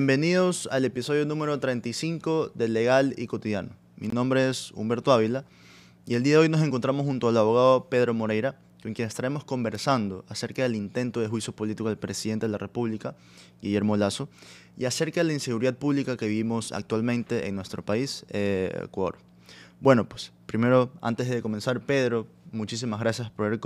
Bienvenidos 0.00 0.66
al 0.72 0.86
episodio 0.86 1.26
número 1.26 1.60
35 1.60 2.52
de 2.54 2.68
Legal 2.68 3.14
y 3.18 3.26
Cotidiano. 3.26 3.76
Mi 3.98 4.08
nombre 4.08 4.48
es 4.48 4.72
Humberto 4.72 5.12
Ávila 5.12 5.44
y 6.06 6.14
el 6.14 6.22
día 6.22 6.36
de 6.36 6.38
hoy 6.38 6.48
nos 6.48 6.62
encontramos 6.62 7.04
junto 7.04 7.28
al 7.28 7.36
abogado 7.36 7.90
Pedro 7.90 8.14
Moreira, 8.14 8.58
con 8.82 8.94
quien 8.94 9.06
estaremos 9.06 9.44
conversando 9.44 10.24
acerca 10.26 10.62
del 10.62 10.74
intento 10.74 11.20
de 11.20 11.28
juicio 11.28 11.54
político 11.54 11.88
del 11.88 11.98
presidente 11.98 12.46
de 12.46 12.52
la 12.52 12.56
República, 12.56 13.14
Guillermo 13.60 13.94
Lazo, 13.98 14.30
y 14.78 14.86
acerca 14.86 15.20
de 15.20 15.24
la 15.24 15.34
inseguridad 15.34 15.76
pública 15.76 16.16
que 16.16 16.28
vivimos 16.28 16.72
actualmente 16.72 17.46
en 17.46 17.54
nuestro 17.54 17.84
país, 17.84 18.24
eh, 18.30 18.72
Ecuador. 18.82 19.18
Bueno, 19.82 20.08
pues 20.08 20.32
primero, 20.46 20.90
antes 21.02 21.28
de 21.28 21.42
comenzar, 21.42 21.78
Pedro, 21.78 22.26
muchísimas 22.52 23.00
gracias 23.00 23.28
por 23.28 23.44
haber 23.44 23.60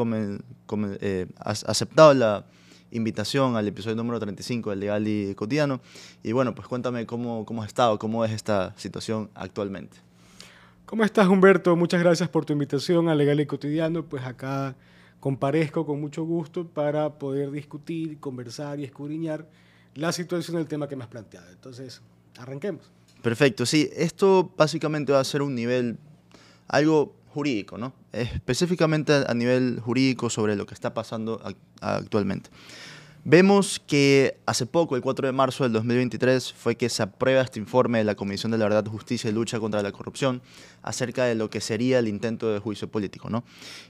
eh, 1.00 1.26
aceptado 1.38 2.12
la 2.12 2.44
invitación 2.94 3.56
al 3.56 3.68
episodio 3.68 3.96
número 3.96 4.18
35 4.18 4.70
del 4.70 4.80
Legal 4.80 5.06
y 5.06 5.34
Cotidiano. 5.34 5.80
Y 6.22 6.32
bueno, 6.32 6.54
pues 6.54 6.66
cuéntame 6.66 7.06
cómo, 7.06 7.44
cómo 7.44 7.62
has 7.62 7.68
estado, 7.68 7.98
cómo 7.98 8.24
es 8.24 8.32
esta 8.32 8.72
situación 8.76 9.30
actualmente. 9.34 9.98
¿Cómo 10.86 11.04
estás, 11.04 11.28
Humberto? 11.28 11.76
Muchas 11.76 12.00
gracias 12.00 12.28
por 12.28 12.44
tu 12.44 12.52
invitación 12.52 13.08
al 13.08 13.18
Legal 13.18 13.40
y 13.40 13.46
Cotidiano. 13.46 14.04
Pues 14.04 14.24
acá 14.24 14.76
comparezco 15.20 15.84
con 15.86 16.00
mucho 16.00 16.24
gusto 16.24 16.66
para 16.66 17.18
poder 17.18 17.50
discutir, 17.50 18.20
conversar 18.20 18.78
y 18.78 18.84
escudriñar 18.84 19.48
la 19.94 20.12
situación 20.12 20.56
del 20.56 20.66
tema 20.66 20.88
que 20.88 20.96
me 20.96 21.04
has 21.04 21.08
planteado. 21.08 21.50
Entonces, 21.50 22.02
arranquemos. 22.38 22.90
Perfecto, 23.22 23.64
sí. 23.64 23.90
Esto 23.96 24.52
básicamente 24.56 25.12
va 25.12 25.20
a 25.20 25.24
ser 25.24 25.42
un 25.42 25.54
nivel, 25.54 25.98
algo 26.68 27.14
jurídico, 27.34 27.78
¿no? 27.78 27.92
Específicamente 28.12 29.12
a 29.26 29.34
nivel 29.34 29.80
jurídico 29.80 30.30
sobre 30.30 30.54
lo 30.54 30.66
que 30.66 30.74
está 30.74 30.94
pasando 30.94 31.40
actualmente. 31.80 32.50
Vemos 33.26 33.80
que 33.80 34.36
hace 34.44 34.66
poco, 34.66 34.96
el 34.96 35.02
4 35.02 35.26
de 35.26 35.32
marzo 35.32 35.64
del 35.64 35.72
2023, 35.72 36.52
fue 36.52 36.76
que 36.76 36.90
se 36.90 37.02
aprueba 37.02 37.40
este 37.40 37.58
informe 37.58 37.96
de 37.96 38.04
la 38.04 38.16
Comisión 38.16 38.52
de 38.52 38.58
la 38.58 38.64
Verdad, 38.64 38.84
Justicia 38.84 39.30
y 39.30 39.32
Lucha 39.32 39.58
contra 39.58 39.82
la 39.82 39.92
Corrupción 39.92 40.42
acerca 40.82 41.24
de 41.24 41.34
lo 41.34 41.48
que 41.48 41.62
sería 41.62 42.00
el 42.00 42.08
intento 42.08 42.52
de 42.52 42.58
juicio 42.58 42.86
político. 42.86 43.30
¿no? 43.30 43.42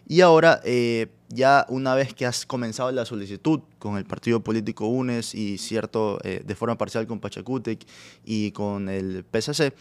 Y 0.07 0.21
ahora, 0.21 0.61
eh, 0.63 1.09
ya 1.31 1.67
una 1.69 1.97
vez 1.97 2.15
que 2.15 2.27
has 2.27 2.47
comenzado 2.47 2.93
la 2.93 3.05
solicitud 3.05 3.63
con 3.81 3.97
el 3.97 4.05
partido 4.05 4.39
político 4.39 4.87
UNES 4.87 5.35
y 5.35 5.59
cierto, 5.59 6.21
eh, 6.23 6.45
de 6.47 6.55
forma 6.55 6.79
parcial 6.79 7.09
con 7.09 7.19
Pachacútec 7.19 7.85
y 8.25 8.53
con 8.53 8.89
el 8.89 9.25
PSC, 9.33 9.75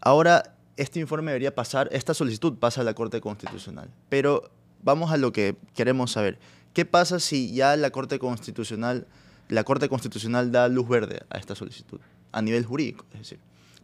ahora 0.00 0.54
este 0.76 1.00
informe 1.00 1.32
debería 1.32 1.52
pasar, 1.52 1.88
esta 1.90 2.14
solicitud 2.14 2.54
pasa 2.54 2.82
a 2.82 2.84
la 2.84 2.94
Corte 2.94 3.20
Constitucional. 3.20 3.90
Pero 4.08 4.48
vamos 4.84 5.10
a 5.10 5.16
lo 5.16 5.32
que 5.32 5.56
queremos 5.74 6.12
saber. 6.12 6.38
¿Qué 6.72 6.84
pasa 6.84 7.18
si 7.18 7.52
ya 7.52 7.76
la 7.76 7.90
Corte 7.90 8.18
Constitucional, 8.18 9.06
la 9.48 9.64
Corte 9.64 9.88
Constitucional 9.88 10.52
da 10.52 10.68
luz 10.68 10.88
verde 10.88 11.22
a 11.30 11.38
esta 11.38 11.54
solicitud 11.54 12.00
a 12.32 12.42
nivel 12.42 12.64
jurídico? 12.64 13.04
Es 13.12 13.20
decir, 13.20 13.38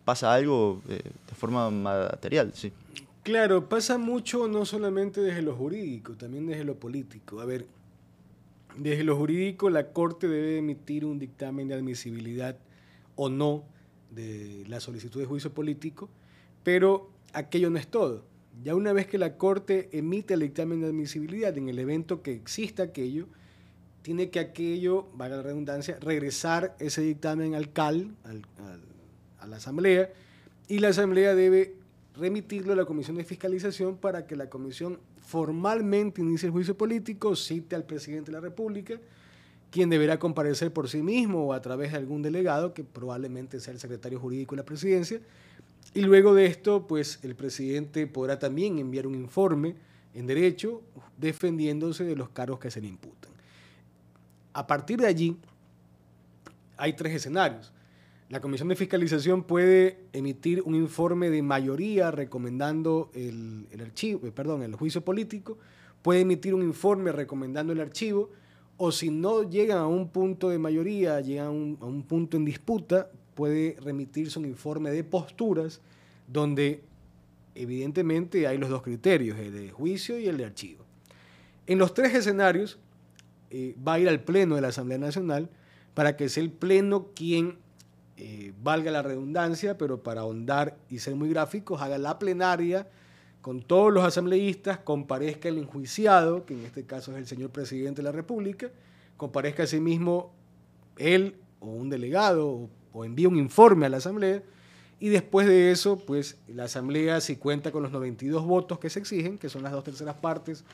pasa 0.04 0.32
algo 0.32 0.82
eh, 0.88 1.02
de 1.02 1.34
forma 1.34 1.70
material, 1.70 2.52
sí. 2.54 2.72
Claro, 3.24 3.68
pasa 3.68 3.98
mucho 3.98 4.46
no 4.46 4.64
solamente 4.64 5.20
desde 5.20 5.42
lo 5.42 5.56
jurídico, 5.56 6.12
también 6.14 6.46
desde 6.46 6.62
lo 6.62 6.76
político. 6.76 7.40
A 7.40 7.44
ver, 7.44 7.66
desde 8.76 9.02
lo 9.02 9.16
jurídico 9.16 9.68
la 9.68 9.88
Corte 9.88 10.28
debe 10.28 10.58
emitir 10.58 11.04
un 11.04 11.18
dictamen 11.18 11.66
de 11.66 11.74
admisibilidad 11.74 12.56
o 13.16 13.28
no 13.28 13.64
de 14.12 14.64
la 14.68 14.78
solicitud 14.78 15.18
de 15.18 15.26
juicio 15.26 15.52
político, 15.52 16.08
pero 16.62 17.10
aquello 17.32 17.68
no 17.68 17.78
es 17.78 17.88
todo 17.88 18.22
ya 18.62 18.74
una 18.74 18.92
vez 18.92 19.06
que 19.06 19.18
la 19.18 19.36
Corte 19.36 19.88
emite 19.92 20.34
el 20.34 20.40
dictamen 20.40 20.80
de 20.80 20.88
admisibilidad 20.88 21.56
en 21.56 21.68
el 21.68 21.78
evento 21.78 22.22
que 22.22 22.32
exista 22.32 22.84
aquello, 22.84 23.26
tiene 24.02 24.30
que 24.30 24.38
aquello, 24.38 25.08
valga 25.14 25.36
la 25.36 25.42
redundancia, 25.42 25.98
regresar 26.00 26.76
ese 26.78 27.02
dictamen 27.02 27.54
al 27.54 27.72
CAL, 27.72 28.14
a 29.40 29.46
la 29.46 29.56
Asamblea, 29.56 30.10
y 30.68 30.78
la 30.78 30.88
Asamblea 30.88 31.34
debe 31.34 31.74
remitirlo 32.16 32.72
a 32.72 32.76
la 32.76 32.84
Comisión 32.84 33.16
de 33.16 33.24
Fiscalización 33.24 33.96
para 33.96 34.26
que 34.26 34.36
la 34.36 34.48
Comisión 34.48 34.98
formalmente 35.20 36.22
inicie 36.22 36.46
el 36.46 36.52
juicio 36.52 36.76
político, 36.76 37.34
cite 37.36 37.76
al 37.76 37.84
presidente 37.84 38.30
de 38.30 38.38
la 38.38 38.40
República, 38.40 38.94
quien 39.70 39.90
deberá 39.90 40.18
comparecer 40.18 40.72
por 40.72 40.88
sí 40.88 41.02
mismo 41.02 41.46
o 41.46 41.52
a 41.52 41.60
través 41.60 41.92
de 41.92 41.98
algún 41.98 42.22
delegado, 42.22 42.72
que 42.72 42.84
probablemente 42.84 43.60
sea 43.60 43.74
el 43.74 43.80
secretario 43.80 44.18
jurídico 44.18 44.54
de 44.54 44.62
la 44.62 44.64
presidencia, 44.64 45.20
y 45.94 46.02
luego 46.02 46.34
de 46.34 46.46
esto, 46.46 46.86
pues 46.86 47.20
el 47.22 47.34
presidente 47.34 48.06
podrá 48.06 48.38
también 48.38 48.78
enviar 48.78 49.06
un 49.06 49.14
informe 49.14 49.76
en 50.14 50.26
derecho 50.26 50.82
defendiéndose 51.18 52.04
de 52.04 52.16
los 52.16 52.30
cargos 52.30 52.58
que 52.58 52.70
se 52.70 52.80
le 52.80 52.88
imputan. 52.88 53.32
A 54.52 54.66
partir 54.66 54.98
de 54.98 55.06
allí, 55.06 55.36
hay 56.76 56.94
tres 56.94 57.14
escenarios. 57.14 57.72
La 58.28 58.40
Comisión 58.40 58.68
de 58.68 58.76
Fiscalización 58.76 59.44
puede 59.44 60.00
emitir 60.12 60.62
un 60.62 60.74
informe 60.74 61.30
de 61.30 61.42
mayoría 61.42 62.10
recomendando 62.10 63.10
el, 63.14 63.66
archivo, 63.80 64.26
eh, 64.26 64.32
perdón, 64.32 64.62
el 64.62 64.74
juicio 64.74 65.04
político, 65.04 65.58
puede 66.02 66.20
emitir 66.20 66.54
un 66.54 66.62
informe 66.62 67.12
recomendando 67.12 67.72
el 67.72 67.80
archivo, 67.80 68.30
o 68.78 68.90
si 68.90 69.10
no 69.10 69.48
llegan 69.48 69.78
a 69.78 69.86
un 69.86 70.08
punto 70.08 70.48
de 70.48 70.58
mayoría, 70.58 71.20
llegan 71.20 71.46
a 71.46 71.50
un, 71.50 71.78
a 71.80 71.84
un 71.84 72.02
punto 72.02 72.36
en 72.36 72.44
disputa, 72.44 73.10
puede 73.36 73.76
remitirse 73.80 74.38
un 74.38 74.46
informe 74.46 74.90
de 74.90 75.04
posturas 75.04 75.80
donde 76.26 76.82
evidentemente 77.54 78.48
hay 78.48 78.58
los 78.58 78.70
dos 78.70 78.82
criterios, 78.82 79.38
el 79.38 79.52
de 79.52 79.70
juicio 79.70 80.18
y 80.18 80.26
el 80.26 80.38
de 80.38 80.46
archivo. 80.46 80.84
En 81.66 81.78
los 81.78 81.94
tres 81.94 82.14
escenarios 82.14 82.78
eh, 83.50 83.76
va 83.86 83.94
a 83.94 83.98
ir 84.00 84.08
al 84.08 84.20
Pleno 84.20 84.56
de 84.56 84.62
la 84.62 84.68
Asamblea 84.68 84.98
Nacional 84.98 85.50
para 85.94 86.16
que 86.16 86.28
sea 86.28 86.42
el 86.42 86.50
Pleno 86.50 87.08
quien, 87.14 87.58
eh, 88.16 88.54
valga 88.62 88.90
la 88.90 89.02
redundancia, 89.02 89.76
pero 89.76 90.02
para 90.02 90.22
ahondar 90.22 90.78
y 90.88 90.98
ser 90.98 91.14
muy 91.14 91.28
gráficos, 91.28 91.82
haga 91.82 91.98
la 91.98 92.18
plenaria 92.18 92.88
con 93.42 93.60
todos 93.62 93.92
los 93.92 94.02
asambleístas, 94.04 94.78
comparezca 94.78 95.50
el 95.50 95.58
enjuiciado, 95.58 96.46
que 96.46 96.54
en 96.54 96.64
este 96.64 96.84
caso 96.84 97.12
es 97.12 97.18
el 97.18 97.26
señor 97.26 97.50
presidente 97.50 98.00
de 98.00 98.04
la 98.04 98.12
República, 98.12 98.70
comparezca 99.18 99.64
a 99.64 99.66
sí 99.66 99.78
mismo 99.78 100.32
él 100.96 101.36
o 101.60 101.66
un 101.66 101.90
delegado 101.90 102.48
o 102.48 102.70
o 102.96 103.04
envía 103.04 103.28
un 103.28 103.36
informe 103.36 103.84
a 103.84 103.90
la 103.90 103.98
Asamblea 103.98 104.42
y 104.98 105.10
después 105.10 105.46
de 105.46 105.70
eso, 105.70 105.98
pues 105.98 106.38
la 106.48 106.64
Asamblea, 106.64 107.20
si 107.20 107.36
cuenta 107.36 107.70
con 107.70 107.82
los 107.82 107.92
92 107.92 108.46
votos 108.46 108.78
que 108.78 108.88
se 108.88 108.98
exigen, 108.98 109.36
que 109.36 109.50
son 109.50 109.62
las 109.62 109.72
dos 109.72 109.84
terceras 109.84 110.16
partes 110.16 110.64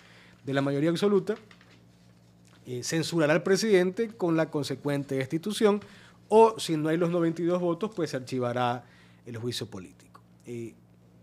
de 0.45 0.55
la 0.55 0.63
mayoría 0.63 0.91
absoluta, 0.91 1.35
eh, 2.65 2.85
censurará 2.85 3.33
al 3.33 3.43
presidente 3.43 4.07
con 4.07 4.37
la 4.37 4.51
consecuente 4.51 5.17
destitución 5.17 5.81
o 6.29 6.61
si 6.61 6.77
no 6.77 6.91
hay 6.91 6.97
los 6.97 7.11
92 7.11 7.61
votos, 7.61 7.91
pues 7.95 8.11
se 8.11 8.19
archivará 8.19 8.85
el 9.27 9.37
juicio 9.37 9.67
político. 9.67 10.21
Eh, 10.47 10.75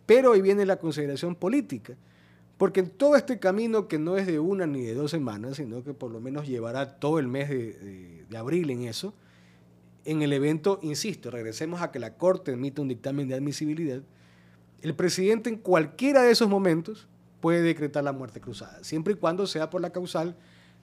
pero 0.06 0.34
ahí 0.34 0.42
viene 0.42 0.66
la 0.66 0.80
consideración 0.80 1.34
política, 1.34 1.96
porque 2.58 2.82
en 2.82 2.90
todo 2.90 3.16
este 3.16 3.40
camino 3.40 3.88
que 3.88 4.00
no 4.00 4.18
es 4.18 4.28
de 4.28 4.40
una 4.40 4.68
ni 4.68 4.82
de 4.82 4.96
dos 4.96 5.12
semanas, 5.12 5.56
sino 5.56 5.82
que 5.82 5.94
por 5.94 6.12
lo 6.12 6.20
menos 6.20 6.46
llevará 6.46 7.00
todo 7.00 7.20
el 7.20 7.30
mes 7.30 7.48
de 7.50 8.38
abril 8.38 8.70
en 8.72 8.84
eso, 8.84 9.14
en 10.10 10.24
el 10.24 10.34
evento, 10.34 10.80
insisto, 10.82 11.30
regresemos 11.30 11.82
a 11.82 11.92
que 11.92 12.00
la 12.00 12.16
Corte 12.16 12.54
emita 12.54 12.82
un 12.82 12.88
dictamen 12.88 13.28
de 13.28 13.36
admisibilidad, 13.36 14.02
el 14.82 14.96
presidente 14.96 15.50
en 15.50 15.58
cualquiera 15.58 16.24
de 16.24 16.32
esos 16.32 16.50
momentos 16.50 17.08
puede 17.42 17.62
decretar 17.62 18.04
la 18.04 18.12
muerte 18.12 18.42
cruzada, 18.42 18.84
siempre 18.84 19.14
y 19.14 19.18
cuando 19.18 19.46
sea 19.46 19.70
por 19.70 19.82
la 19.82 19.92
causal 19.92 20.36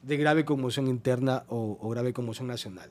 de 0.02 0.16
grave 0.16 0.44
conmoción 0.44 0.86
interna 0.86 1.44
o, 1.48 1.88
grave 1.88 2.12
conmoción 2.12 2.46
nacional. 2.46 2.90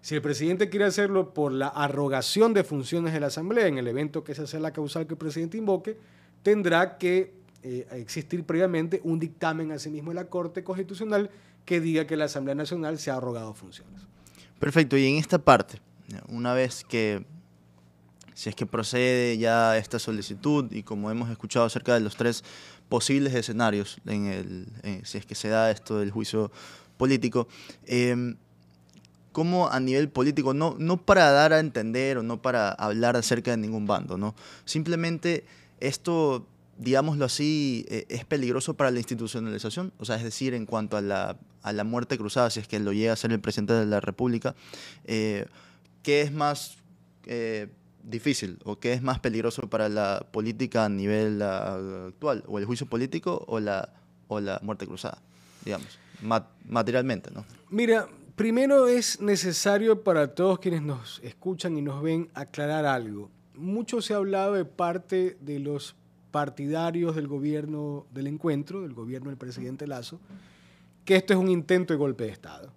Si 0.00 0.14
el 0.14 0.22
presidente 0.22 0.70
quiere 0.70 0.86
hacerlo 0.86 1.34
por 1.34 1.52
la 1.52 1.68
arrogación 1.68 2.54
de 2.54 2.64
funciones 2.64 3.12
de 3.12 3.20
la 3.20 3.26
Asamblea 3.26 3.66
en 3.66 3.78
el 3.78 3.86
evento 3.86 4.24
que 4.24 4.32
esa 4.32 4.46
sea 4.46 4.60
la 4.60 4.72
causal 4.72 5.06
que 5.06 5.14
el 5.14 5.18
presidente 5.18 5.58
invoque, 5.58 5.98
tendrá 6.42 6.96
que 6.96 7.34
eh, 7.62 7.86
existir 7.92 8.44
previamente 8.44 9.00
un 9.04 9.18
dictamen 9.18 9.72
a 9.72 9.78
sí 9.78 9.90
de 9.90 10.14
la 10.14 10.28
Corte 10.28 10.64
Constitucional 10.64 11.30
que 11.64 11.80
diga 11.80 12.06
que 12.06 12.16
la 12.16 12.26
Asamblea 12.26 12.54
Nacional 12.54 12.98
se 12.98 13.10
ha 13.10 13.16
arrogado 13.16 13.54
funciones. 13.54 14.06
Perfecto, 14.64 14.96
y 14.96 15.06
en 15.06 15.16
esta 15.16 15.36
parte, 15.36 15.78
una 16.26 16.54
vez 16.54 16.84
que, 16.88 17.26
si 18.32 18.48
es 18.48 18.56
que 18.56 18.64
procede 18.64 19.36
ya 19.36 19.76
esta 19.76 19.98
solicitud 19.98 20.72
y 20.72 20.82
como 20.82 21.10
hemos 21.10 21.28
escuchado 21.28 21.66
acerca 21.66 21.92
de 21.92 22.00
los 22.00 22.16
tres 22.16 22.42
posibles 22.88 23.34
escenarios, 23.34 23.98
en 24.06 24.24
el, 24.24 25.02
si 25.04 25.18
es 25.18 25.26
que 25.26 25.34
se 25.34 25.48
da 25.48 25.70
esto 25.70 25.98
del 25.98 26.10
juicio 26.10 26.50
político, 26.96 27.46
eh, 27.84 28.36
¿cómo 29.32 29.68
a 29.68 29.78
nivel 29.80 30.08
político, 30.08 30.54
no, 30.54 30.76
no 30.78 30.96
para 30.96 31.30
dar 31.30 31.52
a 31.52 31.58
entender 31.58 32.16
o 32.16 32.22
no 32.22 32.40
para 32.40 32.70
hablar 32.70 33.16
acerca 33.16 33.50
de 33.50 33.58
ningún 33.58 33.86
bando, 33.86 34.16
¿no? 34.16 34.34
simplemente 34.64 35.44
esto 35.78 36.46
digámoslo 36.78 37.24
así, 37.24 37.86
eh, 37.88 38.06
es 38.08 38.24
peligroso 38.24 38.74
para 38.74 38.90
la 38.90 38.98
institucionalización? 38.98 39.92
O 39.98 40.04
sea, 40.04 40.16
es 40.16 40.24
decir, 40.24 40.54
en 40.54 40.66
cuanto 40.66 40.96
a 40.96 41.00
la, 41.00 41.36
a 41.62 41.72
la 41.72 41.84
muerte 41.84 42.18
cruzada, 42.18 42.50
si 42.50 42.60
es 42.60 42.68
que 42.68 42.78
lo 42.80 42.92
llega 42.92 43.12
a 43.12 43.16
ser 43.16 43.32
el 43.32 43.40
presidente 43.40 43.74
de 43.74 43.86
la 43.86 44.00
República, 44.00 44.54
eh, 45.04 45.46
¿qué 46.02 46.22
es 46.22 46.32
más 46.32 46.78
eh, 47.26 47.68
difícil 48.02 48.58
o 48.64 48.78
qué 48.78 48.92
es 48.92 49.02
más 49.02 49.20
peligroso 49.20 49.68
para 49.68 49.88
la 49.88 50.26
política 50.30 50.84
a 50.84 50.88
nivel 50.88 51.42
ah, 51.42 52.06
actual? 52.08 52.44
¿O 52.46 52.58
el 52.58 52.64
juicio 52.64 52.86
político 52.86 53.44
o 53.46 53.60
la, 53.60 53.92
o 54.28 54.40
la 54.40 54.58
muerte 54.62 54.86
cruzada, 54.86 55.18
digamos, 55.64 55.98
materialmente, 56.68 57.30
¿no? 57.30 57.44
Mira, 57.70 58.08
primero 58.36 58.88
es 58.88 59.20
necesario 59.20 60.02
para 60.02 60.34
todos 60.34 60.58
quienes 60.58 60.82
nos 60.82 61.20
escuchan 61.22 61.76
y 61.76 61.82
nos 61.82 62.02
ven 62.02 62.30
aclarar 62.34 62.86
algo. 62.86 63.30
Mucho 63.54 64.02
se 64.02 64.14
ha 64.14 64.16
hablado 64.16 64.54
de 64.54 64.64
parte 64.64 65.36
de 65.40 65.60
los 65.60 65.94
partidarios 66.34 67.14
del 67.14 67.28
gobierno 67.28 68.06
del 68.12 68.26
encuentro, 68.26 68.82
del 68.82 68.92
gobierno 68.92 69.28
del 69.28 69.38
presidente 69.38 69.86
Lazo, 69.86 70.18
que 71.04 71.14
esto 71.14 71.32
es 71.32 71.38
un 71.38 71.48
intento 71.48 71.94
de 71.94 71.98
golpe 71.98 72.24
de 72.24 72.30
Estado. 72.30 72.72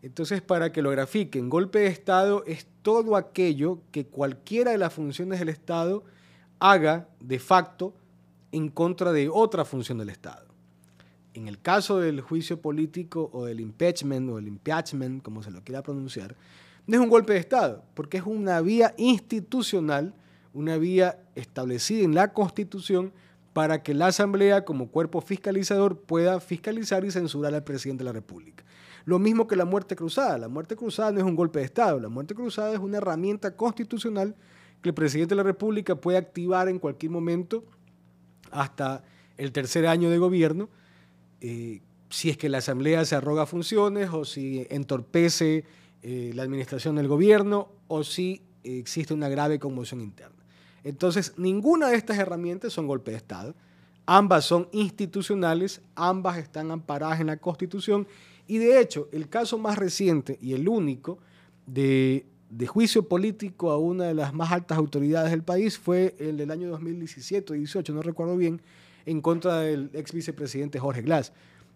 Entonces, 0.00 0.40
para 0.40 0.72
que 0.72 0.80
lo 0.80 0.88
grafiquen, 0.88 1.50
golpe 1.50 1.80
de 1.80 1.88
Estado 1.88 2.44
es 2.46 2.66
todo 2.80 3.14
aquello 3.16 3.80
que 3.92 4.06
cualquiera 4.06 4.70
de 4.70 4.78
las 4.78 4.94
funciones 4.94 5.38
del 5.38 5.50
Estado 5.50 6.02
haga 6.60 7.08
de 7.20 7.38
facto 7.38 7.92
en 8.52 8.70
contra 8.70 9.12
de 9.12 9.28
otra 9.28 9.66
función 9.66 9.98
del 9.98 10.08
Estado. 10.08 10.46
En 11.34 11.46
el 11.46 11.60
caso 11.60 11.98
del 11.98 12.22
juicio 12.22 12.62
político 12.62 13.28
o 13.34 13.44
del 13.44 13.60
impeachment 13.60 14.30
o 14.30 14.38
el 14.38 14.48
impeachment, 14.48 15.22
como 15.22 15.42
se 15.42 15.50
lo 15.50 15.62
quiera 15.62 15.82
pronunciar, 15.82 16.36
no 16.86 16.96
es 16.96 17.02
un 17.02 17.10
golpe 17.10 17.34
de 17.34 17.40
Estado, 17.40 17.84
porque 17.92 18.16
es 18.16 18.24
una 18.24 18.62
vía 18.62 18.94
institucional, 18.96 20.14
una 20.58 20.76
vía 20.76 21.20
establecida 21.36 22.04
en 22.04 22.14
la 22.14 22.32
Constitución 22.32 23.12
para 23.52 23.82
que 23.82 23.94
la 23.94 24.08
Asamblea 24.08 24.64
como 24.64 24.88
cuerpo 24.88 25.20
fiscalizador 25.20 26.00
pueda 26.00 26.40
fiscalizar 26.40 27.04
y 27.04 27.10
censurar 27.10 27.54
al 27.54 27.64
presidente 27.64 28.02
de 28.02 28.06
la 28.06 28.12
República. 28.12 28.64
Lo 29.04 29.18
mismo 29.18 29.46
que 29.46 29.56
la 29.56 29.64
muerte 29.64 29.94
cruzada. 29.94 30.36
La 30.36 30.48
muerte 30.48 30.76
cruzada 30.76 31.12
no 31.12 31.18
es 31.18 31.24
un 31.24 31.36
golpe 31.36 31.60
de 31.60 31.64
Estado, 31.64 32.00
la 32.00 32.08
muerte 32.08 32.34
cruzada 32.34 32.72
es 32.72 32.78
una 32.80 32.98
herramienta 32.98 33.56
constitucional 33.56 34.34
que 34.82 34.88
el 34.90 34.94
presidente 34.94 35.30
de 35.30 35.36
la 35.36 35.44
República 35.44 35.94
puede 35.94 36.18
activar 36.18 36.68
en 36.68 36.78
cualquier 36.78 37.12
momento 37.12 37.64
hasta 38.50 39.04
el 39.36 39.52
tercer 39.52 39.86
año 39.86 40.10
de 40.10 40.18
gobierno, 40.18 40.68
eh, 41.40 41.82
si 42.10 42.30
es 42.30 42.36
que 42.36 42.48
la 42.48 42.58
Asamblea 42.58 43.04
se 43.04 43.14
arroga 43.14 43.46
funciones 43.46 44.10
o 44.12 44.24
si 44.24 44.66
entorpece 44.70 45.64
eh, 46.02 46.32
la 46.34 46.42
administración 46.42 46.96
del 46.96 47.06
gobierno 47.06 47.70
o 47.86 48.02
si 48.02 48.42
existe 48.62 49.14
una 49.14 49.28
grave 49.28 49.58
conmoción 49.58 50.00
interna. 50.00 50.37
Entonces, 50.88 51.34
ninguna 51.36 51.88
de 51.88 51.96
estas 51.96 52.18
herramientas 52.18 52.72
son 52.72 52.86
golpe 52.86 53.10
de 53.10 53.18
Estado. 53.18 53.54
Ambas 54.06 54.44
son 54.44 54.68
institucionales, 54.72 55.82
ambas 55.94 56.38
están 56.38 56.70
amparadas 56.70 57.20
en 57.20 57.26
la 57.26 57.36
Constitución 57.36 58.06
y 58.46 58.58
de 58.58 58.80
hecho, 58.80 59.08
el 59.12 59.28
caso 59.28 59.58
más 59.58 59.76
reciente 59.76 60.38
y 60.40 60.54
el 60.54 60.68
único 60.68 61.18
de 61.66 62.26
de 62.50 62.66
juicio 62.66 63.06
político 63.06 63.70
a 63.70 63.78
una 63.78 64.04
de 64.04 64.14
las 64.14 64.32
más 64.32 64.52
altas 64.52 64.78
autoridades 64.78 65.30
del 65.30 65.42
país 65.42 65.78
fue 65.78 66.14
el 66.18 66.36
del 66.36 66.50
año 66.50 66.68
2017 66.70 67.52
o 67.52 67.56
18, 67.56 67.92
no 67.92 68.02
recuerdo 68.02 68.36
bien, 68.36 68.62
en 69.06 69.20
contra 69.20 69.60
del 69.60 69.90
ex 69.92 70.12
vicepresidente 70.12 70.78
Jorge 70.78 71.02
Glass, 71.02 71.32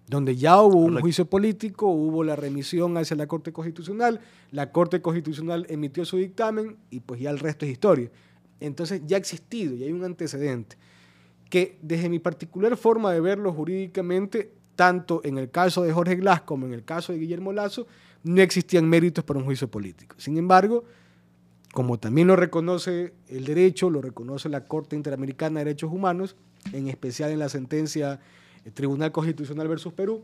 donde 0.06 0.37
ya 0.37 0.61
hubo 0.61 0.79
un 0.79 1.00
juicio 1.00 1.26
político, 1.26 1.87
hubo 1.87 2.25
la 2.25 2.37
remisión 2.37 2.97
hacia 2.97 3.17
la 3.17 3.26
Corte 3.26 3.53
Constitucional, 3.53 4.20
la 4.50 4.73
Corte 4.73 5.00
Constitucional 5.00 5.67
emitió 5.69 6.05
su 6.05 6.17
dictamen 6.17 6.76
y 6.91 7.00
pues 7.00 7.20
ya 7.20 7.31
el 7.31 7.38
resto 7.38 7.64
es 7.64 7.73
historia. 7.73 8.11
Entonces 8.67 9.03
ya 9.06 9.17
ha 9.17 9.20
existido, 9.20 9.75
y 9.75 9.85
hay 9.85 9.93
un 9.93 10.05
antecedente, 10.05 10.76
que 11.50 11.79
desde 11.82 12.09
mi 12.09 12.19
particular 12.19 12.76
forma 12.76 13.12
de 13.12 13.20
verlo 13.20 13.53
jurídicamente, 13.53 14.53
tanto 14.76 15.20
en 15.25 15.38
el 15.38 15.50
caso 15.50 15.82
de 15.82 15.93
Jorge 15.93 16.17
Glass 16.17 16.43
como 16.43 16.67
en 16.67 16.73
el 16.73 16.85
caso 16.85 17.12
de 17.12 17.19
Guillermo 17.19 17.53
Lazo, 17.53 17.87
no 18.25 18.41
existían 18.41 18.88
méritos 18.88 19.25
para 19.25 19.38
un 19.38 19.44
juicio 19.44 19.69
político. 19.69 20.17
Sin 20.19 20.38
embargo, 20.38 20.85
como 21.73 21.99
también 21.99 22.29
lo 22.29 22.37
reconoce 22.37 23.12
el 23.29 23.44
derecho, 23.44 23.91
lo 23.91 24.00
reconoce 24.00 24.49
la 24.49 24.64
Corte 24.64 24.97
Interamericana 24.97 25.59
de 25.59 25.67
Derechos 25.67 25.93
Humanos, 25.93 26.37
en 26.73 26.88
especial 26.88 27.31
en 27.31 27.38
la 27.38 27.49
sentencia 27.49 28.20
eh, 28.64 28.70
Tribunal 28.70 29.12
Constitucional 29.12 29.69
versus 29.69 29.93
Perú, 29.93 30.23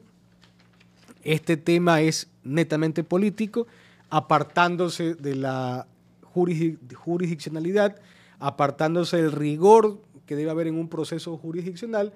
este 1.24 1.56
tema 1.56 2.00
es 2.00 2.28
netamente 2.44 3.04
político, 3.04 3.66
apartándose 4.08 5.14
de 5.14 5.34
la 5.34 5.86
jurisdiccionalidad, 6.22 7.96
apartándose 8.38 9.16
del 9.18 9.32
rigor 9.32 10.02
que 10.26 10.36
debe 10.36 10.50
haber 10.50 10.66
en 10.66 10.76
un 10.76 10.88
proceso 10.88 11.36
jurisdiccional, 11.36 12.12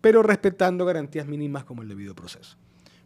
pero 0.00 0.22
respetando 0.22 0.84
garantías 0.84 1.26
mínimas 1.26 1.64
como 1.64 1.82
el 1.82 1.88
debido 1.88 2.14
proceso. 2.14 2.56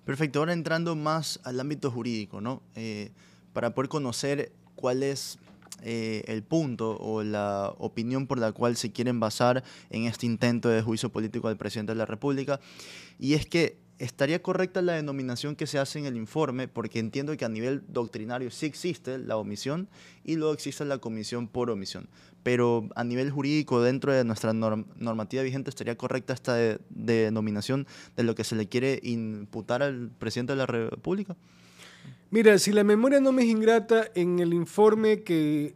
Perfecto, 0.05 0.41
ahora 0.41 0.53
entrando 0.53 0.97
más 0.97 1.41
al 1.45 1.61
ámbito 1.61 1.91
jurídico, 1.91 2.41
¿no? 2.41 2.63
Eh, 2.75 3.13
para 3.53 3.75
poder 3.75 3.89
conocer 3.89 4.53
cuál 4.75 5.03
es 5.03 5.39
eh, 5.83 6.25
el 6.27 6.43
punto 6.43 6.99
o 6.99 7.23
la 7.23 7.73
opinión 7.79 8.27
por 8.27 8.39
la 8.39 8.53
cual 8.53 8.77
se 8.77 8.93
quieren 8.93 9.21
basar 9.21 9.63
en 9.89 10.05
este 10.05 10.27
intento 10.27 10.69
de 10.69 10.83
juicio 10.83 11.11
político 11.11 11.49
del 11.49 11.57
presidente 11.57 11.93
de 11.93 11.99
la 11.99 12.07
República. 12.07 12.61
Y 13.19 13.35
es 13.35 13.47
que 13.47 13.79
estaría 13.99 14.43
correcta 14.43 14.83
la 14.83 14.95
denominación 14.95 15.57
que 15.57 15.67
se 15.67 15.79
hace 15.79 15.99
en 15.99 16.07
el 16.07 16.17
informe, 16.17 16.69
porque 16.69 16.99
entiendo 16.99 17.37
que 17.37 17.45
a 17.45 17.49
nivel 17.49 17.83
doctrinario 17.89 18.51
sí 18.51 18.67
existe 18.67 19.19
la 19.19 19.37
omisión 19.37 19.89
y 20.25 20.37
luego 20.37 20.55
existe 20.55 20.85
la 20.85 20.99
comisión 20.99 21.49
por 21.49 21.71
omisión. 21.71 22.09
Pero 22.43 22.89
a 22.95 23.05
nivel 23.05 23.31
jurídico, 23.31 23.83
dentro 23.83 24.13
de 24.13 24.25
nuestra 24.25 24.53
normativa 24.53 25.43
vigente, 25.43 25.69
estaría 25.69 25.97
correcta 25.97 26.33
esta 26.33 26.57
denominación 26.89 27.87
de 28.17 28.23
lo 28.23 28.35
que 28.35 28.45
se 28.45 28.57
le 28.57 28.67
quiere 28.67 28.99
imputar 29.03 29.83
al 29.83 30.11
presidente 30.19 30.55
de 30.55 30.57
la 30.57 30.67
República. 30.67 31.37
Mira, 32.31 32.59
si 32.59 32.73
la 32.73 32.85
memoria 32.85 33.21
no 33.21 33.33
me 33.33 33.43
es 33.43 33.49
ingrata, 33.49 34.07
en 34.15 34.39
el 34.39 34.55
informe 34.55 35.23
que, 35.23 35.75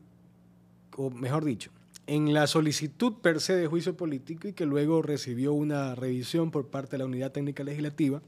o 0.96 1.11
mejor 1.11 1.44
dicho, 1.44 1.70
en 2.06 2.32
la 2.32 2.46
solicitud 2.46 3.14
per 3.14 3.40
se 3.40 3.56
de 3.56 3.66
juicio 3.66 3.96
político 3.96 4.49
y 4.49 4.52
que 4.52 4.66
luego 4.66 5.02
recibió 5.02 5.52
una 5.52 5.94
revisión 5.94 6.50
por 6.50 6.69
parte 6.69 6.93
de 6.93 6.99
la 6.99 7.06
Unidad 7.06 7.32
Técnica 7.32 7.64
Legislativa, 7.64 8.22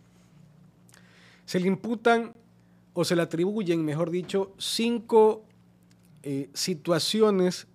se 1.44 1.60
le 1.60 1.68
imputan 1.68 2.34
o 2.94 3.04
se 3.04 3.14
le 3.14 3.22
atribuyen, 3.22 3.84
mejor 3.84 4.10
dicho, 4.10 4.52
cinco 4.58 5.44
eh, 6.22 6.48
situaciones 6.54 7.68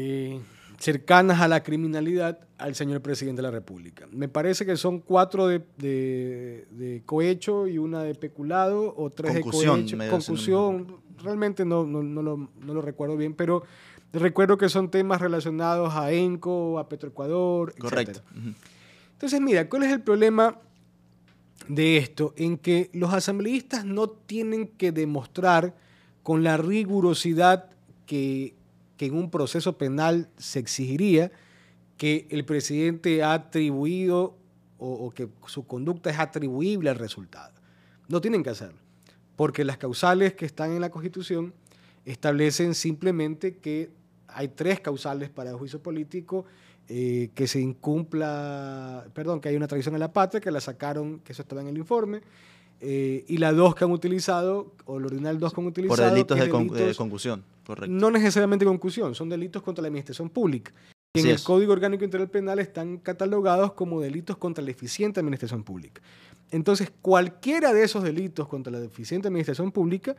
eh, 0.00 0.40
cercanas 0.78 1.40
a 1.40 1.48
la 1.48 1.62
criminalidad 1.62 2.38
al 2.56 2.74
señor 2.74 3.00
presidente 3.00 3.38
de 3.38 3.48
la 3.48 3.50
República. 3.50 4.06
Me 4.12 4.28
parece 4.28 4.64
que 4.64 4.76
son 4.76 5.00
cuatro 5.00 5.48
de, 5.48 7.02
cohecho 7.04 7.66
y 7.66 7.78
una 7.78 8.02
de 8.02 8.14
peculado, 8.14 8.94
o 8.96 9.10
tres 9.10 9.34
de 9.34 9.40
cohecho. 9.40 9.96
Concusión, 10.10 10.98
realmente 11.22 11.64
no, 11.64 11.84
no, 11.84 12.22
lo, 12.22 12.36
no 12.36 12.74
lo 12.74 12.82
recuerdo 12.82 13.16
bien, 13.16 13.34
pero 13.34 13.64
Recuerdo 14.12 14.56
que 14.56 14.68
son 14.68 14.90
temas 14.90 15.20
relacionados 15.20 15.94
a 15.94 16.12
ENCO, 16.12 16.78
a 16.78 16.88
Petroecuador, 16.88 17.70
etc. 17.72 17.80
Correcto. 17.80 18.22
Entonces, 19.12 19.40
mira, 19.40 19.68
¿cuál 19.68 19.82
es 19.82 19.92
el 19.92 20.00
problema 20.00 20.58
de 21.68 21.98
esto? 21.98 22.32
En 22.36 22.56
que 22.56 22.88
los 22.94 23.12
asambleístas 23.12 23.84
no 23.84 24.08
tienen 24.08 24.68
que 24.68 24.92
demostrar 24.92 25.74
con 26.22 26.42
la 26.42 26.56
rigurosidad 26.56 27.66
que, 28.06 28.54
en 29.06 29.14
un 29.14 29.30
proceso 29.30 29.78
penal 29.78 30.28
se 30.36 30.58
exigiría 30.58 31.30
que 31.96 32.26
el 32.30 32.44
presidente 32.44 33.22
ha 33.22 33.32
atribuido 33.34 34.36
o, 34.78 34.92
o, 34.92 35.10
que 35.10 35.28
su 35.46 35.66
conducta 35.66 36.10
es 36.10 36.18
atribuible 36.18 36.90
al 36.90 36.96
resultado. 36.96 37.52
No 38.08 38.20
tienen 38.20 38.42
que 38.42 38.50
hacerlo, 38.50 38.78
porque 39.36 39.64
las 39.64 39.76
causales 39.76 40.34
que 40.34 40.46
están 40.46 40.72
en 40.72 40.80
la 40.80 40.90
Constitución 40.90 41.52
establecen 42.04 42.74
simplemente 42.74 43.56
que 43.56 43.90
hay 44.28 44.48
tres 44.48 44.80
causales 44.80 45.30
para 45.30 45.50
el 45.50 45.56
juicio 45.56 45.82
político, 45.82 46.44
eh, 46.88 47.30
que 47.34 47.46
se 47.46 47.60
incumpla, 47.60 49.06
perdón, 49.12 49.40
que 49.40 49.48
hay 49.48 49.56
una 49.56 49.66
traición 49.66 49.94
a 49.94 49.98
la 49.98 50.12
patria, 50.12 50.40
que 50.40 50.50
la 50.50 50.60
sacaron, 50.60 51.20
que 51.20 51.32
eso 51.32 51.42
estaba 51.42 51.60
en 51.60 51.68
el 51.68 51.76
informe, 51.76 52.22
eh, 52.80 53.24
y 53.28 53.38
las 53.38 53.56
dos 53.56 53.74
que 53.74 53.84
han 53.84 53.90
utilizado, 53.90 54.72
o 54.86 54.98
el 54.98 55.06
ordinal 55.06 55.38
dos 55.38 55.52
que 55.52 55.60
han 55.60 55.66
utilizado. 55.66 55.96
Por 55.96 56.10
delitos, 56.10 56.38
de, 56.38 56.94
concusión, 56.94 57.44
correcto. 57.68 57.94
No 57.94 58.10
necesariamente 58.10 58.64
concusión, 58.64 59.14
son 59.14 59.28
delitos 59.28 59.62
contra 59.62 59.82
la 59.82 59.88
administración 59.88 60.30
pública. 60.30 60.72
Y 61.12 61.20
en 61.20 61.26
el 61.26 61.42
Código 61.42 61.74
Orgánico 61.74 62.02
Integral 62.02 62.30
Penal 62.30 62.58
están 62.58 62.96
catalogados 62.96 63.74
como 63.74 64.00
delitos 64.00 64.38
contra 64.38 64.64
la 64.64 64.70
eficiente 64.70 65.20
administración 65.20 65.62
pública. 65.62 66.00
Entonces, 66.50 66.90
cualquiera 67.02 67.74
de 67.74 67.84
esos 67.84 68.02
delitos 68.02 68.48
contra 68.48 68.72
la 68.72 68.82
eficiente 68.82 69.28
administración 69.28 69.70
pública 69.70 70.16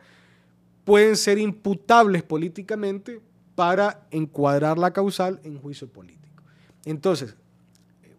pueden 0.85 1.15
ser 1.15 1.39
imputables 1.39 2.21
políticamente 2.21 3.19
para 3.55 4.07
encuadrar 4.11 4.77
la 4.77 4.93
causal 4.93 5.39
en 5.43 5.57
juicio 5.57 5.87
político. 5.87 6.43
Entonces, 6.85 7.35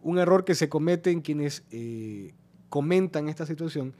un 0.01 0.19
error 0.19 0.43
que 0.43 0.55
se 0.55 0.67
comete 0.67 1.09
en 1.09 1.21
quienes 1.21 1.63
eh, 1.71 2.33
comentan 2.67 3.29
esta 3.29 3.45
situación, 3.45 3.93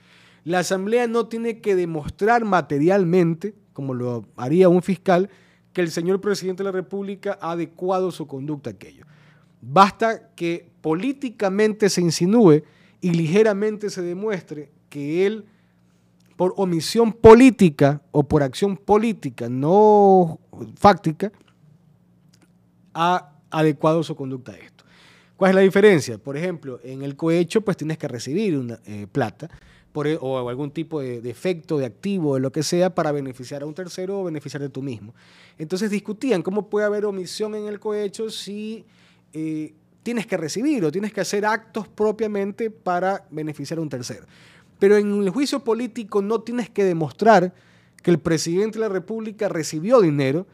la 0.43 0.59
Asamblea 0.59 1.07
no 1.07 1.27
tiene 1.27 1.61
que 1.61 1.75
demostrar 1.75 2.43
materialmente, 2.43 3.53
como 3.74 3.94
lo 3.94 4.25
haría 4.36 4.70
un 4.70 4.82
fiscal, 4.82 5.30
que 5.74 5.82
el 5.82 5.92
señor 5.92 6.20
presidente 6.22 6.63
de 6.63 6.66
la 6.66 6.72
República 6.72 7.38
ha 7.42 7.51
adecuado 7.51 8.12
su 8.12 8.28
conducta 8.28 8.70
a 8.70 8.74
aquello. 8.74 9.06
Basta 9.62 10.30
que 10.36 10.70
políticamente 10.82 11.90
se 11.90 12.01
insinúe 12.01 12.63
y 13.00 13.12
ligeramente 13.12 13.90
se 13.90 14.01
demuestre 14.01 14.72
que 14.90 15.25
él, 15.25 15.46
por 16.36 16.54
omisión 16.58 17.13
política 17.13 18.01
o 18.12 18.24
por 18.24 18.44
acción 18.44 18.75
política, 18.75 19.48
no 19.50 20.40
fáctica, 20.75 21.32
ha 22.94 23.34
adecuado 23.50 24.04
su 24.04 24.16
conducta 24.16 24.54
a 24.54 24.58
esto. 24.58 24.84
¿Cuál 25.38 25.51
es 25.51 25.56
la 25.56 25.62
diferencia? 25.62 26.18
Por 26.18 26.38
ejemplo, 26.38 26.80
en 26.84 27.01
el 27.01 27.16
cohecho 27.16 27.62
pues 27.62 27.78
tienes 27.78 27.98
que 27.98 28.08
recibir 28.08 28.58
una 28.58 28.80
eh, 28.86 29.08
plata, 29.12 29.50
por, 29.91 30.07
e, 30.07 30.17
o 30.19 30.48
algún 30.50 30.71
tipo 30.71 31.01
de, 31.01 31.17
efecto, 31.29 31.77
de 31.77 31.86
activo, 31.86 32.36
de 32.36 32.41
lo 32.41 32.51
que 32.51 32.63
sea, 32.63 32.93
para 32.93 33.12
beneficiar 33.12 33.63
a 33.63 33.65
un 33.65 33.74
tercero 33.74 34.21
o 34.21 34.24
beneficiar 34.24 34.62
de 34.62 34.69
tú 34.69 34.81
mismo. 34.81 35.13
Entonces 35.57 35.89
discutían 35.89 36.41
cómo 36.41 36.69
puede 36.69 36.86
haber 36.86 37.05
omisión 37.05 37.55
en 37.55 37.67
el 37.67 37.79
cohecho 37.79 38.29
si 38.29 38.86
eh, 39.33 39.74
tienes 40.03 40.25
que 40.25 40.38
recibir 40.38 40.83
o 40.86 40.91
tienes 40.91 41.13
que 41.13 41.21
hacer 41.21 41.45
actos 41.45 41.88
propiamente 41.88 42.69
para 42.69 43.25
beneficiar 43.29 43.79
a 43.79 43.81
un 43.81 43.89
tercero. 43.89 44.25
Pero 44.79 44.98
en 44.98 45.21
el 45.21 45.29
juicio 45.29 45.63
político 45.63 46.21
no 46.21 46.41
tienes 46.41 46.69
que 46.69 46.83
demostrar 46.83 47.53
que 48.01 48.12
el 48.12 48.19
presidente 48.19 48.79
de 48.79 48.88
la 48.88 48.89
República 48.89 49.48
recibió 49.48 50.01
dinero 50.01 50.48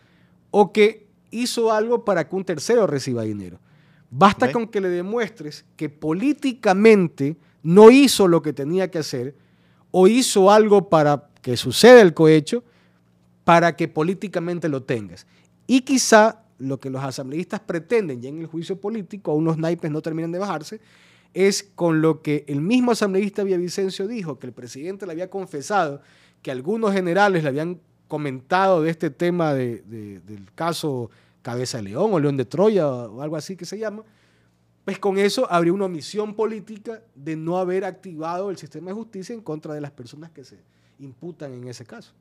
o 0.52 0.74
que 0.74 1.08
hizo 1.32 1.72
algo 1.72 2.04
para 2.04 2.28
que 2.28 2.36
un 2.36 2.44
tercero 2.44 2.88
reciba 2.88 3.24
dinero. 3.24 3.60
Basta 4.10 4.52
con 4.52 4.68
que 4.68 4.82
le 4.82 4.90
demuestres 4.90 5.66
que 5.76 5.90
políticamente 5.90 7.36
no 7.68 7.92
hizo 7.92 8.30
lo 8.30 8.42
que 8.42 8.54
tenía 8.54 8.90
que 8.90 9.00
hacer 9.00 9.36
o 9.92 10.08
hizo 10.08 10.50
algo 10.50 10.88
para 10.88 11.28
que 11.42 11.58
suceda 11.58 12.00
el 12.00 12.14
cohecho 12.14 12.64
para 13.44 13.76
que 13.76 13.90
políticamente 13.90 14.70
lo 14.70 14.84
tengas. 14.84 15.28
Y 15.68 15.82
quizá 15.82 16.44
lo 16.60 16.80
que 16.80 16.90
los 16.90 17.04
asambleístas 17.04 17.60
pretenden 17.60 18.22
ya 18.22 18.30
en 18.30 18.40
el 18.40 18.48
juicio 18.48 18.80
político, 18.80 19.32
aún 19.32 19.44
los 19.44 19.58
naipes 19.58 19.92
no 19.92 20.02
terminan 20.02 20.32
de 20.32 20.40
bajarse, 20.40 20.80
es 21.34 21.70
con 21.76 22.02
lo 22.02 22.22
que 22.22 22.46
el 22.48 22.62
mismo 22.62 22.94
asambleísta 22.94 23.44
Villavicencio 23.44 24.08
dijo, 24.08 24.40
que 24.40 24.48
el 24.48 24.54
presidente 24.54 25.06
le 25.06 25.12
había 25.12 25.30
confesado 25.30 26.02
que 26.42 26.52
algunos 26.52 26.94
generales 26.94 27.44
le 27.44 27.50
habían 27.50 27.82
comentado 28.08 28.82
de 28.82 28.92
este 28.92 29.10
tema 29.10 29.54
del 29.54 30.48
caso 30.56 31.10
Cabeza 31.42 31.80
de 31.80 31.84
León 31.84 32.14
o 32.14 32.20
León 32.22 32.38
de 32.38 32.46
Troya 32.46 32.88
o 32.88 33.22
algo 33.22 33.36
así 33.36 33.58
que 33.58 33.66
se 33.66 33.78
llama, 33.78 34.04
pues 34.88 35.00
con 35.00 35.18
eso 35.18 35.52
habría 35.52 35.74
una 35.74 35.84
omisión 35.84 36.34
política 36.34 37.02
de 37.14 37.36
no 37.36 37.58
haber 37.58 37.84
activado 37.84 38.50
el 38.50 38.58
sistema 38.58 38.92
de 38.92 38.94
justicia 38.94 39.36
en 39.36 39.42
contra 39.42 39.74
de 39.74 39.82
las 39.82 39.92
personas 39.92 40.32
que 40.32 40.46
se 40.46 40.60
imputan 40.98 41.52
en 41.52 41.68
ese 41.68 41.84
caso. 41.84 42.14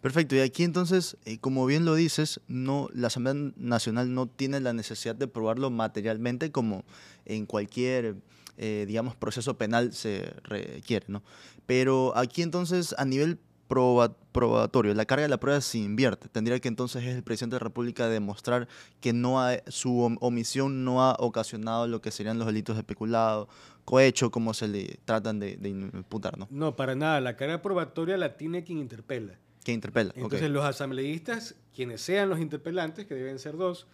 Perfecto, 0.00 0.36
y 0.36 0.38
aquí 0.38 0.62
entonces, 0.62 1.16
eh, 1.24 1.38
como 1.38 1.66
bien 1.66 1.84
lo 1.84 1.96
dices, 1.96 2.40
no, 2.46 2.88
la 2.94 3.08
Asamblea 3.08 3.34
Nacional 3.56 4.14
no 4.14 4.28
tiene 4.28 4.60
la 4.60 4.72
necesidad 4.72 5.16
de 5.16 5.26
probarlo 5.26 5.70
materialmente 5.70 6.52
como 6.52 6.84
en 7.24 7.46
cualquier, 7.46 8.14
eh, 8.58 8.84
digamos, 8.86 9.16
proceso 9.16 9.58
penal 9.58 9.92
se 9.92 10.34
requiere, 10.44 11.06
¿no? 11.08 11.24
Pero 11.66 12.16
aquí 12.16 12.42
entonces, 12.42 12.94
a 12.96 13.04
nivel 13.04 13.40
probatorio. 13.66 14.94
La 14.94 15.04
carga 15.04 15.22
de 15.22 15.28
la 15.28 15.38
prueba 15.38 15.60
se 15.60 15.78
invierte. 15.78 16.28
Tendría 16.28 16.58
que 16.60 16.68
entonces 16.68 17.04
el 17.04 17.22
presidente 17.22 17.56
de 17.56 17.60
la 17.60 17.64
República 17.64 18.08
demostrar 18.08 18.68
que 19.00 19.12
no 19.12 19.40
su 19.68 20.16
omisión 20.20 20.84
no 20.84 21.02
ha 21.02 21.16
ocasionado 21.18 21.86
lo 21.86 22.00
que 22.00 22.10
serían 22.10 22.38
los 22.38 22.46
delitos 22.46 22.76
de 22.76 22.82
peculado, 22.82 23.48
cohecho, 23.84 24.30
como 24.30 24.54
se 24.54 24.68
le 24.68 24.98
tratan 25.04 25.40
de, 25.40 25.58
imputar, 25.62 26.38
¿no? 26.38 26.48
No, 26.50 26.76
para 26.76 26.94
nada. 26.94 27.20
La 27.20 27.36
carga 27.36 27.62
probatoria 27.62 28.16
la 28.16 28.36
tiene 28.36 28.64
quien 28.64 28.78
interpela. 28.78 29.38
Quien 29.62 29.76
interpela. 29.76 30.12
Entonces 30.14 30.50
los 30.50 30.64
asambleístas, 30.64 31.54
quienes 31.74 32.02
sean 32.02 32.28
los 32.28 32.40
interpelantes, 32.40 33.06
que 33.06 33.14
deben 33.14 33.38
ser 33.38 33.56
dos, 33.56 33.86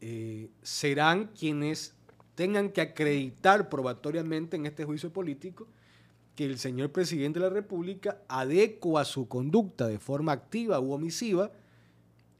eh, 0.00 0.50
serán 0.62 1.26
quienes 1.38 1.94
tengan 2.34 2.70
que 2.70 2.80
acreditar 2.80 3.68
probatoriamente 3.68 4.56
en 4.56 4.64
este 4.64 4.84
juicio 4.84 5.12
político 5.12 5.68
que 6.40 6.46
el 6.46 6.58
señor 6.58 6.90
presidente 6.90 7.38
de 7.38 7.44
la 7.44 7.52
República 7.52 8.22
adecua 8.26 9.04
su 9.04 9.28
conducta 9.28 9.86
de 9.86 9.98
forma 9.98 10.32
activa 10.32 10.80
u 10.80 10.94
omisiva 10.94 11.52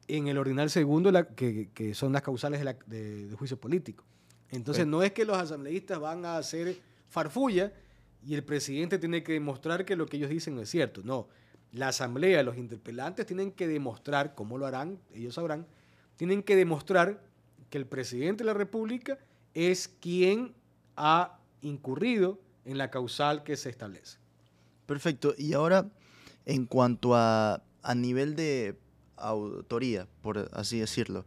en 0.08 0.26
el 0.26 0.38
ordinal 0.38 0.70
segundo, 0.70 1.12
que, 1.36 1.92
son 1.92 2.10
las 2.14 2.22
causales 2.22 2.64
de, 2.86 3.28
juicio 3.38 3.60
político. 3.60 4.02
Entonces, 4.48 4.86
no 4.86 5.02
es 5.02 5.12
que 5.12 5.26
los 5.26 5.36
asambleístas 5.36 6.00
van 6.00 6.24
a 6.24 6.38
hacer 6.38 6.78
farfulla 7.10 7.74
y 8.26 8.32
el 8.32 8.42
presidente 8.42 8.98
tiene 8.98 9.22
que 9.22 9.34
demostrar 9.34 9.84
que 9.84 9.96
lo 9.96 10.06
que 10.06 10.16
ellos 10.16 10.30
dicen 10.30 10.54
no 10.54 10.62
es 10.62 10.70
cierto. 10.70 11.02
No, 11.04 11.28
la 11.70 11.88
asamblea, 11.88 12.42
los 12.42 12.56
interpelantes 12.56 13.26
tienen 13.26 13.52
que 13.52 13.68
demostrar, 13.68 14.34
¿cómo 14.34 14.56
lo 14.56 14.64
harán? 14.64 14.98
Ellos 15.12 15.34
sabrán, 15.34 15.66
tienen 16.16 16.42
que 16.42 16.56
demostrar 16.56 17.22
que 17.68 17.76
el 17.76 17.84
presidente 17.84 18.44
de 18.44 18.46
la 18.46 18.54
República 18.54 19.18
es 19.52 19.88
quien 19.88 20.54
ha 20.96 21.38
incurrido 21.60 22.38
en 22.64 22.78
la 22.78 22.90
causal 22.90 23.42
que 23.42 23.56
se 23.56 23.70
establece. 23.70 24.18
Perfecto. 24.86 25.34
Y 25.36 25.52
ahora, 25.52 25.86
en 26.46 26.66
cuanto 26.66 27.14
a, 27.14 27.62
a 27.82 27.94
nivel 27.94 28.36
de 28.36 28.78
autoría, 29.16 30.06
por 30.22 30.50
así 30.52 30.78
decirlo, 30.80 31.24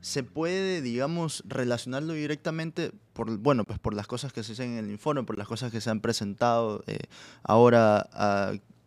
se 0.00 0.22
puede, 0.22 0.82
digamos, 0.82 1.42
relacionarlo 1.46 2.12
directamente 2.12 2.92
por, 3.14 3.38
bueno, 3.38 3.64
pues 3.64 3.78
por 3.78 3.94
las 3.94 4.06
cosas 4.06 4.32
que 4.34 4.42
se 4.42 4.52
dicen 4.52 4.72
en 4.72 4.84
el 4.84 4.90
informe, 4.90 5.22
por 5.22 5.38
las 5.38 5.48
cosas 5.48 5.72
que 5.72 5.80
se 5.80 5.88
han 5.88 6.00
presentado 6.00 6.84
eh, 6.86 6.98
ahora 7.42 8.06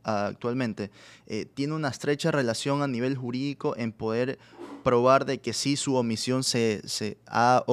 actualmente. 0.03 0.91
Eh, 1.25 1.45
tiene 1.45 1.73
una 1.73 1.89
estrecha 1.89 2.31
relación 2.31 2.83
a 2.83 2.87
nivel 2.87 3.17
jurídico 3.17 3.75
en 3.77 3.91
poder 3.91 4.37
probar 4.83 5.25
de 5.25 5.39
que 5.39 5.53
sí 5.53 5.75
su 5.75 5.95
omisión 5.95 6.43
se, 6.43 6.81
se 6.87 7.17
ha 7.25 7.63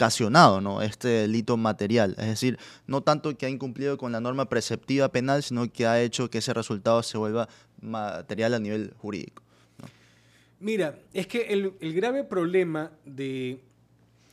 ocasionado 0.00 0.62
¿no? 0.62 0.80
este 0.80 1.08
delito 1.08 1.58
material. 1.58 2.16
Es 2.18 2.26
decir, 2.26 2.58
no 2.86 3.02
tanto 3.02 3.36
que 3.36 3.44
ha 3.44 3.50
incumplido 3.50 3.98
con 3.98 4.12
la 4.12 4.20
norma 4.20 4.48
preceptiva 4.48 5.10
penal, 5.10 5.42
sino 5.42 5.70
que 5.70 5.86
ha 5.86 6.00
hecho 6.00 6.30
que 6.30 6.38
ese 6.38 6.54
resultado 6.54 7.02
se 7.02 7.18
vuelva 7.18 7.48
material 7.82 8.54
a 8.54 8.58
nivel 8.58 8.94
jurídico. 8.96 9.42
Mira, 10.58 10.98
es 11.12 11.26
que 11.26 11.42
el, 11.48 11.74
el 11.80 11.92
grave 11.92 12.24
problema 12.24 12.92
de 13.04 13.60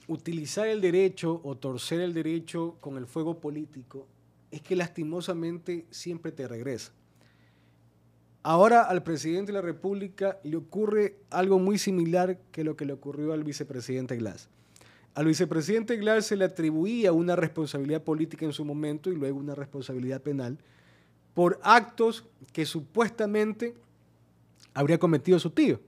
utilizar 0.07 0.67
el 0.67 0.79
derecho 0.79 1.41
o 1.43 1.55
torcer 1.55 1.99
el 1.99 2.13
derecho 2.13 2.77
con 2.79 2.97
el 2.97 3.05
fuego 3.05 3.39
político 3.39 4.07
es 4.51 4.61
que 4.61 4.77
lastimosamente 4.77 5.85
siempre 5.91 6.31
te 6.31 6.47
regresa. 6.47 6.93
Ahora 8.41 8.83
al 8.83 9.03
presidente 9.03 9.51
de 9.51 9.57
la 9.57 9.61
República 9.61 10.39
le 10.43 10.55
ocurre 10.55 11.17
algo 11.29 11.59
muy 11.59 11.77
similar 11.77 12.39
que 12.53 12.63
lo 12.63 12.77
que 12.77 12.85
le 12.85 12.93
ocurrió 12.93 13.33
al 13.33 13.43
vicepresidente 13.43 14.15
Glass. 14.15 14.49
Al 15.17 15.25
vicepresidente 15.25 15.97
Glass 15.97 16.27
se 16.27 16.35
le 16.35 16.45
atribuía 16.45 17.11
una 17.11 17.35
responsabilidad 17.35 18.03
política 18.03 18.45
en 18.45 18.53
su 18.53 18.63
momento 18.63 19.11
y 19.11 19.15
luego 19.15 19.39
una 19.39 19.55
responsabilidad 19.55 20.21
penal 20.21 20.59
por 21.33 21.59
actos 21.63 22.23
que 22.53 22.67
supuestamente 22.67 23.73
habría 24.75 24.99
cometido 24.99 25.39
su 25.39 25.49
tío. 25.49 25.79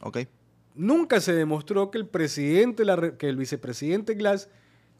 Okay. 0.00 0.26
Nunca 0.74 1.20
se 1.20 1.34
demostró 1.34 1.92
que 1.92 1.98
el 1.98 2.08
presidente, 2.08 2.82
que 3.16 3.28
el 3.28 3.36
vicepresidente 3.36 4.14
Glass 4.14 4.48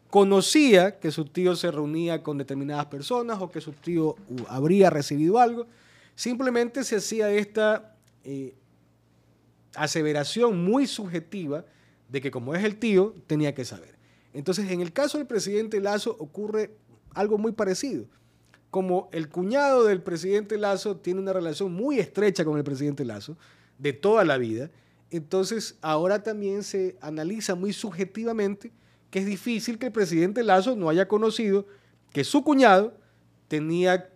conocía 0.09 0.97
que 0.97 1.11
su 1.11 1.25
tío 1.25 1.53
se 1.57 1.69
reunía 1.69 2.23
con 2.23 2.37
determinadas 2.37 2.85
personas 2.85 3.39
o 3.41 3.51
que 3.51 3.59
su 3.59 3.73
tío 3.73 4.15
habría 4.47 4.89
recibido 4.89 5.37
algo. 5.37 5.67
Simplemente 6.15 6.85
se 6.85 6.95
hacía 6.95 7.29
esta 7.29 7.97
eh, 8.23 8.55
aseveración 9.75 10.63
muy 10.63 10.87
subjetiva 10.87 11.65
de 12.09 12.21
que 12.21 12.31
como 12.31 12.55
es 12.55 12.63
el 12.63 12.77
tío, 12.77 13.13
tenía 13.27 13.53
que 13.53 13.65
saber. 13.65 13.95
Entonces, 14.33 14.69
en 14.69 14.81
el 14.81 14.91
caso 14.91 15.17
del 15.17 15.27
presidente 15.27 15.79
Lazo 15.79 16.15
ocurre 16.19 16.75
algo 17.13 17.37
muy 17.37 17.53
parecido. 17.53 18.05
Como 18.69 19.09
el 19.13 19.29
cuñado 19.29 19.85
del 19.85 20.01
presidente 20.01 20.57
Lazo 20.57 20.97
tiene 20.97 21.21
una 21.21 21.33
relación 21.33 21.73
muy 21.73 21.99
estrecha 21.99 22.43
con 22.43 22.57
el 22.57 22.63
presidente 22.63 23.05
Lazo, 23.05 23.37
de 23.77 23.93
toda 23.93 24.23
la 24.23 24.37
vida, 24.37 24.69
entonces 25.09 25.77
ahora 25.81 26.23
también 26.23 26.63
se 26.63 26.97
analiza 27.01 27.55
muy 27.55 27.73
subjetivamente 27.73 28.71
que 29.09 29.19
es 29.19 29.25
difícil 29.25 29.77
que 29.77 29.85
el 29.87 29.91
presidente 29.91 30.43
Lazo 30.43 30.75
no 30.75 30.89
haya 30.89 31.07
conocido 31.07 31.65
que 32.11 32.23
su 32.23 32.43
cuñado 32.43 32.97
tenía 33.47 34.09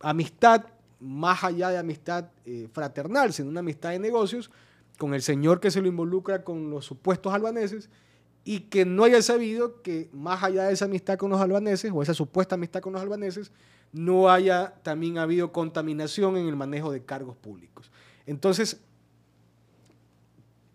amistad, 0.00 0.66
más 1.00 1.42
allá 1.42 1.70
de 1.70 1.78
amistad 1.78 2.26
eh, 2.44 2.68
fraternal, 2.72 3.32
sino 3.32 3.48
una 3.48 3.60
amistad 3.60 3.90
de 3.90 3.98
negocios 3.98 4.50
con 4.98 5.14
el 5.14 5.22
señor 5.22 5.60
que 5.60 5.70
se 5.70 5.80
lo 5.80 5.88
involucra 5.88 6.44
con 6.44 6.70
los 6.70 6.84
supuestos 6.84 7.32
albaneses 7.32 7.90
y 8.44 8.60
que 8.60 8.84
no 8.84 9.04
haya 9.04 9.22
sabido 9.22 9.82
que 9.82 10.10
más 10.12 10.42
allá 10.42 10.64
de 10.64 10.74
esa 10.74 10.84
amistad 10.84 11.16
con 11.16 11.30
los 11.30 11.40
albaneses 11.40 11.90
o 11.92 12.02
esa 12.02 12.14
supuesta 12.14 12.54
amistad 12.54 12.80
con 12.80 12.92
los 12.92 13.02
albaneses, 13.02 13.50
no 13.92 14.28
haya 14.30 14.74
también 14.82 15.18
habido 15.18 15.52
contaminación 15.52 16.36
en 16.36 16.48
el 16.48 16.56
manejo 16.56 16.92
de 16.92 17.04
cargos 17.04 17.36
públicos. 17.36 17.90
Entonces, 18.26 18.80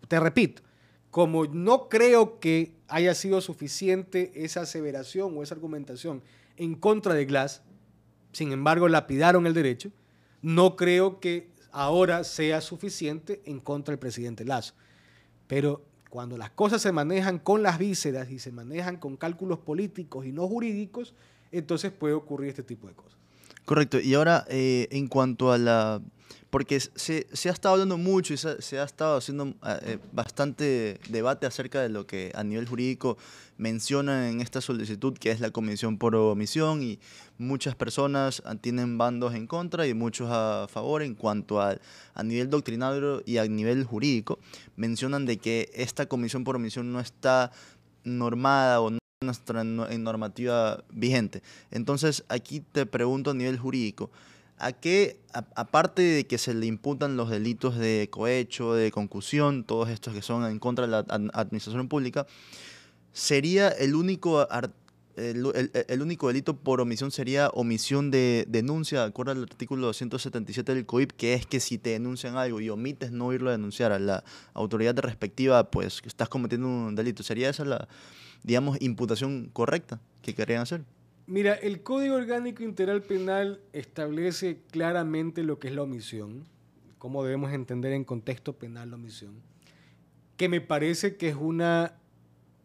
te 0.08 0.18
repito, 0.18 0.62
como 1.10 1.44
no 1.46 1.88
creo 1.88 2.40
que 2.40 2.74
haya 2.88 3.14
sido 3.14 3.40
suficiente 3.40 4.32
esa 4.34 4.62
aseveración 4.62 5.36
o 5.36 5.42
esa 5.42 5.54
argumentación 5.54 6.22
en 6.56 6.74
contra 6.74 7.14
de 7.14 7.24
Glass, 7.24 7.62
sin 8.32 8.52
embargo 8.52 8.88
lapidaron 8.88 9.46
el 9.46 9.54
derecho, 9.54 9.90
no 10.42 10.76
creo 10.76 11.20
que 11.20 11.50
ahora 11.72 12.24
sea 12.24 12.60
suficiente 12.60 13.40
en 13.44 13.60
contra 13.60 13.92
del 13.92 13.98
presidente 13.98 14.44
Lazo. 14.44 14.74
Pero 15.46 15.82
cuando 16.08 16.36
las 16.36 16.50
cosas 16.50 16.82
se 16.82 16.92
manejan 16.92 17.38
con 17.38 17.62
las 17.62 17.78
vísceras 17.78 18.30
y 18.30 18.38
se 18.38 18.52
manejan 18.52 18.96
con 18.96 19.16
cálculos 19.16 19.58
políticos 19.58 20.26
y 20.26 20.32
no 20.32 20.46
jurídicos, 20.48 21.14
entonces 21.52 21.92
puede 21.92 22.14
ocurrir 22.14 22.50
este 22.50 22.62
tipo 22.62 22.88
de 22.88 22.94
cosas. 22.94 23.18
Correcto. 23.64 24.00
Y 24.00 24.14
ahora, 24.14 24.44
eh, 24.48 24.88
en 24.90 25.06
cuanto 25.06 25.52
a 25.52 25.58
la 25.58 26.02
porque 26.50 26.80
se, 26.80 27.26
se, 27.32 27.48
ha 27.48 27.52
estado 27.52 27.74
hablando 27.74 27.96
mucho 27.96 28.34
y 28.34 28.36
se, 28.36 28.78
ha 28.78 28.84
estado 28.84 29.16
haciendo 29.16 29.54
eh, 29.82 29.98
bastante 30.12 30.98
debate 31.08 31.46
acerca 31.46 31.80
de 31.80 31.88
lo 31.88 32.06
que 32.06 32.32
a 32.34 32.42
nivel 32.42 32.66
jurídico 32.66 33.16
menciona 33.56 34.30
en 34.30 34.40
esta 34.40 34.60
solicitud, 34.60 35.16
que 35.16 35.30
es 35.30 35.40
la 35.40 35.50
comisión 35.50 35.98
por 35.98 36.14
omisión, 36.16 36.82
y 36.82 36.98
muchas 37.38 37.74
personas 37.74 38.42
tienen 38.60 38.98
bandos 38.98 39.34
en 39.34 39.46
contra 39.46 39.86
y 39.86 39.94
muchos 39.94 40.28
a 40.30 40.66
favor 40.68 41.02
en 41.02 41.14
cuanto 41.14 41.60
a, 41.60 41.76
a 42.14 42.22
nivel 42.22 42.50
doctrinario 42.50 43.22
y 43.26 43.36
a 43.36 43.46
nivel 43.46 43.84
jurídico. 43.84 44.38
Mencionan 44.76 45.26
de 45.26 45.36
que 45.36 45.70
esta 45.74 46.06
comisión 46.06 46.44
por 46.44 46.56
omisión 46.56 46.92
no 46.92 47.00
está 47.00 47.52
normada 48.02 48.80
o 48.80 48.90
no 48.90 49.00
nuestra 49.22 49.64
normativa 49.64 50.82
vigente. 50.90 51.42
Entonces, 51.70 52.24
aquí 52.30 52.60
te 52.60 52.86
pregunto 52.86 53.32
a 53.32 53.34
nivel 53.34 53.58
jurídico, 53.58 54.10
¿A 54.60 54.72
qué, 54.72 55.18
aparte 55.32 56.02
de 56.02 56.26
que 56.26 56.36
se 56.36 56.52
le 56.52 56.66
imputan 56.66 57.16
los 57.16 57.30
delitos 57.30 57.78
de 57.78 58.08
cohecho, 58.10 58.74
de 58.74 58.90
concusión, 58.90 59.64
todos 59.64 59.88
estos 59.88 60.12
que 60.12 60.20
son 60.20 60.44
en 60.44 60.58
contra 60.58 60.84
de 60.86 60.90
la 60.90 60.98
administración 61.32 61.88
pública, 61.88 62.26
sería 63.14 63.68
el 63.70 63.94
único, 63.94 64.46
el, 65.16 66.02
único 66.02 66.28
delito 66.28 66.56
por 66.56 66.82
omisión 66.82 67.10
sería 67.10 67.48
omisión 67.48 68.10
de 68.10 68.44
denuncia, 68.48 69.00
de 69.00 69.06
acuerdo 69.06 69.32
al 69.32 69.42
artículo 69.42 69.86
277 69.86 70.74
del 70.74 70.84
COIP, 70.84 71.12
que 71.12 71.32
es 71.32 71.46
que 71.46 71.60
si 71.60 71.78
te 71.78 71.90
denuncian 71.90 72.36
algo 72.36 72.60
y 72.60 72.68
omites 72.68 73.12
no 73.12 73.32
irlo 73.32 73.48
a 73.48 73.52
denunciar 73.52 73.92
a 73.92 73.98
la 73.98 74.24
autoridad 74.52 74.98
respectiva, 74.98 75.70
pues 75.70 76.02
estás 76.04 76.28
cometiendo 76.28 76.68
un 76.68 76.94
delito. 76.94 77.22
¿Sería 77.22 77.48
esa 77.48 77.64
la, 77.64 77.88
digamos, 78.42 78.76
imputación 78.82 79.48
correcta 79.52 80.00
que 80.20 80.34
querrían 80.34 80.62
hacer? 80.62 80.84
Mira, 81.30 81.54
el 81.54 81.84
Código 81.84 82.16
Orgánico 82.16 82.64
Integral 82.64 83.02
Penal 83.02 83.60
establece 83.72 84.62
claramente 84.72 85.44
lo 85.44 85.60
que 85.60 85.68
es 85.68 85.74
la 85.76 85.82
omisión, 85.82 86.44
cómo 86.98 87.22
debemos 87.22 87.52
entender 87.52 87.92
en 87.92 88.02
contexto 88.02 88.58
penal 88.58 88.90
la 88.90 88.96
omisión, 88.96 89.34
que 90.36 90.48
me 90.48 90.60
parece 90.60 91.16
que 91.16 91.28
es 91.28 91.36
una 91.36 91.94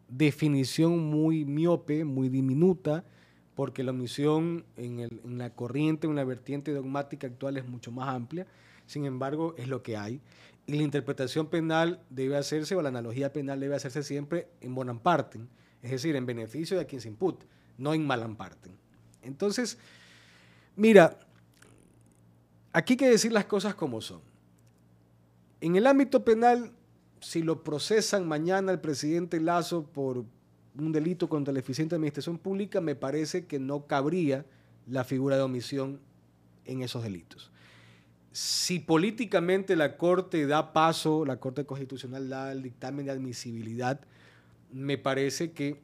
definición 0.09 0.97
muy 0.97 1.45
miope, 1.45 2.05
muy 2.05 2.27
diminuta, 2.27 3.05
porque 3.53 3.83
la 3.83 3.91
omisión 3.91 4.65
en, 4.77 5.09
la 5.37 5.51
corriente, 5.51 6.07
en 6.07 6.15
la 6.15 6.23
vertiente 6.23 6.71
dogmática 6.71 7.27
actual 7.27 7.57
es 7.57 7.67
mucho 7.67 7.91
más 7.91 8.09
amplia, 8.09 8.47
sin 8.87 9.05
embargo 9.05 9.53
es 9.59 9.67
lo 9.67 9.83
que 9.83 9.95
hay. 9.95 10.21
Y 10.65 10.73
la 10.73 10.81
interpretación 10.81 11.51
penal 11.51 12.01
debe 12.09 12.35
hacerse, 12.35 12.75
o 12.75 12.81
la 12.81 12.89
analogía 12.89 13.31
penal 13.31 13.59
debe 13.59 13.75
hacerse 13.75 14.01
siempre 14.01 14.47
en 14.59 14.73
bonamparten, 14.73 15.49
es 15.83 15.91
decir, 15.91 16.15
en 16.15 16.25
beneficio 16.25 16.79
de 16.79 16.87
quien 16.87 16.99
se 16.99 17.09
imputa 17.09 17.45
no 17.77 17.93
en 17.93 18.05
Malamparte. 18.05 18.71
Entonces, 19.21 19.77
mira, 20.75 21.17
aquí 22.73 22.93
hay 22.93 22.97
que 22.97 23.09
decir 23.09 23.31
las 23.31 23.45
cosas 23.45 23.75
como 23.75 24.01
son. 24.01 24.21
En 25.61 25.75
el 25.75 25.87
ámbito 25.87 26.23
penal, 26.23 26.71
si 27.21 27.41
lo 27.41 27.63
procesan 27.63 28.27
mañana 28.27 28.71
el 28.71 28.79
presidente 28.79 29.39
Lazo 29.39 29.85
por 29.85 30.25
un 30.77 30.91
delito 30.91 31.29
contra 31.29 31.53
la 31.53 31.59
eficiente 31.59 31.95
administración 31.95 32.37
pública, 32.37 32.81
me 32.81 32.95
parece 32.95 33.45
que 33.45 33.59
no 33.59 33.87
cabría 33.87 34.45
la 34.87 35.03
figura 35.03 35.35
de 35.35 35.41
omisión 35.41 35.99
en 36.65 36.81
esos 36.81 37.03
delitos. 37.03 37.51
Si 38.31 38.79
políticamente 38.79 39.75
la 39.75 39.95
Corte 39.95 40.45
da 40.45 40.73
paso, 40.73 41.25
la 41.25 41.39
Corte 41.39 41.65
Constitucional 41.65 42.27
da 42.27 42.51
el 42.51 42.61
dictamen 42.61 43.05
de 43.05 43.11
admisibilidad, 43.11 44.01
me 44.73 44.97
parece 44.97 45.51
que 45.53 45.81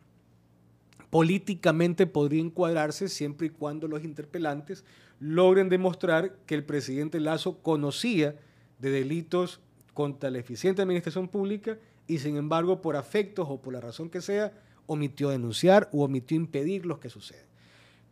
políticamente 1.12 2.08
podría 2.08 2.42
encuadrarse 2.42 3.10
siempre 3.10 3.48
y 3.48 3.50
cuando 3.52 3.88
los 3.88 4.04
interpelantes 4.04 4.84
logren 5.20 5.70
demostrar 5.70 6.38
que 6.48 6.56
el 6.56 6.64
presidente 6.64 7.20
Lazo 7.20 7.60
conocía 7.62 8.36
de 8.80 8.90
delitos 8.90 9.60
contra 9.94 10.32
la 10.32 10.40
eficiente 10.40 10.82
administración 10.82 11.28
pública 11.28 11.78
y 12.08 12.20
sin 12.20 12.38
embargo 12.38 12.82
por 12.82 12.96
afectos 12.96 13.46
o 13.50 13.62
por 13.62 13.74
la 13.74 13.82
razón 13.82 14.10
que 14.10 14.22
sea 14.22 14.54
omitió 14.88 15.30
denunciar 15.30 15.90
o 15.92 16.06
omitió 16.06 16.36
impedir 16.38 16.86
los 16.86 16.98
que 16.98 17.10
suceden. 17.10 17.46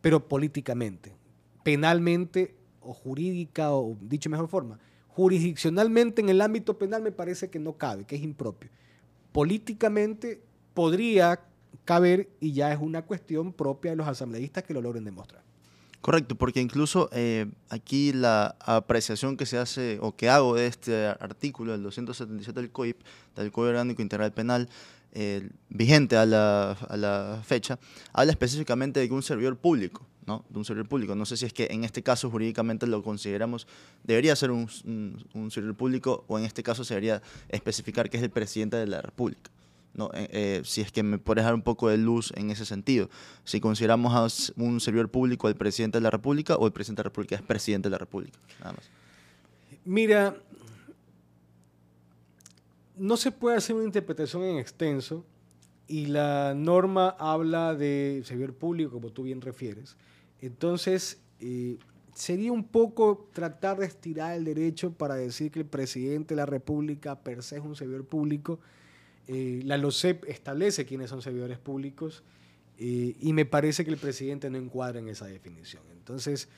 Pero 0.02 0.28
políticamente, 0.28 1.16
penalmente 1.64 2.56
o 2.82 2.94
jurídica 2.94 3.74
o 3.74 3.98
dicho 4.02 4.30
mejor 4.30 4.50
forma, 4.50 4.78
jurisdiccionalmente 5.08 6.22
en 6.22 6.30
el 6.30 6.42
ámbito 6.42 6.78
penal 6.78 7.02
me 7.02 7.14
parece 7.14 7.50
que 7.50 7.60
no 7.60 7.74
cabe, 7.74 8.04
que 8.04 8.18
es 8.18 8.22
impropio. 8.22 8.70
Políticamente 9.32 10.42
podría 10.74 11.42
caber 11.86 12.30
y 12.40 12.54
ya 12.54 12.72
es 12.72 12.80
una 12.80 13.04
cuestión 13.04 13.54
propia 13.54 13.92
de 13.92 13.98
los 13.98 14.08
asambleístas 14.08 14.64
que 14.64 14.74
lo 14.74 14.82
logren 14.82 15.04
demostrar. 15.04 15.44
Correcto, 16.02 16.36
porque 16.36 16.62
incluso 16.62 17.10
eh, 17.12 17.48
aquí 17.70 18.14
la 18.14 18.56
apreciación 18.60 19.36
que 19.36 19.46
se 19.46 19.58
hace 19.58 19.98
o 20.02 20.16
que 20.16 20.30
hago 20.30 20.56
de 20.56 20.68
este 20.68 21.08
artículo, 21.08 21.76
el 21.76 21.84
277 21.84 22.62
del 22.62 22.72
COIP, 22.72 23.02
del 23.36 23.52
Código 23.52 23.72
Orgánico 23.72 24.02
Integral 24.02 24.32
Penal, 24.32 24.70
vigente 25.70 26.16
a 26.16 26.26
la, 26.26 26.72
a 26.72 26.98
la, 26.98 27.42
fecha, 27.44 27.80
habla 28.14 28.32
específicamente 28.32 29.00
de 29.00 29.12
un 29.12 29.24
servidor 29.24 29.58
público, 29.58 30.06
¿no? 30.26 30.46
De 30.50 30.60
un 30.60 30.66
servidor 30.66 30.88
público. 30.88 31.16
No 31.16 31.26
sé 31.26 31.36
si 31.36 31.46
es 31.46 31.54
que 31.54 31.68
en 31.72 31.84
este 31.84 32.04
caso 32.04 32.30
jurídicamente 32.30 32.86
lo 32.88 33.02
consideramos, 33.04 33.68
debería 34.04 34.36
ser 34.36 34.52
un, 34.52 34.70
un 35.34 35.52
servidor 35.52 35.76
público 35.76 36.26
o 36.28 36.38
en 36.38 36.46
este 36.46 36.64
caso 36.64 36.84
se 36.84 36.94
debería 36.94 37.22
especificar 37.50 38.10
que 38.10 38.18
es 38.18 38.24
el 38.24 38.30
presidente 38.30 38.78
de 38.78 38.88
la 38.88 39.02
República. 39.02 39.50
No, 39.93 40.12
eh, 40.13 40.30
eh, 40.32 40.62
si 40.63 40.82
es 40.82 40.91
que 40.91 41.04
me 41.04 41.17
puedes 41.17 41.43
dar 41.43 41.54
un 41.54 41.62
poco 41.62 41.89
de 41.89 41.97
luz 41.97 42.32
en 42.36 42.52
ese 42.52 42.65
sentido. 42.65 43.10
Si 43.43 43.60
consideramos 43.60 44.13
a 44.13 44.54
un 44.62 44.80
servidor 44.80 45.10
público 45.10 45.47
al 45.47 45.56
presidente 45.56 45.97
de 45.97 46.04
la 46.04 46.12
República 46.12 46.56
o 46.56 46.67
el 46.67 46.71
presidente 46.71 47.02
de 47.02 47.04
la 47.06 47.10
República 47.10 47.36
es 47.36 47.41
presidente 47.41 47.89
de 47.89 47.91
la 47.91 47.97
República, 47.97 48.39
nada 48.60 48.73
más. 48.73 48.89
Mira, 49.86 50.36
no 52.97 53.17
se 53.17 53.32
puede 53.32 53.58
hacer 53.58 53.75
una 53.75 53.86
interpretación 53.86 54.43
en 54.43 54.58
extenso 54.58 55.25
y 55.88 56.06
la 56.06 56.54
norma 56.54 57.15
habla 57.17 57.73
de 57.73 58.21
servidor 58.25 58.54
público, 58.54 58.91
como 58.91 59.10
tú 59.10 59.23
bien 59.23 59.41
refieres. 59.41 59.97
Entonces, 60.39 61.19
eh, 61.39 61.80
sería 62.13 62.52
un 62.52 62.63
poco 62.63 63.30
tratar 63.34 63.80
de 63.80 63.86
estirar 63.86 64.36
el 64.36 64.45
derecho 64.45 64.91
para 64.91 65.15
decir 65.15 65.52
que 65.52 65.60
el 65.60 65.65
presidente 65.65 66.36
de 66.36 66.38
la 66.38 66.45
República 66.45 67.19
per 67.19 67.41
se 67.41 67.58
es 67.58 67.63
un 67.63 67.75
servidor 67.75 68.06
público 68.06 68.60
eh, 69.32 69.62
la 69.63 69.78
LOCEP 69.78 70.28
establece 70.28 70.88
quiénes 70.88 71.12
son 71.12 71.22
servidores 71.22 71.60
públicos 71.60 72.24
eh, 72.80 73.15
y 73.20 73.32
me 73.34 73.46
parece 73.46 73.86
que 73.86 73.92
el 73.92 73.98
presidente 73.98 74.50
no 74.50 74.58
encuadra 74.58 74.98
en 74.98 75.08
esa 75.08 75.28
definición. 75.28 75.84
Entonces, 75.92 76.50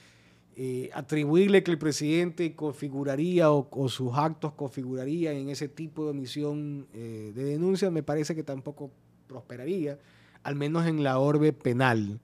eh, 0.55 0.89
atribuirle 0.93 1.63
que 1.63 1.71
el 1.71 1.77
presidente 1.77 2.55
configuraría 2.55 3.51
o, 3.51 3.89
sus 3.89 4.13
actos 4.15 4.53
configurarían 4.53 5.35
en 5.35 5.49
ese 5.49 5.67
tipo 5.67 6.05
de 6.05 6.11
omisión 6.11 6.87
de 6.93 7.33
denuncia 7.33 7.91
me 7.91 8.03
parece 8.03 8.35
que 8.35 8.43
tampoco 8.43 8.89
prosperaría, 9.27 9.99
al 10.41 10.55
menos 10.55 10.87
en 10.87 11.03
la 11.03 11.19
orbe 11.19 11.51
penal. 11.51 12.21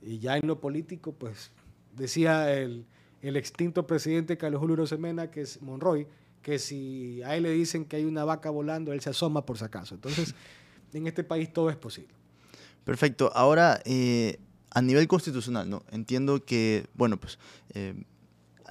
Y 0.00 0.20
ya 0.20 0.38
en 0.38 0.46
lo 0.46 0.58
político, 0.58 1.12
pues 1.12 1.50
decía 1.94 2.50
el, 2.54 2.86
el 3.20 3.36
extinto 3.36 3.86
presidente 3.86 4.38
Carlos 4.38 4.60
Julio 4.60 4.76
Rosemena, 4.76 5.30
que 5.30 5.42
es 5.42 5.60
Monroy, 5.60 6.06
que 6.42 6.58
si 6.58 7.22
a 7.22 7.36
él 7.36 7.44
le 7.44 7.50
dicen 7.52 7.84
que 7.84 7.96
hay 7.96 8.04
una 8.04 8.24
vaca 8.24 8.50
volando, 8.50 8.92
él 8.92 9.00
se 9.00 9.10
asoma 9.10 9.46
por 9.46 9.58
si 9.58 9.64
acaso. 9.64 9.94
Entonces, 9.94 10.34
en 10.92 11.06
este 11.06 11.24
país 11.24 11.52
todo 11.52 11.70
es 11.70 11.76
posible. 11.76 12.14
Perfecto. 12.84 13.30
Ahora, 13.34 13.80
eh, 13.84 14.38
a 14.70 14.82
nivel 14.82 15.06
constitucional, 15.06 15.70
¿no? 15.70 15.84
Entiendo 15.90 16.44
que, 16.44 16.86
bueno, 16.94 17.18
pues, 17.18 17.38
eh, 17.74 17.94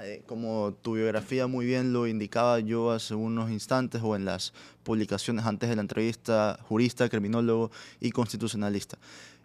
eh, 0.02 0.24
como 0.26 0.74
tu 0.82 0.96
biografía 0.96 1.48
muy 1.48 1.66
bien 1.66 1.94
lo 1.94 2.08
indicaba 2.08 2.60
yo 2.60 2.92
hace 2.92 3.14
unos 3.14 3.52
instantes 3.52 4.02
o 4.04 4.16
en 4.16 4.26
las 4.26 4.52
publicaciones 4.84 5.46
antes 5.46 5.70
de 5.70 5.76
la 5.76 5.82
entrevista, 5.82 6.60
jurista, 6.64 7.08
criminólogo 7.08 7.72
y 8.00 8.12
constitucionalista. 8.12 8.98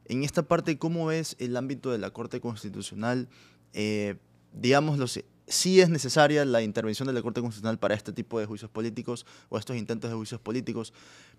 En 0.07 0.25
esta 0.25 0.43
parte, 0.43 0.79
¿cómo 0.79 1.07
ves 1.07 1.37
el 1.39 1.57
ámbito 1.57 1.91
de 1.91 1.99
la 1.99 2.11
Corte 2.11 2.41
Constitucional? 2.41 3.29
digámoslo, 4.55 5.07
sí 5.47 5.81
es 5.81 5.89
necesaria 5.89 6.45
la 6.45 6.63
intervención 6.63 7.07
de 7.07 7.13
la 7.13 7.23
Corte 7.23 7.41
Constitucional 7.41 7.79
para 7.79 7.95
este 7.95 8.13
tipo 8.13 8.41
de 8.41 8.47
juicios 8.47 8.71
políticos 8.71 9.27
o 9.49 9.59
estos 9.59 9.77
intentos 9.77 10.11
de 10.11 10.17
juicios 10.17 10.41
políticos, 10.41 10.93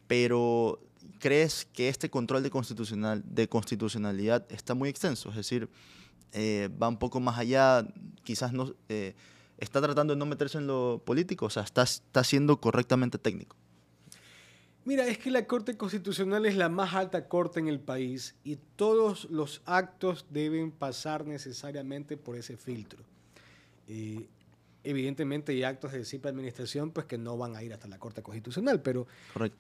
pero 0.08 0.80
¿crees 1.20 1.66
que 1.66 1.90
este 1.90 2.10
control 2.10 2.44
de, 2.44 2.50
constitucional, 2.50 3.24
de 3.26 3.50
constitucionalidad 3.50 4.46
está 4.50 4.74
muy 4.74 4.90
extenso? 4.90 5.30
Es 5.30 5.36
decir, 5.36 5.70
eh, 6.32 6.70
va 6.82 6.88
un 6.88 6.98
poco 6.98 7.20
más 7.20 7.38
allá, 7.38 7.86
quizás 8.24 8.54
no, 8.54 8.74
eh, 8.90 9.16
está 9.58 9.82
tratando 9.82 10.14
de 10.14 10.20
no 10.20 10.26
meterse 10.26 10.58
en 10.58 10.68
lo 10.68 11.02
político, 11.06 11.48
o 11.48 11.50
sea, 11.50 11.64
está, 11.64 11.84
está 11.84 12.24
siendo 12.24 12.62
correctamente 12.62 13.18
técnico. 13.18 13.56
Mira, 14.86 15.06
es 15.06 15.18
que 15.18 15.32
la 15.32 15.46
Corte 15.46 15.76
Constitucional 15.76 16.46
es 16.46 16.56
la 16.56 16.70
más 16.70 16.94
alta 16.94 17.28
corte 17.28 17.60
en 17.60 17.68
el 17.68 17.82
país 17.82 18.36
y 18.46 18.56
todos 18.78 19.26
los 19.30 19.62
actos 19.66 20.28
deben 20.30 20.72
pasar 20.72 21.26
necesariamente 21.26 22.16
por 22.16 22.38
ese 22.38 22.56
filtro 22.56 23.04
evidentemente 24.84 25.52
hay 25.52 25.64
actos 25.64 25.92
de 25.92 26.06
simple 26.06 26.30
administración 26.30 26.92
pues 26.92 27.06
que 27.06 27.18
no 27.18 27.38
van 27.38 27.56
a 27.56 27.64
ir 27.64 27.74
hasta 27.74 27.88
la 27.88 28.00
Corte 28.00 28.22
Constitucional, 28.22 28.82
pero 28.82 29.08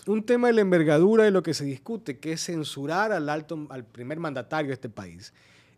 un 0.05 0.23
tema 0.23 0.47
de 0.47 0.53
la 0.53 0.61
envergadura 0.61 1.23
de 1.23 1.31
lo 1.31 1.43
que 1.43 1.53
se 1.53 1.65
discute, 1.65 2.19
que 2.19 2.33
es 2.33 2.45
censurar 2.45 3.11
al 3.11 3.29
alto, 3.29 3.67
al 3.69 3.85
primer 3.85 4.19
mandatario 4.19 4.69
de 4.69 4.75
este 4.75 4.89
país. 4.89 5.33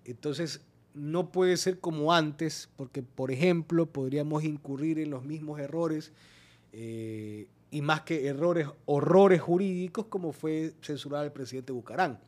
Entonces, 0.06 0.62
no 0.94 1.32
puede 1.32 1.58
ser 1.58 1.80
como 1.80 2.14
antes, 2.14 2.70
porque, 2.76 3.04
por 3.04 3.32
ejemplo, 3.32 3.86
podríamos 3.88 4.44
incurrir 4.44 5.00
en 5.00 5.10
los 5.10 5.24
mismos 5.24 5.60
errores, 5.60 6.12
eh, 6.72 7.48
y 7.72 7.82
más 7.82 8.02
que 8.02 8.28
errores, 8.28 8.68
horrores 8.86 9.42
jurídicos, 9.42 10.06
como 10.08 10.32
fue 10.32 10.74
censurar 10.82 11.24
al 11.24 11.32
presidente 11.32 11.72
Bucarán, 11.72 12.20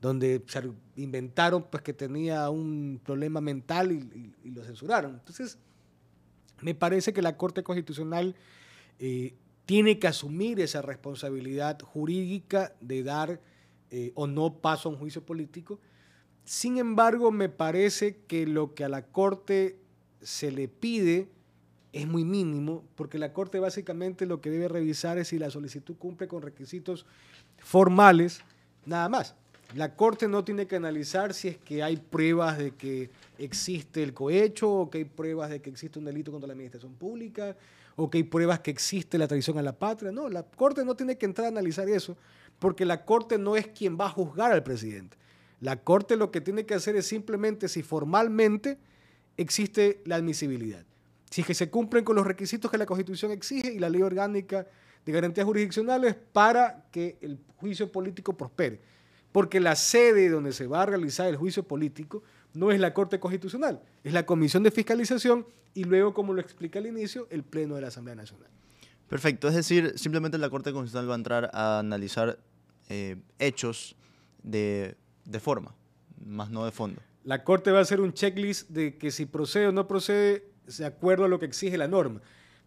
donde 0.00 0.42
se 0.46 0.62
inventaron 0.96 1.66
pues, 1.70 1.82
que 1.82 1.92
tenía 1.92 2.48
un 2.50 3.00
problema 3.04 3.40
mental 3.40 3.92
y, 3.92 4.50
lo 4.50 4.64
censuraron. 4.64 5.14
Entonces, 5.14 5.58
me 6.62 6.74
parece 6.74 7.12
que 7.12 7.22
la 7.22 7.36
Corte 7.36 7.62
Constitucional 7.62 8.34
eh, 8.98 9.34
tiene 9.66 9.98
que 9.98 10.08
asumir 10.08 10.60
esa 10.60 10.82
responsabilidad 10.82 11.78
jurídica 11.80 12.74
de 12.80 13.02
dar 13.02 13.40
eh, 13.90 14.12
o 14.14 14.26
no 14.26 14.54
paso 14.54 14.88
a 14.88 14.92
un 14.92 14.98
juicio 14.98 15.24
político 15.24 15.78
sin 16.50 16.78
embargo, 16.78 17.30
me 17.30 17.48
parece 17.48 18.16
que 18.26 18.44
lo 18.44 18.74
que 18.74 18.82
a 18.82 18.88
la 18.88 19.06
Corte 19.06 19.78
se 20.20 20.50
le 20.50 20.66
pide 20.66 21.28
es 21.92 22.08
muy 22.08 22.24
mínimo, 22.24 22.84
porque 22.96 23.18
la 23.18 23.32
Corte 23.32 23.60
básicamente 23.60 24.26
lo 24.26 24.40
que 24.40 24.50
debe 24.50 24.66
revisar 24.66 25.16
es 25.18 25.28
si 25.28 25.38
la 25.38 25.50
solicitud 25.50 25.96
cumple 25.96 26.26
con 26.26 26.42
requisitos 26.42 27.06
formales, 27.58 28.42
nada 28.84 29.08
más. 29.08 29.36
La 29.74 29.94
Corte 29.94 30.26
no 30.26 30.42
tiene 30.42 30.66
que 30.66 30.76
analizar 30.76 31.32
si 31.32 31.48
es 31.48 31.58
que 31.58 31.82
hay 31.82 31.96
pruebas 31.96 32.58
de 32.58 32.72
que 32.72 33.10
existe 33.38 34.02
el 34.02 34.12
cohecho, 34.12 34.68
o 34.68 34.90
que 34.90 34.98
hay 34.98 35.04
pruebas 35.04 35.50
de 35.50 35.62
que 35.62 35.70
existe 35.70 35.98
un 35.98 36.04
delito 36.04 36.32
contra 36.32 36.48
la 36.48 36.54
administración 36.54 36.94
pública, 36.94 37.56
o 37.94 38.10
que 38.10 38.18
hay 38.18 38.24
pruebas 38.24 38.60
que 38.60 38.72
existe 38.72 39.16
la 39.16 39.28
traición 39.28 39.58
a 39.58 39.62
la 39.62 39.78
patria. 39.78 40.10
No, 40.10 40.28
la 40.28 40.42
Corte 40.42 40.84
no 40.84 40.96
tiene 40.96 41.16
que 41.16 41.26
entrar 41.26 41.46
a 41.46 41.48
analizar 41.50 41.88
eso, 41.88 42.16
porque 42.58 42.84
la 42.84 43.04
Corte 43.04 43.38
no 43.38 43.56
es 43.56 43.68
quien 43.68 43.96
va 43.98 44.06
a 44.06 44.10
juzgar 44.10 44.50
al 44.50 44.64
presidente. 44.64 45.16
La 45.60 45.76
Corte 45.76 46.16
lo 46.16 46.32
que 46.32 46.40
tiene 46.40 46.66
que 46.66 46.74
hacer 46.74 46.96
es 46.96 47.06
simplemente 47.06 47.68
si 47.68 47.82
formalmente 47.82 48.78
existe 49.36 50.02
la 50.04 50.16
admisibilidad. 50.16 50.84
Si 51.30 51.42
es 51.42 51.46
que 51.46 51.54
se 51.54 51.70
cumplen 51.70 52.04
con 52.04 52.16
los 52.16 52.26
requisitos 52.26 52.70
que 52.72 52.78
la 52.78 52.86
Constitución 52.86 53.30
exige 53.30 53.72
y 53.72 53.78
la 53.78 53.88
ley 53.88 54.02
orgánica 54.02 54.66
de 55.04 55.12
garantías 55.12 55.46
jurisdiccionales 55.46 56.16
para 56.32 56.86
que 56.90 57.18
el 57.20 57.38
juicio 57.56 57.90
político 57.92 58.36
prospere. 58.36 58.80
Porque 59.32 59.60
la 59.60 59.76
sede 59.76 60.28
donde 60.28 60.52
se 60.52 60.66
va 60.66 60.82
a 60.82 60.86
realizar 60.86 61.28
el 61.28 61.36
juicio 61.36 61.62
político 61.62 62.22
no 62.54 62.72
es 62.72 62.80
la 62.80 62.92
Corte 62.94 63.20
Constitucional, 63.20 63.80
es 64.02 64.12
la 64.12 64.26
Comisión 64.26 64.62
de 64.62 64.70
Fiscalización 64.70 65.46
y 65.72 65.84
luego, 65.84 66.14
como 66.14 66.32
lo 66.32 66.40
explica 66.40 66.80
al 66.80 66.86
inicio, 66.86 67.28
el 67.30 67.44
Pleno 67.44 67.76
de 67.76 67.82
la 67.82 67.88
Asamblea 67.88 68.16
Nacional. 68.16 68.48
Perfecto, 69.08 69.48
es 69.48 69.54
decir, 69.54 69.92
simplemente 69.96 70.38
la 70.38 70.50
Corte 70.50 70.72
Constitucional 70.72 71.08
va 71.08 71.14
a 71.14 71.16
entrar 71.16 71.50
a 71.52 71.78
analizar 71.78 72.38
eh, 72.88 73.16
hechos 73.38 73.96
de 74.42 74.96
de 75.30 75.40
forma, 75.40 75.74
más 76.24 76.50
no 76.50 76.64
de 76.64 76.72
fondo. 76.72 77.00
La 77.24 77.44
Corte 77.44 77.70
va 77.70 77.78
a 77.78 77.82
hacer 77.82 78.00
un 78.00 78.12
checklist 78.12 78.68
de 78.70 78.96
que 78.96 79.10
si 79.10 79.26
procede 79.26 79.68
o 79.68 79.72
no 79.72 79.86
procede 79.86 80.44
de 80.66 80.86
acuerdo 80.86 81.24
a 81.24 81.28
lo 81.28 81.38
que 81.38 81.46
exige 81.46 81.78
la 81.78 81.88
norma. 81.88 82.20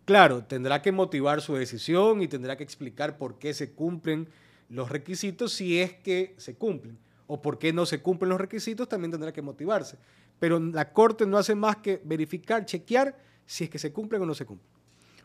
Claro, 0.06 0.44
tendrá 0.44 0.82
que 0.82 0.92
motivar 0.92 1.42
su 1.42 1.56
decisión 1.56 2.22
y 2.22 2.28
tendrá 2.28 2.58
que 2.58 2.64
explicar 2.64 3.18
por 3.18 3.40
qué 3.40 3.54
se 3.54 3.72
cumplen 3.72 4.30
los 4.74 4.90
requisitos 4.90 5.54
si 5.54 5.80
es 5.80 5.94
que 5.94 6.36
se 6.38 6.56
cumplen. 6.56 6.98
O 7.28 7.42
por 7.42 7.58
qué 7.58 7.72
no 7.72 7.86
se 7.86 8.02
cumplen 8.02 8.30
los 8.30 8.42
requisitos 8.42 8.90
también 8.90 9.12
tendrá 9.12 9.32
que 9.32 9.42
motivarse. 9.42 9.98
Pero 10.40 10.60
la 10.60 10.92
Corte 10.92 11.26
no 11.26 11.38
hace 11.38 11.56
más 11.56 11.78
que 11.78 12.02
verificar, 12.04 12.66
chequear 12.66 13.18
si 13.46 13.66
es 13.66 13.70
que 13.70 13.80
se 13.80 13.94
cumplen 13.94 14.22
o 14.22 14.26
no 14.26 14.34
se 14.34 14.46
cumplen. 14.46 14.70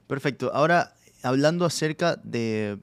Perfecto. 0.06 0.50
Ahora, 0.54 0.94
hablando 1.22 1.64
acerca 1.64 2.16
de 2.16 2.78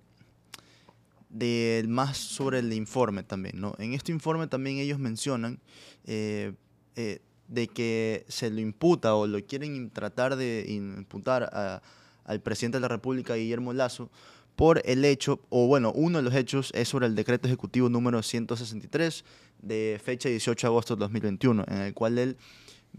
de 1.36 1.84
más 1.89 2.17
sobre 2.17 2.60
el 2.60 2.71
informe 2.71 3.21
también, 3.23 3.60
¿no? 3.60 3.75
En 3.78 3.93
este 3.93 4.13
informe 4.13 4.47
también 4.47 4.78
ellos 4.78 4.99
mencionan 4.99 5.60
eh, 6.06 6.54
eh, 6.95 7.19
de 7.49 7.67
que 7.67 8.25
se 8.30 8.49
lo 8.49 8.62
imputa 8.62 9.15
o 9.15 9.28
lo 9.28 9.45
quieren 9.45 9.89
tratar 9.89 10.38
de 10.38 10.65
imputar 10.69 11.82
al 12.23 12.41
presidente 12.41 12.78
de 12.78 12.82
la 12.84 12.88
República, 12.88 13.36
Guillermo 13.36 13.73
Lazo, 13.73 14.10
por 14.56 14.82
el 14.86 15.04
hecho, 15.06 15.41
o 15.50 15.68
bueno, 15.68 15.91
uno 15.94 16.20
de 16.20 16.24
los 16.24 16.34
hechos 16.34 16.72
es 16.74 16.88
sobre 16.88 17.08
el 17.08 17.15
decreto 17.15 17.48
ejecutivo 17.48 17.89
número 17.89 18.22
163 18.24 19.26
de 19.62 20.00
fecha 20.04 20.30
18 20.30 20.68
de 20.68 20.70
agosto 20.70 20.96
de 20.96 21.00
2021, 21.02 21.65
en 21.68 21.78
el 21.78 21.94
cual 21.94 22.18
él 22.18 22.38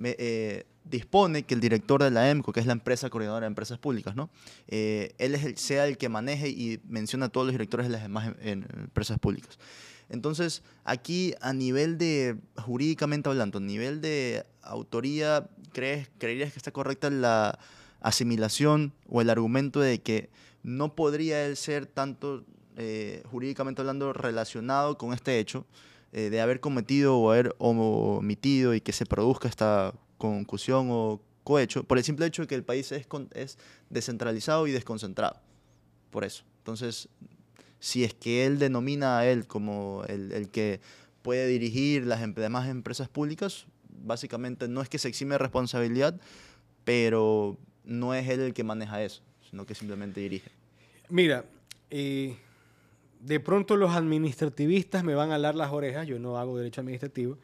eh, 0.03 0.65
dispone 0.85 1.45
que 1.45 1.55
el 1.55 1.61
director 1.61 2.03
de 2.03 2.11
la 2.11 2.31
EMCO, 2.31 2.53
que 2.53 2.61
es 2.61 2.67
la 2.67 2.73
empresa 2.73 3.11
coordinadora 3.11 3.43
de 3.43 3.49
empresas 3.49 3.79
públicas, 3.79 4.15
¿no? 4.15 4.31
Eh, 4.69 5.15
él 5.19 5.35
es 5.35 5.45
el, 5.45 5.57
sea 5.57 5.87
el 5.87 5.97
que 5.97 6.09
maneje 6.09 6.49
y 6.49 6.81
menciona 6.89 7.27
a 7.27 7.29
todos 7.29 7.47
los 7.47 7.55
directores 7.55 7.87
de 7.87 7.93
las 7.93 8.03
demás 8.03 8.35
em, 8.41 8.65
empresas 8.77 9.19
públicas. 9.19 9.59
Entonces, 10.09 10.63
aquí 10.85 11.35
a 11.41 11.53
nivel 11.53 11.99
de, 11.99 12.37
jurídicamente 12.57 13.29
hablando, 13.29 13.59
a 13.59 13.63
nivel 13.63 14.01
de 14.01 14.45
autoría, 14.63 15.49
¿crees, 15.73 16.09
¿creerías 16.19 16.53
que 16.53 16.59
está 16.59 16.71
correcta 16.71 17.11
la 17.11 17.59
asimilación 18.01 18.93
o 19.09 19.21
el 19.21 19.31
argumento 19.31 19.81
de 19.81 20.01
que 20.01 20.31
no 20.67 20.97
podría 20.97 21.47
él 21.47 21.57
ser 21.57 21.87
tanto, 21.87 22.45
eh, 22.77 23.23
jurídicamente 23.31 23.83
hablando, 23.83 24.13
relacionado 24.13 24.99
con 24.99 25.13
este 25.13 25.39
hecho 25.39 25.65
eh, 26.13 26.29
de 26.29 26.41
haber 26.41 26.59
cometido 26.59 27.17
o 27.19 27.31
haber 27.31 27.55
omitido 27.59 28.75
y 28.75 28.81
que 28.81 28.93
se 28.93 29.07
produzca 29.07 29.49
esta 29.49 29.95
concusión 30.19 30.89
o 30.91 31.21
cohecho, 31.45 31.85
por 31.85 31.99
el 31.99 32.05
simple 32.05 32.27
hecho 32.27 32.43
de 32.43 32.49
que 32.49 32.57
el 32.57 32.65
país 32.65 32.91
es, 32.91 33.07
es 33.35 33.59
descentralizado 33.91 34.67
y 34.67 34.73
desconcentrado. 34.73 35.39
Por 36.11 36.25
eso. 36.25 36.43
Entonces, 36.59 37.09
si 37.79 38.03
es 38.03 38.13
que 38.13 38.45
él 38.45 38.59
denomina 38.59 39.19
a 39.19 39.27
él 39.27 39.47
como 39.47 40.03
el, 40.09 40.49
que 40.51 40.81
puede 41.23 41.47
dirigir 41.47 42.07
las 42.07 42.21
demás 42.35 42.69
empresas 42.69 43.09
públicas, 43.09 43.67
básicamente 43.89 44.67
no 44.67 44.83
es 44.83 44.89
que 44.89 44.99
se 44.99 45.07
exime 45.07 45.39
responsabilidad, 45.39 46.21
pero 46.83 47.57
no 47.85 48.15
es 48.15 48.29
él 48.29 48.41
el 48.41 48.53
que 48.53 48.65
maneja 48.65 49.05
eso, 49.05 49.23
sino 49.49 49.65
que 49.65 49.77
simplemente 49.77 50.21
dirige. 50.21 50.56
Mira, 51.09 51.45
eh, 51.91 52.37
de 53.21 53.41
pronto 53.41 53.77
los 53.77 53.95
administrativistas 53.95 55.05
me 55.05 55.15
van 55.15 55.31
a 55.31 55.37
alar 55.37 55.55
las 55.55 55.73
orejas, 55.73 56.07
yo 56.07 56.19
no 56.19 56.39
hago 56.39 56.57
derecho 56.57 56.81
administrativo, 56.81 57.39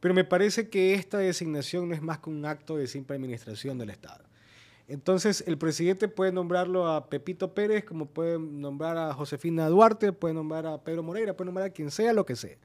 pero 0.00 0.14
me 0.14 0.24
parece 0.24 0.68
que 0.68 0.94
esta 0.94 1.18
designación 1.18 1.88
no 1.88 1.94
es 1.94 2.02
más 2.02 2.18
que 2.18 2.30
un 2.30 2.44
acto 2.44 2.76
de 2.76 2.86
simple 2.86 3.16
administración 3.16 3.78
del 3.78 3.90
Estado. 3.90 4.24
Entonces, 4.86 5.42
el 5.46 5.56
presidente 5.56 6.08
puede 6.08 6.30
nombrarlo 6.30 6.88
a 6.88 7.08
Pepito 7.08 7.54
Pérez, 7.54 7.84
como 7.84 8.06
puede 8.06 8.38
nombrar 8.38 8.98
a 8.98 9.14
Josefina 9.14 9.66
Duarte, 9.68 10.12
puede 10.12 10.34
nombrar 10.34 10.66
a 10.66 10.82
Pedro 10.82 11.02
Moreira, 11.02 11.34
puede 11.34 11.46
nombrar 11.46 11.68
a 11.68 11.70
quien 11.70 11.90
sea, 11.90 12.12
lo 12.12 12.26
que 12.26 12.36
sea. 12.36 12.56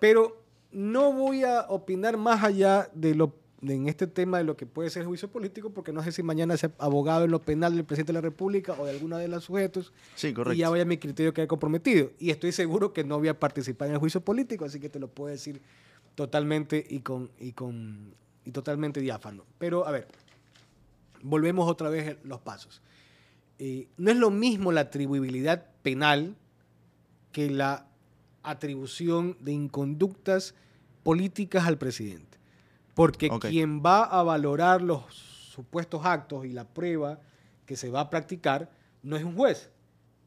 Pero 0.00 0.42
no 0.70 1.12
voy 1.12 1.44
a 1.44 1.66
opinar 1.68 2.16
más 2.16 2.42
allá 2.42 2.88
de 2.94 3.14
lo 3.14 3.34
en 3.70 3.88
este 3.88 4.06
tema 4.06 4.38
de 4.38 4.44
lo 4.44 4.56
que 4.56 4.66
puede 4.66 4.90
ser 4.90 5.04
juicio 5.04 5.30
político, 5.30 5.70
porque 5.70 5.92
no 5.92 6.02
sé 6.02 6.10
si 6.10 6.22
mañana 6.22 6.56
sea 6.56 6.72
abogado 6.78 7.24
en 7.24 7.30
lo 7.30 7.40
penal 7.40 7.76
del 7.76 7.84
presidente 7.84 8.12
de 8.12 8.14
la 8.14 8.20
República 8.20 8.74
o 8.78 8.84
de 8.84 8.90
alguna 8.90 9.18
de 9.18 9.28
los 9.28 9.44
sujetos. 9.44 9.92
Sí, 10.16 10.32
correcto. 10.32 10.54
Y 10.54 10.58
ya 10.58 10.70
vaya 10.70 10.84
mi 10.84 10.98
criterio 10.98 11.32
que 11.32 11.42
haya 11.42 11.48
comprometido. 11.48 12.10
Y 12.18 12.30
estoy 12.30 12.52
seguro 12.52 12.92
que 12.92 13.04
no 13.04 13.18
voy 13.18 13.28
a 13.28 13.38
participar 13.38 13.88
en 13.88 13.94
el 13.94 14.00
juicio 14.00 14.20
político, 14.20 14.64
así 14.64 14.80
que 14.80 14.88
te 14.88 14.98
lo 14.98 15.08
puedo 15.08 15.30
decir 15.30 15.60
totalmente 16.14 16.84
y, 16.88 17.00
con, 17.00 17.30
y, 17.38 17.52
con, 17.52 18.14
y 18.44 18.50
totalmente 18.50 19.00
diáfano. 19.00 19.44
Pero, 19.58 19.86
a 19.86 19.92
ver, 19.92 20.08
volvemos 21.22 21.70
otra 21.70 21.88
vez 21.88 22.16
los 22.24 22.40
pasos. 22.40 22.82
Eh, 23.58 23.86
no 23.96 24.10
es 24.10 24.16
lo 24.16 24.30
mismo 24.30 24.72
la 24.72 24.82
atribuibilidad 24.82 25.66
penal 25.82 26.34
que 27.30 27.48
la 27.48 27.86
atribución 28.42 29.36
de 29.40 29.52
inconductas 29.52 30.54
políticas 31.04 31.64
al 31.66 31.78
presidente. 31.78 32.41
Porque 32.94 33.30
quien 33.40 33.82
va 33.82 34.04
a 34.04 34.22
valorar 34.22 34.82
los 34.82 35.14
supuestos 35.14 36.04
actos 36.04 36.44
y 36.46 36.52
la 36.52 36.68
prueba 36.68 37.20
que 37.66 37.76
se 37.76 37.90
va 37.90 38.00
a 38.00 38.10
practicar 38.10 38.70
no 39.02 39.16
es 39.16 39.24
un 39.24 39.36
juez, 39.36 39.70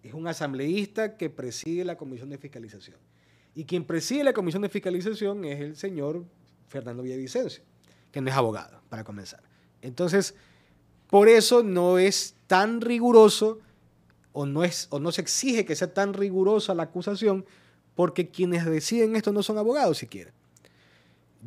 es 0.04 0.13
un 0.13 0.28
asambleísta 0.28 1.17
que 1.17 1.30
preside 1.30 1.86
la 1.86 1.97
comisión 1.97 2.30
de 2.30 2.38
fiscalización. 2.38 2.97
Y 3.54 3.65
quien 3.65 3.86
preside 3.86 4.23
la 4.23 4.34
comisión 4.34 4.62
de 4.62 4.69
fiscalización 4.69 5.45
es 5.45 5.62
el 5.62 5.75
señor 5.75 6.25
Fernando 6.67 7.04
Villavicencio, 7.04 7.63
que 8.12 8.21
no 8.21 8.30
es 8.30 8.36
abogado, 8.36 8.82
para 8.89 9.04
comenzar. 9.04 9.41
Entonces, 9.82 10.36
por 11.10 11.30
eso 11.30 11.63
no 11.63 11.97
es 11.97 12.36
tan 12.47 12.82
riguroso 12.82 13.60
o 14.34 14.45
no, 14.45 14.63
es, 14.63 14.88
o 14.89 14.99
no 14.99 15.12
se 15.12 15.21
exige 15.21 15.65
que 15.65 15.75
sea 15.75 15.93
tan 15.93 16.13
rigurosa 16.13 16.75
la 16.75 16.84
acusación, 16.84 17.45
porque 17.95 18.30
quienes 18.30 18.65
deciden 18.65 19.15
esto 19.15 19.32
no 19.32 19.41
son 19.41 19.58
abogados 19.58 19.97
siquiera. 19.97 20.34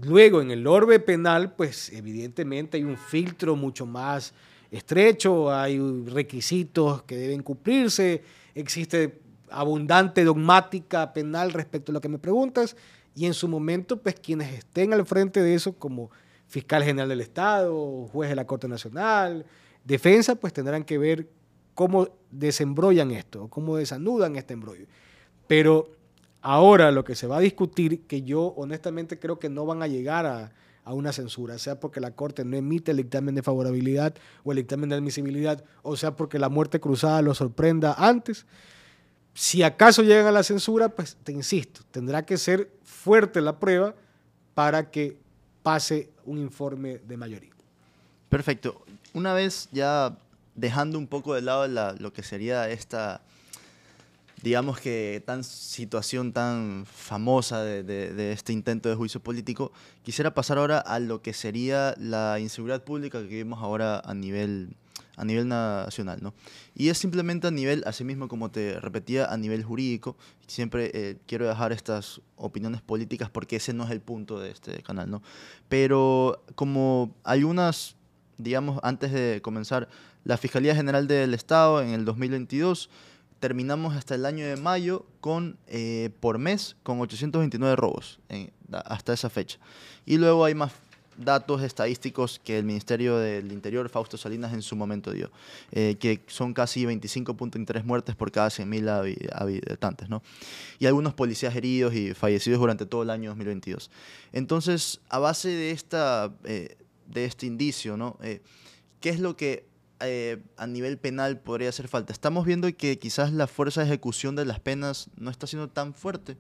Luego, 0.03 0.41
en 0.41 0.51
el 0.51 0.67
orbe 0.67 1.01
penal, 1.01 1.55
pues 1.55 1.93
evidentemente 1.93 2.77
hay 2.77 2.85
un 2.85 2.97
filtro 2.97 3.57
mucho 3.57 3.85
más 3.85 4.33
estrecho, 4.71 5.53
hay 5.53 5.79
requisitos 6.07 7.03
que 7.03 7.17
deben 7.17 7.43
cumplirse, 7.43 8.23
existe 8.55 9.21
abundante 9.51 10.25
dogmática 10.25 11.13
penal 11.13 11.53
respecto 11.53 11.91
a 11.91 11.95
lo 11.95 12.01
que 12.01 12.09
me 12.09 12.19
preguntas 12.19 12.77
y 13.15 13.27
en 13.27 13.35
su 13.35 13.49
momento 13.49 14.01
pues 14.01 14.15
quienes 14.15 14.53
estén 14.53 14.93
al 14.93 15.07
frente 15.07 15.43
de 15.43 15.55
eso 15.55 15.73
como 15.73 16.11
fiscal 16.47 16.85
general 16.85 17.09
del 17.09 17.21
Estado, 17.21 18.07
juez 18.13 18.31
de 18.31 18.37
la 18.37 18.47
Corte 18.47 18.69
Nacional, 18.69 19.47
defensa, 19.85 20.35
pues 20.37 20.53
tendrán 20.53 20.85
que 20.85 20.99
ver 20.99 21.29
cómo 21.75 22.09
desembrollan 22.31 23.11
esto, 23.11 23.49
cómo 23.49 23.77
desanudan 23.77 24.37
este 24.37 24.55
embrollo. 24.55 24.87
Pero 25.47 25.91
ahora 26.49 26.91
lo 26.93 27.05
que 27.05 27.15
se 27.15 27.27
va 27.27 27.37
a 27.37 27.41
discutir, 27.41 28.07
que 28.07 28.23
yo 28.23 28.55
honestamente 28.57 29.19
creo 29.19 29.39
que 29.39 29.51
no 29.51 29.67
van 29.67 29.83
a 29.83 29.87
llegar 29.87 30.25
a, 30.25 30.51
a 30.83 30.95
una 30.95 31.13
censura, 31.13 31.59
sea 31.59 31.79
porque 31.79 32.01
la 32.01 32.13
Corte 32.13 32.43
no 32.43 32.57
emite 32.57 32.93
el 32.93 32.97
dictamen 32.97 33.35
de 33.35 33.43
favorabilidad 33.43 34.15
o 34.45 34.53
el 34.53 34.57
dictamen 34.57 34.89
de 34.89 34.97
admisibilidad, 34.97 35.63
o 35.83 35.95
sea 35.95 36.17
porque 36.17 36.39
la 36.39 36.49
muerte 36.49 36.81
cruzada 36.81 37.21
lo 37.21 37.35
sorprenda 37.35 37.93
antes. 37.99 38.47
Si 39.35 39.63
acaso 39.63 40.03
llegan 40.03 40.27
a 40.27 40.33
la 40.33 40.43
censura, 40.43 40.89
pues 40.89 41.19
te 41.23 41.33
insisto, 41.33 41.83
tendrá 41.91 42.25
que 42.25 42.39
ser 42.39 42.71
fuerte 42.83 43.43
la 43.43 43.59
prueba 43.59 43.95
para 44.55 44.91
que 44.91 45.19
pase 45.63 46.09
un 46.25 46.39
informe 46.39 46.97
de 46.97 47.19
mayoría. 47.19 47.53
Perfecto. 48.31 48.87
Una 49.13 49.35
vez 49.35 49.69
ya 49.71 50.17
dejando 50.55 50.99
un 50.99 51.09
poco 51.09 51.35
de 51.35 51.43
lado 51.43 51.69
lo 51.99 52.13
que 52.15 52.23
sería 52.23 52.71
esta, 52.71 53.21
digamos 54.43 54.79
que 54.81 55.23
tan 55.27 55.43
situación 55.45 56.33
tan 56.33 56.85
famosa 56.87 57.63
de, 57.63 58.33
este 58.33 58.53
intento 58.53 58.89
de 58.89 58.95
juicio 58.95 59.21
político, 59.21 59.73
quisiera 60.03 60.35
pasar 60.35 60.59
ahora 60.59 60.79
a 60.79 60.99
lo 60.99 61.23
que 61.23 61.33
sería 61.33 61.95
la 61.99 62.39
inseguridad 62.39 62.85
pública 62.85 63.21
que 63.21 63.29
vivimos 63.29 63.61
ahora 63.63 64.01
a 64.01 64.15
nivel, 64.15 64.77
a 65.17 65.25
nivel 65.25 65.49
nacional. 65.49 66.21
¿no? 66.23 66.35
Y 66.75 66.89
es 66.89 66.99
simplemente 66.99 67.49
a 67.49 67.51
nivel, 67.51 67.83
así 67.87 68.05
mismo 68.05 68.29
como 68.29 68.51
te 68.51 68.79
repetía, 68.81 69.27
a 69.27 69.37
nivel 69.37 69.65
jurídico. 69.65 70.17
Siempre 70.47 70.91
eh, 70.95 71.17
quiero 71.27 71.49
dejar 71.49 71.73
estas 71.73 72.21
opiniones 72.37 72.81
políticas 72.81 73.31
porque 73.31 73.57
ese 73.57 73.73
no 73.73 73.85
es 73.85 73.91
el 73.91 74.01
punto 74.01 74.39
de 74.39 74.51
este 74.51 74.83
canal. 74.83 75.11
¿no? 75.11 75.23
Pero 75.69 76.45
como 76.55 77.15
algunas 77.25 77.97
digamos, 78.39 78.79
antes 78.83 79.13
de 79.13 79.41
comenzar, 79.43 79.89
la 80.25 80.37
Fiscalía 80.37 80.75
General 80.75 81.07
del 81.07 81.35
Estado 81.35 81.83
en 81.83 81.91
el 81.91 82.05
2022 82.05 82.89
terminamos 83.41 83.97
hasta 83.97 84.15
el 84.15 84.27
año 84.27 84.47
de 84.47 84.57
mayo 84.57 85.07
con, 85.21 85.59
eh, 85.67 86.11
por 86.21 86.39
mes 86.39 86.77
con 86.83 87.01
829 87.01 87.77
robos 87.77 88.21
hasta 88.73 89.13
esa 89.13 89.31
fecha. 89.31 89.59
Y 90.07 90.19
luego 90.19 90.45
hay 90.45 90.55
más 90.55 90.73
datos 91.17 91.63
estadísticos 91.63 92.41
que 92.43 92.59
el 92.59 92.65
Ministerio 92.65 93.19
del 93.19 93.51
Interior, 93.51 93.89
Fausto 93.89 94.17
Salinas, 94.17 94.53
en 94.53 94.63
su 94.63 94.77
momento 94.77 95.11
dio, 95.11 95.31
eh, 95.73 95.97
que 95.99 96.21
son 96.29 96.55
casi 96.55 96.85
25.3 96.85 97.85
muertes 97.85 98.15
por 98.15 98.31
cada 98.31 98.49
100.000 98.49 99.31
habitantes, 99.33 100.09
¿no? 100.09 100.23
Y 100.79 100.87
algunos 100.87 101.15
policías 101.15 101.57
heridos 101.57 101.95
y 101.95 102.15
fallecidos 102.15 102.61
durante 102.61 102.87
todo 102.87 103.03
el 103.03 103.11
año 103.11 103.31
2022. 103.31 103.91
Entonces, 104.33 105.01
a 105.09 105.19
base 105.19 105.49
de 105.49 105.73
esta... 105.73 106.33
Eh, 106.45 106.77
de 107.09 107.25
este 107.25 107.47
indicio, 107.47 107.97
¿no? 107.97 108.19
Eh, 108.23 108.41
¿Qué 109.01 109.11
es 109.11 109.21
lo 109.21 109.37
que 109.37 109.65
eh, 110.01 110.39
a 110.57 110.67
nivel 110.67 110.99
penal 110.99 111.39
podría 111.39 111.69
hacer 111.69 111.89
falta? 111.89 112.13
Estamos 112.13 112.47
viendo 112.47 112.73
que 112.77 112.99
quizás 112.99 113.33
la 113.33 113.47
fuerza 113.47 113.81
de 113.81 113.89
ejecución 113.89 114.37
de 114.37 114.45
las 114.45 114.61
penas 114.61 115.11
no 115.17 115.31
está 115.31 115.47
siendo 115.47 115.69
tan 115.69 115.95
fuerte. 115.95 116.37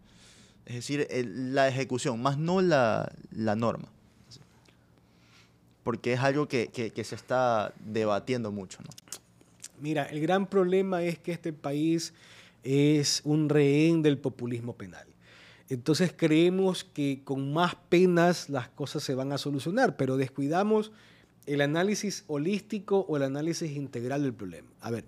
Es 0.66 0.74
decir, 0.74 1.08
la 1.24 1.66
ejecución, 1.66 2.20
más 2.20 2.36
no 2.38 2.60
la, 2.60 3.10
norma. 3.32 3.88
Porque 5.82 6.12
es 6.12 6.20
algo 6.20 6.46
que, 6.46 6.68
que, 6.68 7.04
se 7.04 7.14
está 7.14 7.72
debatiendo 7.80 8.52
mucho, 8.52 8.80
¿no? 8.82 8.90
Mira, 9.80 10.04
el 10.04 10.20
gran 10.20 10.46
problema 10.46 11.02
es 11.02 11.18
que 11.18 11.32
este 11.32 11.52
país 11.52 12.12
es 12.62 13.22
un 13.24 13.48
rehén 13.48 14.02
del 14.02 14.18
populismo 14.18 14.74
penal. 14.74 15.06
Entonces 15.70 16.12
creemos 16.16 16.84
que 16.84 17.22
con 17.24 17.52
más 17.52 17.74
penas 17.88 18.48
las 18.48 18.68
cosas 18.68 19.02
se 19.02 19.14
van 19.14 19.32
a 19.32 19.38
solucionar, 19.38 19.96
pero 19.96 20.16
descuidamos 20.16 20.92
el 21.48 21.62
análisis 21.62 22.24
holístico 22.26 23.00
o 23.08 23.16
el 23.16 23.22
análisis 23.22 23.70
integral 23.72 24.22
del 24.22 24.34
problema. 24.34 24.68
A 24.80 24.90
ver, 24.90 25.04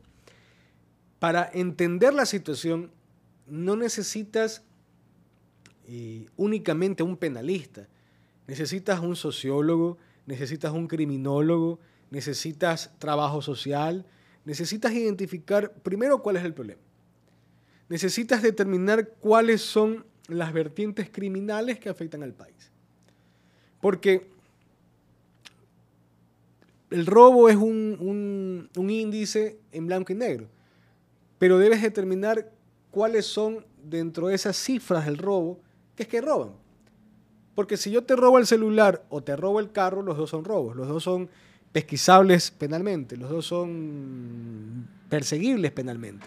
para 1.19 1.51
entender 1.53 2.15
la 2.15 2.25
situación 2.25 2.91
no 3.47 3.77
necesitas 3.77 4.63
eh, 5.87 6.27
únicamente 6.37 7.03
un 7.03 7.17
penalista, 7.17 7.89
necesitas 8.47 9.01
un 9.01 9.17
sociólogo, 9.17 9.99
necesitas 10.25 10.73
un 10.73 10.87
criminólogo, 10.87 11.79
necesitas 12.11 12.91
trabajo 12.99 13.43
social, 13.43 14.07
necesitas 14.45 14.93
identificar 14.93 15.73
primero 15.83 16.23
cuál 16.23 16.37
es 16.37 16.45
el 16.45 16.55
problema. 16.55 16.81
Necesitas 17.89 18.41
determinar 18.41 19.09
cuáles 19.21 19.61
son 19.61 20.07
las 20.29 20.53
vertientes 20.53 21.11
criminales 21.11 21.79
que 21.79 21.89
afectan 21.89 22.23
al 22.23 22.33
país. 22.33 22.71
Porque 23.81 24.30
el 26.91 27.07
robo 27.07 27.49
es 27.49 27.57
un, 27.57 28.69
índice 28.77 29.59
en 29.73 29.87
blanco 29.87 30.13
y 30.13 30.17
negro, 30.17 30.49
pero 31.39 31.59
debes 31.59 31.83
determinar 31.83 32.51
cuáles 32.91 33.27
son 33.27 33.65
dentro 33.83 34.29
de 34.29 34.35
esas 34.35 34.57
cifras 34.57 35.07
del 35.07 35.19
robo, 35.19 35.61
que 35.95 36.03
es 36.03 36.09
que 36.09 36.21
roban. 36.21 36.51
Porque 37.55 37.77
si 37.77 37.91
yo 37.91 38.03
te 38.03 38.17
robo 38.17 38.39
el 38.39 38.47
celular 38.47 39.05
o 39.09 39.23
te 39.23 39.37
robo 39.37 39.61
el 39.61 39.71
carro, 39.73 40.03
los 40.03 40.17
dos 40.17 40.31
son 40.31 40.45
robos, 40.45 40.77
los 40.77 40.89
dos 40.89 41.03
son 41.03 41.29
pesquisables 41.73 42.51
penalmente, 42.51 43.17
los 43.17 43.31
dos 43.31 43.47
son 43.47 44.89
perseguibles 45.09 45.71
penalmente. 45.73 46.27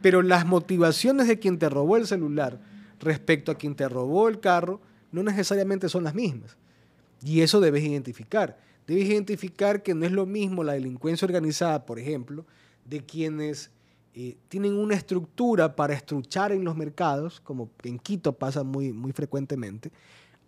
Pero 0.00 0.22
las 0.22 0.46
motivaciones 0.46 1.28
de 1.28 1.38
quien 1.38 1.58
te 1.58 1.68
robó 1.68 1.96
el 1.96 2.06
celular 2.06 2.60
respecto 3.00 3.52
a 3.52 3.56
quien 3.56 3.74
te 3.74 3.88
robó 3.88 4.28
el 4.28 4.40
carro 4.40 4.80
no 5.12 5.22
necesariamente 5.22 5.88
son 5.88 6.04
las 6.04 6.14
mismas. 6.14 6.56
Y 7.22 7.40
eso 7.40 7.60
debes 7.60 7.82
identificar. 7.82 8.56
Debes 8.88 9.04
identificar 9.04 9.82
que 9.82 9.92
no 9.92 10.06
es 10.06 10.12
lo 10.12 10.24
mismo 10.24 10.64
la 10.64 10.72
delincuencia 10.72 11.26
organizada, 11.26 11.84
por 11.84 11.98
ejemplo, 11.98 12.46
de 12.86 13.04
quienes 13.04 13.70
eh, 14.14 14.38
tienen 14.48 14.78
una 14.78 14.94
estructura 14.94 15.76
para 15.76 15.92
estruchar 15.92 16.52
en 16.52 16.64
los 16.64 16.74
mercados, 16.74 17.38
como 17.38 17.70
en 17.82 17.98
Quito 17.98 18.32
pasa 18.32 18.64
muy, 18.64 18.94
muy 18.94 19.12
frecuentemente, 19.12 19.92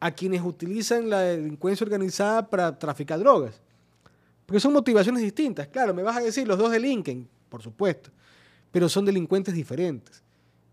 a 0.00 0.10
quienes 0.12 0.40
utilizan 0.40 1.10
la 1.10 1.20
delincuencia 1.20 1.84
organizada 1.84 2.48
para 2.48 2.78
traficar 2.78 3.18
drogas. 3.18 3.60
Porque 4.46 4.58
son 4.58 4.72
motivaciones 4.72 5.22
distintas. 5.22 5.68
Claro, 5.68 5.92
me 5.92 6.02
vas 6.02 6.16
a 6.16 6.20
decir, 6.20 6.48
los 6.48 6.56
dos 6.56 6.72
delinquen, 6.72 7.28
por 7.50 7.60
supuesto, 7.60 8.10
pero 8.72 8.88
son 8.88 9.04
delincuentes 9.04 9.52
diferentes. 9.52 10.22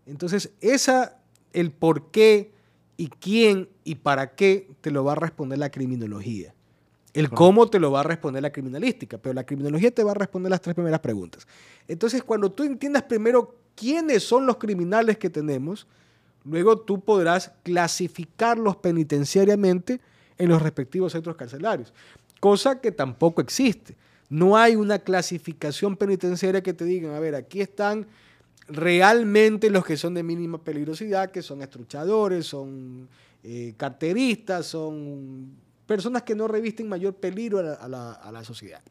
Entonces, 0.06 0.52
esa 0.62 1.20
el 1.52 1.70
por 1.70 2.10
qué 2.10 2.50
y 2.96 3.08
quién 3.08 3.68
y 3.84 3.96
para 3.96 4.34
qué 4.36 4.70
te 4.80 4.90
lo 4.90 5.04
va 5.04 5.12
a 5.12 5.16
responder 5.16 5.58
la 5.58 5.70
criminología. 5.70 6.54
El 7.18 7.30
cómo 7.30 7.68
te 7.68 7.80
lo 7.80 7.90
va 7.90 7.98
a 7.98 8.04
responder 8.04 8.40
la 8.40 8.52
criminalística, 8.52 9.18
pero 9.18 9.32
la 9.32 9.44
criminología 9.44 9.90
te 9.90 10.04
va 10.04 10.12
a 10.12 10.14
responder 10.14 10.50
las 10.50 10.60
tres 10.60 10.76
primeras 10.76 11.00
preguntas. 11.00 11.48
Entonces, 11.88 12.22
cuando 12.22 12.52
tú 12.52 12.62
entiendas 12.62 13.02
primero 13.02 13.56
quiénes 13.74 14.22
son 14.22 14.46
los 14.46 14.56
criminales 14.56 15.18
que 15.18 15.28
tenemos, 15.28 15.88
luego 16.44 16.78
tú 16.78 17.00
podrás 17.00 17.50
clasificarlos 17.64 18.76
penitenciariamente 18.76 20.00
en 20.38 20.48
los 20.48 20.62
respectivos 20.62 21.10
centros 21.10 21.34
carcelarios, 21.34 21.92
cosa 22.38 22.80
que 22.80 22.92
tampoco 22.92 23.40
existe. 23.40 23.96
No 24.28 24.56
hay 24.56 24.76
una 24.76 25.00
clasificación 25.00 25.96
penitenciaria 25.96 26.62
que 26.62 26.72
te 26.72 26.84
digan, 26.84 27.16
a 27.16 27.18
ver, 27.18 27.34
aquí 27.34 27.60
están 27.60 28.06
realmente 28.68 29.70
los 29.70 29.84
que 29.84 29.96
son 29.96 30.14
de 30.14 30.22
mínima 30.22 30.58
peligrosidad, 30.58 31.32
que 31.32 31.42
son 31.42 31.62
estruchadores, 31.62 32.46
son 32.46 33.08
eh, 33.42 33.74
carteristas, 33.76 34.66
son 34.66 35.66
personas 35.88 36.22
que 36.22 36.34
no 36.34 36.46
revisten 36.46 36.86
mayor 36.86 37.14
peligro 37.14 37.58
a 37.58 37.88
la, 37.88 38.44
sociedad. 38.44 38.82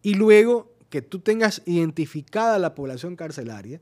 Y 0.00 0.14
luego 0.14 0.72
que 0.88 1.02
tú 1.02 1.18
tengas 1.18 1.62
identificada 1.66 2.60
la 2.60 2.76
población 2.76 3.16
carcelaria, 3.16 3.80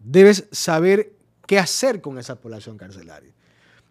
debes 0.00 0.48
saber 0.50 1.12
qué 1.46 1.60
hacer 1.60 2.00
con 2.00 2.18
esa 2.18 2.40
población 2.40 2.78
carcelaria. 2.78 3.32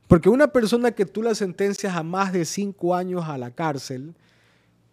Porque 0.07 0.27
una 0.27 0.49
persona 0.49 0.91
que 0.91 1.05
tú 1.05 1.23
la 1.23 1.33
sentencias 1.33 1.95
a 1.95 2.03
más 2.03 2.33
de 2.33 2.43
cinco 2.43 2.93
años 2.93 3.23
a 3.25 3.37
la 3.37 3.51
cárcel, 3.51 4.13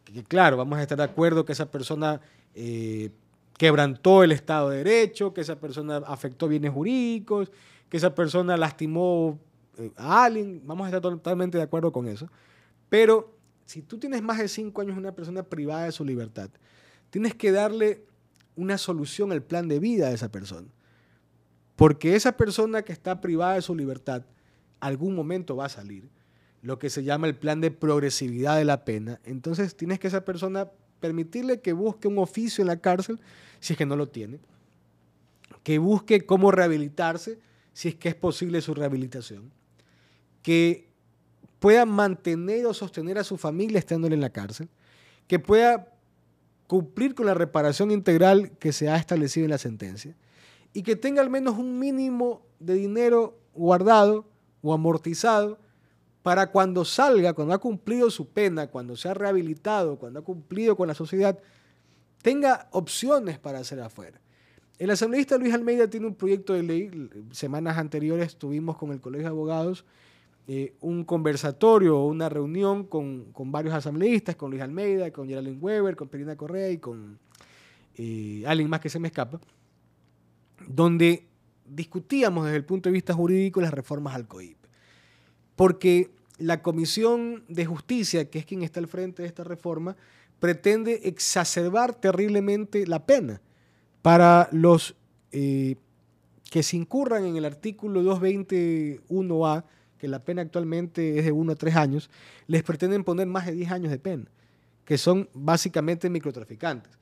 que 0.04 0.22
claro, 0.22 0.56
vamos 0.56 0.78
a 0.78 0.82
estar 0.82 0.96
de 0.96 1.04
acuerdo 1.04 1.44
que 1.44 1.52
esa 1.52 1.68
persona 1.68 2.20
eh, 2.54 3.10
quebrantó 3.56 4.22
el 4.22 4.30
Estado 4.30 4.70
de 4.70 4.84
Derecho, 4.84 5.34
que 5.34 5.40
esa 5.40 5.56
persona 5.56 5.96
afectó 6.06 6.46
bienes 6.46 6.72
jurídicos, 6.72 7.50
que 7.88 7.96
esa 7.96 8.14
persona 8.14 8.56
lastimó 8.56 9.40
a 9.96 10.24
alguien. 10.24 10.62
Vamos 10.64 10.84
a 10.84 10.88
estar 10.88 11.00
totalmente 11.00 11.58
de 11.58 11.64
acuerdo 11.64 11.92
con 11.92 12.06
eso. 12.08 12.30
Pero 12.88 13.36
si 13.64 13.82
tú 13.82 13.98
tienes 13.98 14.22
más 14.22 14.38
de 14.38 14.48
cinco 14.48 14.80
años 14.80 14.96
una 14.96 15.12
persona 15.12 15.42
privada 15.42 15.84
de 15.84 15.92
su 15.92 16.04
libertad, 16.04 16.50
tienes 17.10 17.34
que 17.34 17.52
darle 17.52 18.04
una 18.56 18.78
solución 18.78 19.32
al 19.32 19.42
plan 19.42 19.68
de 19.68 19.78
vida 19.78 20.08
de 20.08 20.14
esa 20.14 20.30
persona. 20.30 20.68
Porque 21.76 22.16
esa 22.16 22.36
persona 22.36 22.82
que 22.82 22.92
está 22.92 23.20
privada 23.20 23.54
de 23.54 23.62
su 23.62 23.74
libertad, 23.74 24.24
algún 24.80 25.14
momento 25.14 25.56
va 25.56 25.66
a 25.66 25.68
salir. 25.68 26.08
Lo 26.60 26.78
que 26.78 26.90
se 26.90 27.04
llama 27.04 27.28
el 27.28 27.36
plan 27.36 27.60
de 27.60 27.70
progresividad 27.70 28.56
de 28.56 28.64
la 28.64 28.84
pena. 28.84 29.20
Entonces 29.24 29.76
tienes 29.76 30.00
que 30.00 30.08
esa 30.08 30.24
persona 30.24 30.68
permitirle 30.98 31.60
que 31.60 31.72
busque 31.72 32.08
un 32.08 32.18
oficio 32.18 32.62
en 32.62 32.68
la 32.68 32.80
cárcel 32.80 33.20
si 33.60 33.74
es 33.74 33.76
que 33.76 33.86
no 33.86 33.96
lo 33.96 34.08
tiene, 34.08 34.40
que 35.62 35.78
busque 35.78 36.26
cómo 36.26 36.50
rehabilitarse 36.50 37.38
si 37.72 37.88
es 37.88 37.94
que 37.94 38.08
es 38.08 38.14
posible 38.14 38.60
su 38.60 38.74
rehabilitación, 38.74 39.52
que 40.48 40.88
pueda 41.58 41.84
mantener 41.84 42.64
o 42.64 42.72
sostener 42.72 43.18
a 43.18 43.24
su 43.24 43.36
familia 43.36 43.78
estándole 43.78 44.14
en 44.14 44.22
la 44.22 44.30
cárcel, 44.30 44.70
que 45.26 45.38
pueda 45.38 45.92
cumplir 46.66 47.14
con 47.14 47.26
la 47.26 47.34
reparación 47.34 47.90
integral 47.90 48.52
que 48.52 48.72
se 48.72 48.88
ha 48.88 48.96
establecido 48.96 49.44
en 49.44 49.50
la 49.50 49.58
sentencia 49.58 50.16
y 50.72 50.84
que 50.84 50.96
tenga 50.96 51.20
al 51.20 51.28
menos 51.28 51.58
un 51.58 51.78
mínimo 51.78 52.46
de 52.60 52.72
dinero 52.76 53.38
guardado 53.52 54.24
o 54.62 54.72
amortizado 54.72 55.58
para 56.22 56.50
cuando 56.50 56.86
salga, 56.86 57.34
cuando 57.34 57.52
ha 57.52 57.58
cumplido 57.58 58.10
su 58.10 58.26
pena, 58.26 58.68
cuando 58.68 58.96
se 58.96 59.10
ha 59.10 59.12
rehabilitado, 59.12 59.98
cuando 59.98 60.20
ha 60.20 60.24
cumplido 60.24 60.78
con 60.78 60.88
la 60.88 60.94
sociedad, 60.94 61.38
tenga 62.22 62.68
opciones 62.70 63.38
para 63.38 63.58
hacer 63.58 63.80
afuera. 63.80 64.18
El 64.78 64.88
asambleísta 64.88 65.36
Luis 65.36 65.52
Almeida 65.52 65.90
tiene 65.90 66.06
un 66.06 66.14
proyecto 66.14 66.54
de 66.54 66.62
ley. 66.62 67.10
Semanas 67.32 67.76
anteriores 67.76 68.36
tuvimos 68.36 68.78
con 68.78 68.92
el 68.92 69.00
Colegio 69.02 69.24
de 69.24 69.32
Abogados 69.32 69.84
eh, 70.50 70.76
un 70.80 71.04
conversatorio, 71.04 72.04
una 72.04 72.30
reunión 72.30 72.84
con, 72.84 73.34
varios 73.52 73.74
asambleístas, 73.74 74.34
con 74.34 74.50
Luis 74.50 74.62
Almeida, 74.62 75.10
con 75.10 75.28
Geraldine 75.28 75.58
Weber, 75.58 75.94
con 75.94 76.08
Perina 76.08 76.36
Correa 76.36 76.70
y 76.70 76.78
con 76.78 77.18
eh, 77.96 78.44
alguien 78.46 78.70
más 78.70 78.80
que 78.80 78.88
se 78.88 78.98
me 78.98 79.08
escapa, 79.08 79.38
donde 80.66 81.26
discutíamos 81.66 82.46
desde 82.46 82.56
el 82.56 82.64
punto 82.64 82.88
de 82.88 82.94
vista 82.94 83.12
jurídico 83.12 83.60
las 83.60 83.74
reformas 83.74 84.14
al 84.14 84.26
COIP. 84.26 84.56
Porque 85.54 86.12
la 86.38 86.62
Comisión 86.62 87.44
de 87.48 87.66
Justicia, 87.66 88.30
que 88.30 88.38
es 88.38 88.46
quien 88.46 88.62
está 88.62 88.80
al 88.80 88.88
frente 88.88 89.20
de 89.20 89.28
esta 89.28 89.44
reforma, 89.44 89.96
pretende 90.40 91.02
exacerbar 91.04 91.92
terriblemente 91.92 92.86
la 92.86 93.04
pena 93.04 93.42
para 94.00 94.48
los 94.52 94.96
eh, 95.30 95.76
que 96.50 96.62
se 96.62 96.78
incurran 96.78 97.26
en 97.26 97.36
el 97.36 97.44
artículo 97.44 98.02
221A, 98.02 99.64
que 99.98 100.08
la 100.08 100.24
pena 100.24 100.42
actualmente 100.42 101.18
es 101.18 101.24
de 101.24 101.32
1 101.32 101.52
a 101.52 101.54
3 101.54 101.76
años, 101.76 102.10
les 102.46 102.62
pretenden 102.62 103.04
poner 103.04 103.26
más 103.26 103.46
de 103.46 103.52
10 103.52 103.70
años 103.70 103.90
de 103.90 103.98
pena, 103.98 104.30
que 104.84 104.96
son 104.96 105.28
básicamente 105.34 106.08
microtraficantes. 106.08 106.92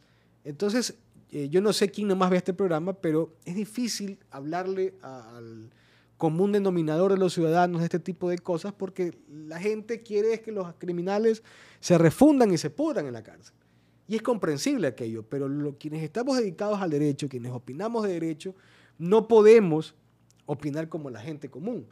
Entonces, 0.44 0.96
eh, 1.30 1.48
yo 1.48 1.60
no 1.60 1.72
sé 1.72 1.90
quién 1.90 2.08
nomás 2.08 2.30
ve 2.30 2.36
este 2.38 2.54
programa, 2.54 2.94
pero 2.94 3.34
es 3.44 3.54
difícil 3.54 4.18
hablarle 4.30 4.94
al 5.02 5.70
común 6.16 6.52
denominador 6.52 7.12
de 7.12 7.18
los 7.18 7.34
ciudadanos 7.34 7.80
de 7.80 7.86
este 7.86 7.98
tipo 7.98 8.30
de 8.30 8.38
cosas 8.38 8.72
porque 8.72 9.18
la 9.28 9.58
gente 9.60 10.02
quiere 10.02 10.40
que 10.40 10.50
los 10.50 10.72
criminales 10.78 11.42
se 11.80 11.98
refundan 11.98 12.52
y 12.52 12.58
se 12.58 12.70
pudran 12.70 13.06
en 13.06 13.12
la 13.12 13.22
cárcel. 13.22 13.54
Y 14.08 14.16
es 14.16 14.22
comprensible 14.22 14.86
aquello, 14.86 15.24
pero 15.24 15.48
quienes 15.78 16.02
estamos 16.02 16.38
dedicados 16.38 16.80
al 16.80 16.90
derecho, 16.90 17.28
quienes 17.28 17.52
opinamos 17.52 18.04
de 18.04 18.12
derecho, 18.12 18.54
no 18.98 19.26
podemos 19.26 19.94
opinar 20.46 20.88
como 20.88 21.10
la 21.10 21.20
gente 21.20 21.50
común. 21.50 21.86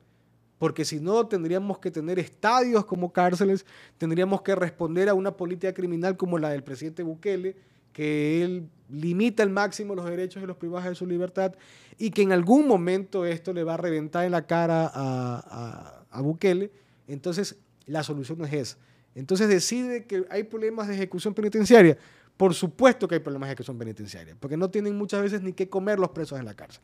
Porque 0.65 0.87
si 0.87 0.99
no, 0.99 1.27
tendríamos 1.27 1.79
que 1.79 1.91
tener 1.91 2.19
estadios 2.19 2.87
como 2.87 3.13
cárceles, 3.13 3.67
tendríamos 3.99 4.41
que 4.41 4.55
responder 4.55 5.11
a 5.11 5.13
una 5.13 5.37
política 5.37 5.75
criminal 5.75 6.17
como 6.17 6.39
la 6.39 6.49
del 6.49 6.65
presidente 6.65 7.03
Bukele, 7.03 7.55
que 7.93 8.43
él 8.43 8.71
limita 8.89 9.43
al 9.43 9.51
máximo 9.51 9.95
los 9.95 10.07
derechos 10.07 10.41
de 10.41 10.47
los 10.47 10.57
privados 10.57 10.89
de 10.89 10.95
su 10.95 11.07
libertad 11.07 11.53
y 11.99 12.13
que 12.13 12.23
en 12.23 12.33
algún 12.33 12.67
momento 12.67 13.27
esto 13.27 13.53
le 13.53 13.63
va 13.63 13.75
a 13.75 13.77
reventar 13.77 14.25
en 14.25 14.33
la 14.33 14.47
cara 14.47 14.91
a, 14.95 16.07
a, 16.11 16.21
Bukele. 16.23 16.71
Entonces, 17.09 17.59
la 17.85 18.03
solución 18.03 18.43
es 18.47 18.53
esa. 18.55 18.79
Entonces 19.15 19.51
decide 19.51 20.07
que 20.07 20.25
hay 20.31 20.45
problemas 20.45 20.89
de 20.89 20.95
ejecución 20.95 21.35
penitenciaria. 21.35 21.99
Por 22.39 22.55
supuesto 22.55 23.07
que 23.07 23.17
hay 23.17 23.21
problemas 23.21 23.49
de 23.49 23.53
ejecución 23.53 23.77
penitenciaria, 23.77 24.35
porque 24.41 24.57
no 24.57 24.71
tienen 24.71 24.97
muchas 24.97 25.21
veces 25.21 25.43
ni 25.43 25.53
qué 25.53 25.69
comer 25.69 25.99
los 25.99 26.09
presos 26.09 26.39
en 26.39 26.47
la 26.47 26.55
cárcel. 26.55 26.81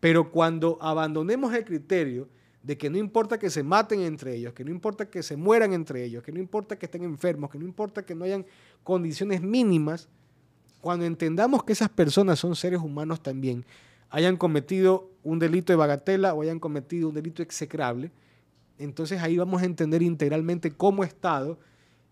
Pero 0.00 0.30
cuando 0.32 0.78
abandonemos 0.80 1.52
el 1.52 1.66
criterio 1.66 2.26
de 2.62 2.76
que 2.76 2.90
no 2.90 2.98
importa 2.98 3.38
que 3.38 3.48
se 3.48 3.62
maten 3.62 4.00
entre 4.00 4.34
ellos, 4.34 4.52
que 4.52 4.64
no 4.64 4.70
importa 4.70 5.08
que 5.08 5.22
se 5.22 5.36
mueran 5.36 5.72
entre 5.72 6.04
ellos, 6.04 6.22
que 6.22 6.32
no 6.32 6.38
importa 6.38 6.78
que 6.78 6.86
estén 6.86 7.04
enfermos, 7.04 7.50
que 7.50 7.58
no 7.58 7.64
importa 7.64 8.04
que 8.04 8.14
no 8.14 8.24
hayan 8.24 8.44
condiciones 8.82 9.40
mínimas, 9.40 10.08
cuando 10.80 11.04
entendamos 11.04 11.64
que 11.64 11.72
esas 11.72 11.88
personas 11.88 12.38
son 12.38 12.56
seres 12.56 12.80
humanos 12.80 13.22
también, 13.22 13.64
hayan 14.10 14.36
cometido 14.36 15.10
un 15.22 15.38
delito 15.38 15.72
de 15.72 15.76
bagatela 15.76 16.34
o 16.34 16.42
hayan 16.42 16.58
cometido 16.58 17.08
un 17.08 17.14
delito 17.14 17.42
execrable, 17.42 18.10
entonces 18.78 19.20
ahí 19.22 19.36
vamos 19.36 19.62
a 19.62 19.66
entender 19.66 20.02
integralmente 20.02 20.70
como 20.70 21.04
Estado, 21.04 21.58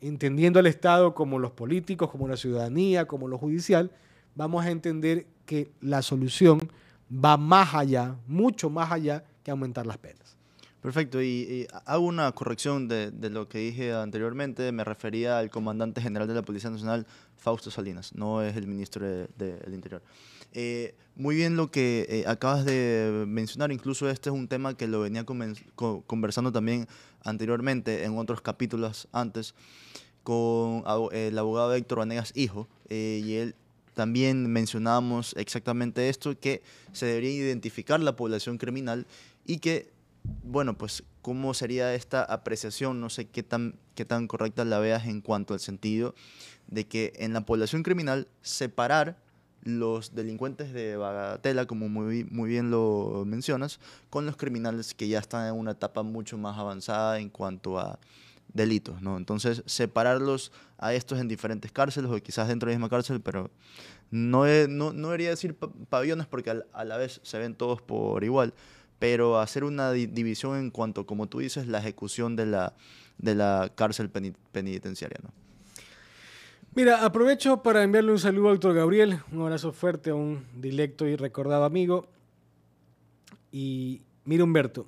entendiendo 0.00 0.58
al 0.58 0.66
Estado 0.66 1.14
como 1.14 1.38
los 1.38 1.50
políticos, 1.50 2.10
como 2.10 2.28
la 2.28 2.36
ciudadanía, 2.36 3.06
como 3.06 3.26
lo 3.26 3.38
judicial, 3.38 3.90
vamos 4.34 4.64
a 4.64 4.70
entender 4.70 5.26
que 5.44 5.72
la 5.80 6.02
solución 6.02 6.60
va 7.12 7.36
más 7.36 7.74
allá, 7.74 8.16
mucho 8.26 8.70
más 8.70 8.92
allá 8.92 9.24
que 9.42 9.50
aumentar 9.50 9.86
las 9.86 9.98
penas. 9.98 10.37
Perfecto, 10.82 11.20
y, 11.20 11.66
hago 11.86 12.06
una 12.06 12.30
corrección 12.32 12.86
de, 12.86 13.10
lo 13.30 13.48
que 13.48 13.58
dije 13.58 13.92
anteriormente, 13.92 14.70
me 14.70 14.84
refería 14.84 15.38
al 15.38 15.50
comandante 15.50 16.00
general 16.00 16.28
de 16.28 16.34
la 16.34 16.42
Policía 16.42 16.70
Nacional, 16.70 17.06
Fausto 17.36 17.70
Salinas, 17.70 18.14
no 18.14 18.42
es 18.42 18.56
el 18.56 18.66
ministro 18.68 19.04
del 19.06 19.74
Interior. 19.74 20.02
Eh, 20.52 20.94
muy 21.16 21.34
bien 21.34 21.56
lo 21.56 21.70
que 21.70 22.06
eh, 22.08 22.24
acabas 22.28 22.64
de 22.64 23.24
mencionar, 23.26 23.72
incluso 23.72 24.08
este 24.08 24.30
es 24.30 24.34
un 24.34 24.46
tema 24.46 24.76
que 24.76 24.86
lo 24.86 25.00
venía 25.00 25.24
conversando 25.24 26.52
también 26.52 26.86
anteriormente 27.24 28.04
en 28.04 28.16
otros 28.16 28.40
capítulos 28.40 29.08
antes 29.12 29.54
con 30.22 30.84
el 31.12 31.36
abogado 31.38 31.74
Héctor 31.74 31.98
Vanegas 31.98 32.32
Hijo, 32.36 32.68
eh, 32.88 33.20
y 33.24 33.34
él 33.34 33.56
también 33.94 34.46
mencionábamos 34.52 35.34
exactamente 35.36 36.08
esto, 36.08 36.38
que 36.38 36.62
se 36.92 37.06
debería 37.06 37.32
identificar 37.32 37.98
la 37.98 38.14
población 38.14 38.58
criminal 38.58 39.06
y 39.44 39.58
que 39.58 39.90
bueno, 40.42 40.76
pues 40.76 41.04
cómo 41.22 41.54
sería 41.54 41.94
esta 41.94 42.22
apreciación, 42.22 43.00
no 43.00 43.10
sé 43.10 43.26
qué 43.26 43.42
tan, 43.42 43.74
qué 43.94 44.04
tan 44.04 44.26
correcta 44.26 44.64
la 44.64 44.78
veas 44.78 45.06
en 45.06 45.20
cuanto 45.20 45.54
al 45.54 45.60
sentido 45.60 46.14
de 46.66 46.86
que 46.86 47.12
en 47.16 47.32
la 47.32 47.42
población 47.42 47.82
criminal 47.82 48.28
separar 48.42 49.18
los 49.62 50.14
delincuentes 50.14 50.72
de 50.72 50.96
bagatela, 50.96 51.66
como 51.66 51.88
muy, 51.88 52.24
muy 52.24 52.48
bien 52.48 52.70
lo 52.70 53.24
mencionas, 53.26 53.80
con 54.08 54.24
los 54.24 54.36
criminales 54.36 54.94
que 54.94 55.08
ya 55.08 55.18
están 55.18 55.46
en 55.46 55.54
una 55.54 55.72
etapa 55.72 56.02
mucho 56.02 56.38
más 56.38 56.58
avanzada 56.58 57.18
en 57.18 57.28
cuanto 57.28 57.78
a 57.78 57.98
delitos, 58.52 59.02
¿no? 59.02 59.16
Entonces, 59.16 59.62
separarlos 59.66 60.52
a 60.78 60.94
estos 60.94 61.18
en 61.18 61.28
diferentes 61.28 61.70
cárceles 61.70 62.10
o 62.10 62.16
quizás 62.22 62.48
dentro 62.48 62.68
de 62.68 62.74
la 62.74 62.78
misma 62.78 62.88
cárcel, 62.88 63.20
pero 63.20 63.50
no, 64.10 64.46
no, 64.68 64.92
no 64.92 65.08
debería 65.08 65.30
decir 65.30 65.54
pabellones 65.54 66.26
porque 66.26 66.62
a 66.72 66.84
la 66.84 66.96
vez 66.96 67.20
se 67.22 67.38
ven 67.38 67.54
todos 67.54 67.82
por 67.82 68.24
igual, 68.24 68.54
pero 68.98 69.38
hacer 69.38 69.64
una 69.64 69.92
división 69.92 70.58
en 70.58 70.70
cuanto, 70.70 71.06
como 71.06 71.28
tú 71.28 71.38
dices, 71.38 71.66
la 71.66 71.78
ejecución 71.78 72.36
de 72.36 72.46
la, 72.46 72.74
de 73.18 73.34
la 73.34 73.72
cárcel 73.74 74.10
penitenciaria. 74.10 75.18
¿no? 75.22 75.30
Mira, 76.74 77.04
aprovecho 77.04 77.62
para 77.62 77.82
enviarle 77.82 78.12
un 78.12 78.18
saludo 78.18 78.48
al 78.48 78.54
doctor 78.54 78.74
Gabriel, 78.74 79.20
un 79.32 79.42
abrazo 79.42 79.72
fuerte 79.72 80.10
a 80.10 80.14
un 80.14 80.44
directo 80.54 81.06
y 81.06 81.16
recordado 81.16 81.64
amigo. 81.64 82.06
Y 83.50 84.02
mira, 84.24 84.44
Humberto, 84.44 84.86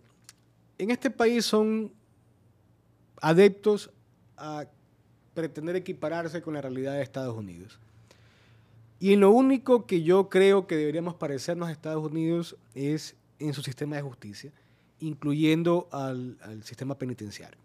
en 0.79 0.91
este 0.91 1.11
país 1.11 1.45
son 1.45 1.93
adeptos 3.21 3.91
a 4.37 4.67
pretender 5.35 5.77
equipararse 5.77 6.43
con 6.43 6.55
la 6.55 6.61
realidad 6.61 6.95
de 6.95 7.03
Estados 7.03 7.37
Unidos. 7.37 7.79
Y 8.99 9.15
en 9.15 9.21
lo 9.21 9.31
único 9.31 9.87
que 9.87 10.03
yo 10.03 10.29
creo 10.29 10.67
que 10.67 10.77
deberíamos 10.77 11.15
parecernos 11.15 11.69
a 11.69 11.73
Estados 11.73 12.05
Unidos 12.05 12.57
es 12.75 13.17
en 13.41 13.55
su 13.55 13.63
sistema 13.63 13.97
de 13.97 14.03
justicia, 14.03 14.53
incluyendo 15.01 15.89
al, 15.91 16.37
sistema 16.63 16.97
penitenciario. 16.97 17.59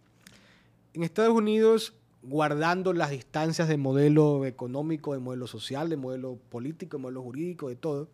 En 0.93 1.03
Estados 1.03 1.33
Unidos, 1.33 1.93
guardando 2.23 2.93
las 2.93 3.11
distancias 3.11 3.67
de 3.67 3.77
modelo 3.77 4.45
económico, 4.45 5.13
de 5.13 5.19
modelo 5.19 5.45
social, 5.45 5.89
de 5.89 5.97
modelo 5.97 6.39
político, 6.49 6.97
de 6.97 7.03
modelo 7.03 7.21
jurídico, 7.21 7.67
de 7.67 7.75
todo, 7.75 8.09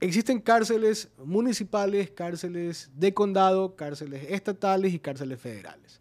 existen 0.00 0.40
cárceles 0.40 1.10
municipales, 1.18 2.10
cárceles 2.10 2.90
de 2.96 3.12
condado, 3.12 3.76
cárceles 3.76 4.24
estatales 4.30 4.94
y 4.94 4.98
cárceles 4.98 5.38
federales. 5.38 6.00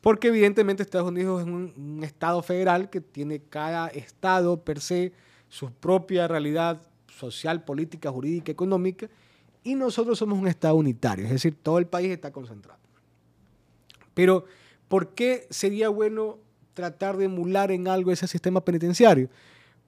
Porque 0.00 0.28
evidentemente 0.28 0.82
Estados 0.82 1.08
Unidos 1.08 1.42
es 1.42 1.46
un, 1.46 1.74
un, 1.76 2.04
estado 2.04 2.42
federal 2.42 2.90
que 2.90 3.00
tiene 3.00 3.40
cada 3.40 3.88
estado 3.88 4.62
per 4.62 4.80
se 4.80 5.12
su 5.48 5.70
propia 5.72 6.26
realidad 6.26 6.80
social, 7.08 7.64
política, 7.64 8.10
jurídica, 8.10 8.50
económica, 8.50 9.08
y 9.64 9.74
nosotros 9.74 10.18
somos 10.18 10.38
un 10.38 10.48
Estado 10.48 10.74
unitario, 10.74 11.24
es 11.24 11.30
decir, 11.30 11.56
todo 11.62 11.78
el 11.78 11.86
país 11.86 12.10
está 12.10 12.32
concentrado. 12.32 12.80
Pero, 14.14 14.44
¿por 14.88 15.14
qué 15.14 15.46
sería 15.50 15.88
bueno 15.88 16.38
tratar 16.74 17.16
de 17.16 17.26
emular 17.26 17.70
en 17.70 17.88
algo 17.88 18.12
ese 18.12 18.26
sistema 18.26 18.64
penitenciario? 18.64 19.28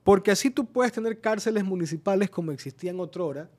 Porque 0.03 0.31
así 0.31 0.51
tú 0.51 0.67
puedes 0.67 0.93
tener 0.93 1.21
cárceles 1.21 1.65
municipales 1.65 2.31
como 2.31 2.53
existían 2.53 3.01
otrora, 3.01 3.51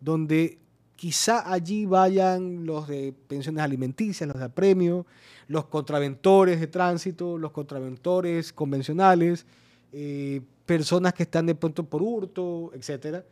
donde 0.00 0.58
quizá 0.96 1.52
allí 1.52 1.84
vayan 1.84 2.64
los 2.64 2.88
de 2.88 3.12
pensiones 3.26 3.62
alimenticias, 3.62 4.28
los 4.28 4.38
de 4.38 4.44
apremio, 4.44 5.06
los 5.48 5.66
contraventores 5.66 6.60
de 6.60 6.68
tránsito, 6.68 7.36
los 7.36 7.50
contraventores 7.50 8.52
convencionales, 8.52 9.46
eh, 9.92 10.40
personas 10.64 11.12
que 11.12 11.24
están 11.24 11.46
de 11.46 11.54
pronto 11.54 11.84
por 11.84 12.02
hurto, 12.02 12.70
etcétera 12.74 13.24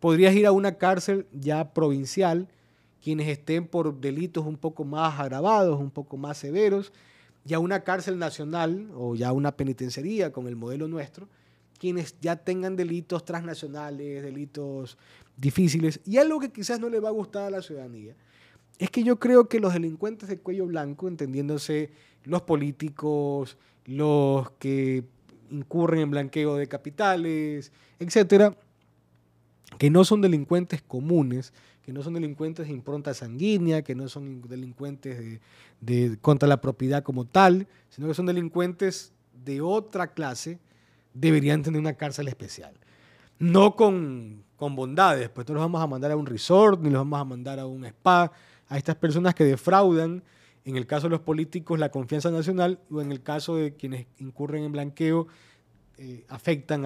podrías 0.00 0.34
ir 0.34 0.46
a 0.46 0.52
una 0.52 0.76
cárcel 0.76 1.26
ya 1.32 1.72
provincial, 1.72 2.48
quienes 3.02 3.28
estén 3.28 3.66
por 3.66 4.00
delitos 4.00 4.46
un 4.46 4.56
poco 4.56 4.84
más 4.84 5.18
agravados, 5.20 5.80
un 5.80 5.90
poco 5.90 6.16
más 6.16 6.38
severos, 6.38 6.92
y 7.46 7.54
a 7.54 7.58
una 7.58 7.80
cárcel 7.80 8.18
nacional 8.18 8.90
o 8.94 9.14
ya 9.14 9.32
una 9.32 9.52
penitenciaría 9.52 10.32
con 10.32 10.48
el 10.48 10.56
modelo 10.56 10.88
nuestro, 10.88 11.28
quienes 11.78 12.16
ya 12.20 12.36
tengan 12.36 12.76
delitos 12.76 13.24
transnacionales, 13.24 14.22
delitos 14.22 14.98
difíciles. 15.36 16.00
Y 16.04 16.18
algo 16.18 16.40
que 16.40 16.50
quizás 16.50 16.80
no 16.80 16.88
le 16.88 17.00
va 17.00 17.08
a 17.08 17.12
gustar 17.12 17.44
a 17.44 17.50
la 17.50 17.62
ciudadanía 17.62 18.14
es 18.78 18.90
que 18.90 19.02
yo 19.02 19.18
creo 19.18 19.48
que 19.48 19.60
los 19.60 19.72
delincuentes 19.72 20.28
de 20.28 20.38
cuello 20.38 20.66
blanco, 20.66 21.08
entendiéndose 21.08 21.90
los 22.24 22.42
políticos, 22.42 23.56
los 23.86 24.50
que 24.52 25.04
incurren 25.50 26.00
en 26.00 26.10
blanqueo 26.10 26.56
de 26.56 26.68
capitales, 26.68 27.72
etcétera, 27.98 28.56
que 29.78 29.90
no 29.90 30.04
son 30.04 30.20
delincuentes 30.20 30.82
comunes, 30.82 31.52
que 31.82 31.92
no 31.92 32.02
son 32.02 32.14
delincuentes 32.14 32.66
de 32.66 32.72
impronta 32.72 33.14
sanguínea, 33.14 33.82
que 33.82 33.94
no 33.94 34.08
son 34.08 34.42
delincuentes 34.42 35.40
de, 35.80 36.18
contra 36.20 36.48
la 36.48 36.60
propiedad 36.60 37.02
como 37.02 37.24
tal, 37.24 37.66
sino 37.88 38.08
que 38.08 38.14
son 38.14 38.26
delincuentes 38.26 39.12
de 39.44 39.60
otra 39.60 40.12
clase, 40.12 40.58
deberían 41.14 41.62
tener 41.62 41.80
una 41.80 41.94
cárcel 41.94 42.28
especial. 42.28 42.74
No 43.38 43.76
con, 43.76 44.44
con 44.56 44.74
bondades, 44.74 45.28
pues 45.30 45.48
no 45.48 45.54
los 45.54 45.62
vamos 45.62 45.80
a 45.80 45.86
mandar 45.86 46.10
a 46.10 46.16
un 46.16 46.26
resort, 46.26 46.82
ni 46.82 46.90
los 46.90 47.00
vamos 47.00 47.20
a 47.20 47.24
mandar 47.24 47.58
a 47.58 47.66
un 47.66 47.84
spa, 47.86 48.32
a 48.68 48.76
estas 48.76 48.96
personas 48.96 49.34
que 49.34 49.44
defraudan, 49.44 50.22
en 50.64 50.76
el 50.76 50.86
caso 50.86 51.06
de 51.06 51.12
los 51.12 51.20
políticos, 51.20 51.78
la 51.78 51.90
confianza 51.90 52.30
nacional, 52.30 52.80
o 52.90 53.00
en 53.00 53.12
el 53.12 53.22
caso 53.22 53.56
de 53.56 53.74
quienes 53.74 54.06
incurren 54.18 54.64
en 54.64 54.72
blanqueo, 54.72 55.28
eh, 55.96 56.26
afectan 56.28 56.84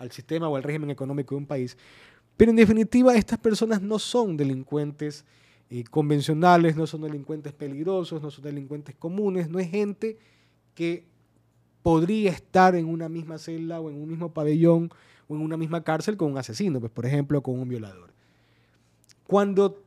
al 0.00 0.10
sistema 0.10 0.48
o 0.48 0.56
al 0.56 0.62
régimen 0.62 0.90
económico 0.90 1.34
de 1.34 1.40
un 1.40 1.46
país. 1.46 1.76
Pero 2.36 2.50
en 2.50 2.56
definitiva, 2.56 3.14
estas 3.14 3.38
personas 3.38 3.82
no 3.82 3.98
son 3.98 4.36
delincuentes 4.36 5.26
eh, 5.68 5.84
convencionales, 5.84 6.74
no 6.74 6.86
son 6.86 7.02
delincuentes 7.02 7.52
peligrosos, 7.52 8.22
no 8.22 8.30
son 8.30 8.44
delincuentes 8.44 8.96
comunes, 8.96 9.50
no 9.50 9.58
es 9.58 9.70
gente 9.70 10.18
que 10.74 11.04
podría 11.82 12.30
estar 12.30 12.74
en 12.74 12.86
una 12.86 13.10
misma 13.10 13.36
celda 13.36 13.78
o 13.78 13.90
en 13.90 13.96
un 13.96 14.08
mismo 14.08 14.32
pabellón 14.32 14.90
o 15.28 15.36
en 15.36 15.42
una 15.42 15.58
misma 15.58 15.84
cárcel 15.84 16.16
con 16.16 16.32
un 16.32 16.38
asesino, 16.38 16.80
pues 16.80 16.90
por 16.90 17.04
ejemplo 17.04 17.42
con 17.42 17.60
un 17.60 17.68
violador. 17.68 18.10
Cuando 19.26 19.84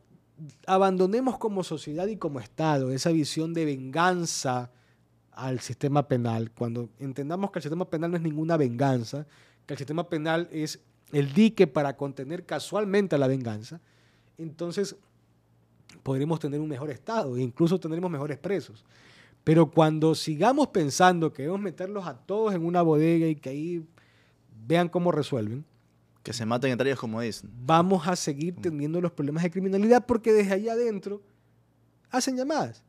abandonemos 0.67 1.39
como 1.39 1.63
sociedad 1.63 2.05
y 2.05 2.17
como 2.17 2.39
Estado 2.39 2.91
esa 2.91 3.11
visión 3.11 3.53
de 3.55 3.65
venganza 3.65 4.71
al 5.31 5.59
sistema 5.59 6.07
penal, 6.07 6.51
cuando 6.51 6.89
entendamos 6.99 7.49
que 7.49 7.59
el 7.59 7.63
sistema 7.63 7.89
penal 7.89 8.11
no 8.11 8.17
es 8.17 8.23
ninguna 8.23 8.57
venganza, 8.57 9.25
que 9.65 9.73
el 9.73 9.77
sistema 9.77 10.09
penal 10.09 10.47
es 10.51 10.79
el 11.11 11.33
dique 11.33 11.67
para 11.67 11.95
contener 11.95 12.45
casualmente 12.45 13.15
a 13.15 13.19
la 13.19 13.27
venganza, 13.27 13.79
entonces 14.37 14.95
podremos 16.01 16.39
tener 16.39 16.59
un 16.59 16.67
mejor 16.67 16.89
Estado 16.89 17.37
e 17.37 17.41
incluso 17.41 17.79
tendremos 17.79 18.09
mejores 18.09 18.37
presos. 18.37 18.83
Pero 19.43 19.69
cuando 19.69 20.15
sigamos 20.15 20.67
pensando 20.67 21.31
que 21.33 21.43
debemos 21.43 21.61
meterlos 21.61 22.07
a 22.07 22.17
todos 22.17 22.53
en 22.53 22.65
una 22.65 22.81
bodega 22.81 23.27
y 23.27 23.35
que 23.35 23.49
ahí 23.49 23.85
vean 24.65 24.89
cómo 24.89 25.11
resuelven, 25.11 25.65
que 26.23 26.31
se 26.31 26.45
maten 26.45 26.71
entre 26.71 26.89
ellos 26.89 26.99
como 26.99 27.19
dicen. 27.19 27.49
Vamos 27.65 28.07
a 28.07 28.15
seguir 28.15 28.55
teniendo 28.55 29.01
los 29.01 29.11
problemas 29.11 29.43
de 29.43 29.51
criminalidad 29.51 30.05
porque 30.05 30.31
desde 30.31 30.53
allá 30.53 30.73
adentro 30.73 31.21
hacen 32.09 32.37
llamadas. 32.37 32.81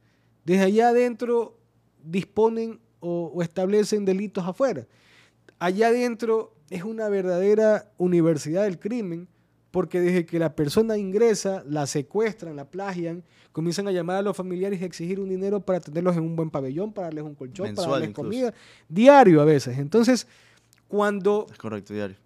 Desde 0.45 0.65
allá 0.65 0.91
adentro 0.91 1.59
disponen 2.05 2.79
o, 3.01 3.33
o 3.35 3.43
establecen 3.43 4.05
delitos 4.05 4.45
afuera. 4.47 4.87
Allá 5.59 5.89
adentro 5.89 6.55
es 6.71 6.85
una 6.85 7.09
verdadera 7.09 7.91
universidad 7.99 8.65
del 8.65 8.79
crimen, 8.79 9.29
porque 9.71 10.01
desde 10.01 10.25
que 10.25 10.39
la 10.39 10.55
persona 10.55 10.97
ingresa, 10.97 11.65
la 11.67 11.87
secuestran, 11.87 12.55
la 12.55 12.71
plagian, 12.71 13.25
comienzan 13.51 13.89
a 13.89 13.93
llamar 13.93 14.17
a 14.17 14.23
los 14.23 14.37
familiares 14.37 14.81
y 14.81 14.85
a 14.85 14.87
exigir 14.87 15.19
un 15.19 15.29
dinero 15.29 15.61
para 15.61 15.81
tenerlos 15.81 16.17
en 16.17 16.23
un 16.23 16.37
buen 16.37 16.51
pabellón, 16.51 16.93
para 16.93 17.09
darles 17.09 17.25
un 17.25 17.35
colchón, 17.35 17.75
para 17.75 17.89
darles 17.89 18.11
comida, 18.11 18.55
diario 18.89 19.41
a 19.41 19.45
veces. 19.45 19.79
Entonces, 19.79 20.29
cuando 20.87 21.47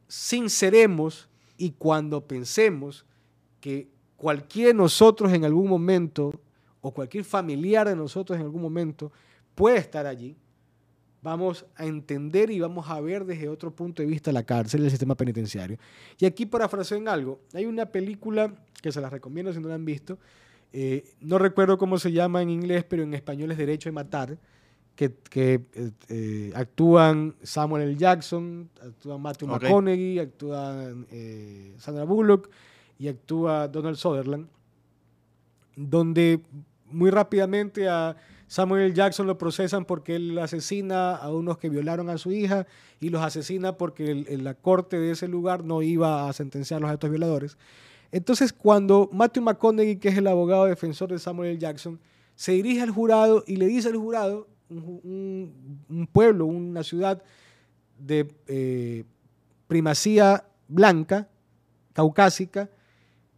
sinceremos 0.09 1.29
y 1.57 1.71
cuando 1.71 2.27
pensemos 2.27 3.07
que 3.61 3.89
cualquier 4.17 4.69
de 4.69 4.75
nosotros 4.75 5.33
en 5.33 5.45
algún 5.45 5.69
momento, 5.69 6.33
o 6.81 6.93
cualquier 6.93 7.25
familiar 7.25 7.89
de 7.89 7.97
nosotros 7.97 8.39
en 8.39 8.45
algún 8.45 8.61
momento, 8.61 9.11
puede 9.55 9.79
estar 9.79 10.07
allí, 10.07 10.37
vamos 11.23 11.67
a 11.77 11.87
entender 11.87 12.51
y 12.51 12.61
vamos 12.61 12.89
a 12.89 13.01
ver 13.01 13.25
desde 13.25 13.49
otro 13.49 13.75
punto 13.75 14.03
de 14.03 14.09
vista 14.09 14.33
la 14.33 14.45
cárcel 14.45 14.83
y 14.83 14.85
el 14.85 14.91
sistema 14.91 15.15
penitenciario. 15.17 15.79
Y 16.19 16.27
aquí 16.27 16.47
parafraseo 16.47 16.99
en 16.99 17.09
algo, 17.09 17.41
hay 17.55 17.67
una 17.67 17.87
película 17.87 18.55
que 18.81 18.93
se 18.93 19.01
las 19.01 19.13
recomiendo 19.13 19.53
si 19.53 19.61
no 19.61 19.69
la 19.69 19.75
han 19.75 19.85
visto, 19.85 20.19
eh, 20.73 21.05
no 21.21 21.39
recuerdo 21.39 21.79
cómo 21.79 21.99
se 21.99 22.13
llama 22.13 22.43
en 22.43 22.51
inglés, 22.51 22.85
pero 22.85 23.03
en 23.03 23.15
español 23.15 23.51
es 23.51 23.59
Derecho 23.59 23.89
de 23.89 23.93
Matar, 23.93 24.39
que, 24.95 25.15
eh, 25.35 25.61
eh, 26.09 26.53
actúan 26.57 27.37
Samuel 27.43 27.85
L. 27.85 27.97
Jackson, 27.97 28.69
actúa 28.83 29.17
Matthew 29.17 29.49
McConaughey, 29.49 30.19
actúa 30.19 30.93
Sandra 31.79 32.05
Bullock 32.05 32.51
y 32.99 33.07
actúa 33.07 33.69
Donald 33.69 33.97
Sutherland, 33.97 34.49
donde 35.77 36.41
muy 36.91 37.11
rápidamente 37.11 37.89
a 37.89 38.17
Samuel 38.49 38.95
Jackson 38.95 39.27
lo 39.27 39.37
procesan 39.37 39.85
porque 39.85 40.17
él 40.17 40.39
asesina 40.39 41.15
a 41.15 41.31
unos 41.31 41.59
que 41.59 41.69
violaron 41.69 42.09
a 42.09 42.17
su 42.17 42.33
hija 42.33 42.67
y 42.99 43.11
los 43.11 43.23
asesina 43.23 43.77
porque 43.77 44.15
la 44.15 44.55
corte 44.55 44.99
de 44.99 45.13
ese 45.13 45.29
lugar 45.29 45.65
no 45.65 45.83
iba 45.83 46.29
a 46.29 46.33
sentenciarlos 46.33 46.91
a 46.91 46.95
estos 46.95 47.11
violadores. 47.11 47.59
Entonces, 48.11 48.55
cuando 48.55 49.11
Matthew 49.13 49.43
McConaughey, 49.43 49.97
que 49.97 50.09
es 50.09 50.17
el 50.17 50.27
abogado 50.27 50.65
defensor 50.65 51.11
de 51.11 51.19
Samuel. 51.19 51.59
Jackson, 51.59 52.01
se 52.35 52.53
dirige 52.53 52.81
al 52.81 52.91
jurado 52.91 53.45
y 53.47 53.57
le 53.57 53.67
dice 53.67 53.89
al 53.89 53.97
jurado, 53.97 54.49
un, 54.71 56.09
pueblo, 56.11 56.47
una 56.47 56.83
ciudad 56.83 57.23
de 57.99 58.33
eh, 58.47 59.05
primacía 59.67 60.47
blanca, 60.69 61.29
caucásica, 61.93 62.71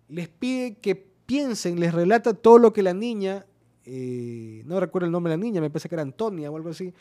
les 0.09 0.29
pide 0.29 0.77
que 0.77 0.95
piensen, 0.95 1.81
les 1.81 1.93
relata 1.93 2.35
todo 2.35 2.59
lo 2.59 2.73
que 2.73 2.83
la 2.83 2.95
niña 2.95 3.47
eh, 3.85 4.63
no 4.67 4.81
recuerdo 4.81 5.07
el 5.07 5.13
nombre 5.13 5.31
de 5.31 5.37
la 5.37 5.43
niña, 5.43 5.61
me 5.61 5.71
parece 5.71 5.89
que 5.89 5.95
era 5.95 6.03
Antonia 6.03 6.51
o 6.51 6.57
algo 6.57 6.71
así, 6.71 6.93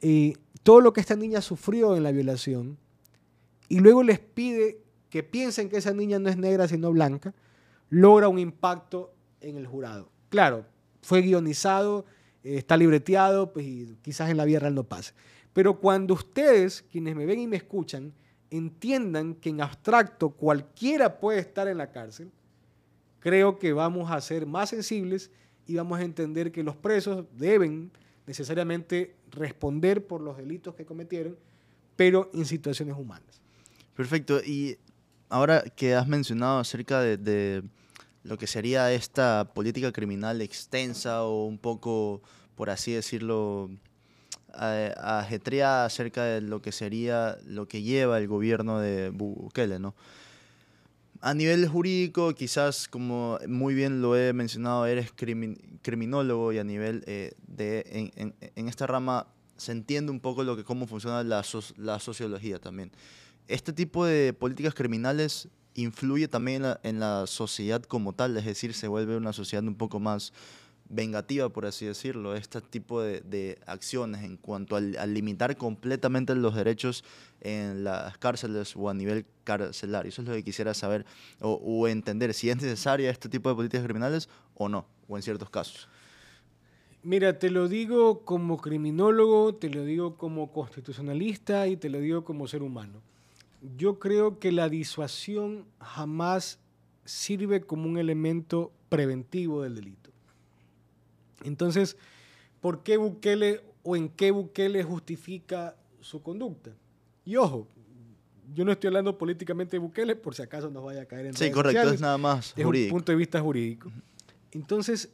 y 0.00 0.36
todo 0.62 0.80
lo 0.80 0.92
que 0.92 1.00
esta 1.00 1.16
niña 1.16 1.40
sufrió 1.40 1.96
en 1.96 2.02
la 2.02 2.12
violación, 2.12 2.78
y 3.68 3.80
luego 3.80 4.02
les 4.02 4.18
pide 4.18 4.78
que 5.10 5.22
piensen 5.22 5.68
que 5.68 5.76
esa 5.76 5.92
niña 5.92 6.18
no 6.18 6.28
es 6.28 6.36
negra 6.36 6.68
sino 6.68 6.92
blanca, 6.92 7.34
logra 7.88 8.28
un 8.28 8.38
impacto 8.38 9.12
en 9.40 9.56
el 9.56 9.66
jurado. 9.66 10.08
Claro, 10.28 10.64
fue 11.02 11.22
guionizado, 11.22 12.04
eh, 12.44 12.56
está 12.56 12.76
libreteado, 12.76 13.52
pues 13.52 13.66
y 13.66 13.96
quizás 14.02 14.30
en 14.30 14.36
la 14.36 14.44
vida 14.44 14.60
real 14.60 14.74
no 14.74 14.84
pase. 14.84 15.12
Pero 15.52 15.78
cuando 15.80 16.14
ustedes, 16.14 16.82
quienes 16.90 17.16
me 17.16 17.26
ven 17.26 17.40
y 17.40 17.46
me 17.46 17.56
escuchan, 17.56 18.12
entiendan 18.50 19.34
que 19.34 19.50
en 19.50 19.60
abstracto 19.60 20.30
cualquiera 20.30 21.18
puede 21.18 21.40
estar 21.40 21.68
en 21.68 21.78
la 21.78 21.90
cárcel, 21.90 22.30
creo 23.18 23.58
que 23.58 23.72
vamos 23.72 24.10
a 24.10 24.20
ser 24.20 24.46
más 24.46 24.70
sensibles 24.70 25.30
y 25.70 25.76
vamos 25.76 26.00
a 26.00 26.02
entender 26.02 26.50
que 26.50 26.64
los 26.64 26.74
presos 26.74 27.26
deben 27.38 27.92
necesariamente 28.26 29.14
responder 29.30 30.04
por 30.04 30.20
los 30.20 30.36
delitos 30.36 30.74
que 30.74 30.84
cometieron, 30.84 31.36
pero 31.94 32.28
en 32.34 32.44
situaciones 32.44 32.96
humanas. 32.98 33.40
Perfecto. 33.94 34.40
Y 34.44 34.78
ahora 35.28 35.62
que 35.62 35.94
has 35.94 36.08
mencionado 36.08 36.58
acerca 36.58 37.00
de, 37.02 37.62
lo 38.24 38.36
que 38.36 38.48
sería 38.48 38.92
esta 38.92 39.52
política 39.54 39.92
criminal 39.92 40.40
extensa 40.42 41.22
o 41.22 41.44
un 41.44 41.56
poco, 41.56 42.20
por 42.56 42.68
así 42.68 42.92
decirlo, 42.92 43.70
ajetreada 44.52 45.84
acerca 45.84 46.24
de 46.24 46.40
lo 46.40 46.60
que 46.60 46.72
sería 46.72 47.38
lo 47.46 47.68
que 47.68 47.82
lleva 47.82 48.18
el 48.18 48.26
gobierno 48.26 48.80
de 48.80 49.10
Bukele, 49.10 49.78
¿no? 49.78 49.94
A 51.22 51.34
nivel 51.34 51.68
jurídico, 51.68 52.34
quizás 52.34 52.88
como 52.88 53.38
muy 53.46 53.74
bien 53.74 54.00
lo 54.00 54.16
he 54.16 54.32
mencionado, 54.32 54.86
eres 54.86 55.12
criminólogo 55.82 56.52
y 56.52 56.58
a 56.58 56.64
nivel 56.64 57.04
eh, 57.06 57.32
de, 57.46 58.12
en, 58.16 58.68
esta 58.68 58.86
rama 58.86 59.26
se 59.58 59.72
entiende 59.72 60.10
un 60.10 60.20
poco 60.20 60.44
lo 60.44 60.56
que, 60.56 60.64
cómo 60.64 60.86
funciona 60.86 61.22
la, 61.22 61.44
la 61.76 61.98
sociología 61.98 62.58
también. 62.58 62.90
Este 63.48 63.74
tipo 63.74 64.06
de 64.06 64.32
políticas 64.32 64.72
criminales 64.72 65.48
influye 65.74 66.28
también 66.28 66.64
en 66.82 67.00
la, 67.00 67.26
sociedad 67.26 67.82
como 67.82 68.14
tal, 68.14 68.36
es 68.36 68.44
decir, 68.44 68.72
se 68.72 68.88
vuelve 68.88 69.16
una 69.16 69.32
sociedad 69.32 69.64
un 69.64 69.74
poco 69.74 70.00
más 70.00 70.32
vengativa, 70.90 71.48
por 71.48 71.66
así 71.66 71.86
decirlo, 71.86 72.34
este 72.34 72.60
tipo 72.60 73.00
de, 73.00 73.58
acciones 73.66 74.24
en 74.24 74.36
cuanto 74.36 74.76
al, 74.76 74.92
limitar 75.14 75.56
completamente 75.56 76.34
los 76.34 76.54
derechos 76.54 77.04
en 77.40 77.84
las 77.84 78.18
cárceles 78.18 78.74
o 78.76 78.90
a 78.90 78.94
nivel 78.94 79.24
carcelario. 79.44 80.10
Eso 80.10 80.22
es 80.22 80.28
lo 80.28 80.34
que 80.34 80.44
quisiera 80.44 80.74
saber 80.74 81.06
o, 81.40 81.88
entender, 81.88 82.34
si 82.34 82.50
es 82.50 82.56
necesaria 82.56 83.10
este 83.10 83.28
tipo 83.28 83.48
de 83.48 83.54
políticas 83.54 83.84
criminales 83.84 84.28
o 84.54 84.68
no, 84.68 84.84
o 85.08 85.16
en 85.16 85.22
ciertos 85.22 85.48
casos. 85.48 85.88
Mira, 87.02 87.38
te 87.38 87.48
lo 87.48 87.68
digo 87.68 88.24
como 88.24 88.58
criminólogo, 88.58 89.54
te 89.54 89.70
lo 89.70 89.84
digo 89.84 90.16
como 90.16 90.52
constitucionalista 90.52 91.66
y 91.66 91.76
te 91.76 91.88
lo 91.88 91.98
digo 92.00 92.24
como 92.24 92.46
ser 92.46 92.62
humano. 92.62 93.00
Yo 93.76 93.98
creo 93.98 94.38
que 94.38 94.52
la 94.52 94.68
disuasión 94.68 95.64
jamás 95.78 96.58
sirve 97.04 97.62
como 97.62 97.88
un 97.88 97.96
elemento 97.96 98.72
preventivo 98.88 99.62
del 99.62 99.76
delito. 99.76 99.99
Entonces, 101.44 101.96
¿por 102.60 102.82
qué 102.82 102.96
Bukele 102.96 103.62
o 103.82 103.96
en 103.96 104.08
qué 104.08 104.30
Bukele 104.30 104.82
justifica 104.82 105.76
su 106.00 106.22
conducta? 106.22 106.70
Y 107.24 107.36
ojo, 107.36 107.66
yo 108.54 108.64
no 108.64 108.72
estoy 108.72 108.88
hablando 108.88 109.16
políticamente 109.16 109.72
de 109.72 109.78
Bukele, 109.78 110.16
por 110.16 110.34
si 110.34 110.42
acaso 110.42 110.70
nos 110.70 110.84
vaya 110.84 111.02
a 111.02 111.04
caer 111.06 111.26
en 111.26 111.34
Sí, 111.34 111.50
correcto, 111.50 111.92
es 111.92 112.00
nada 112.00 112.18
más 112.18 112.54
es 112.56 112.64
un 112.64 112.88
punto 112.88 113.12
de 113.12 113.16
vista 113.16 113.40
jurídico. 113.40 113.90
Entonces, 114.52 115.10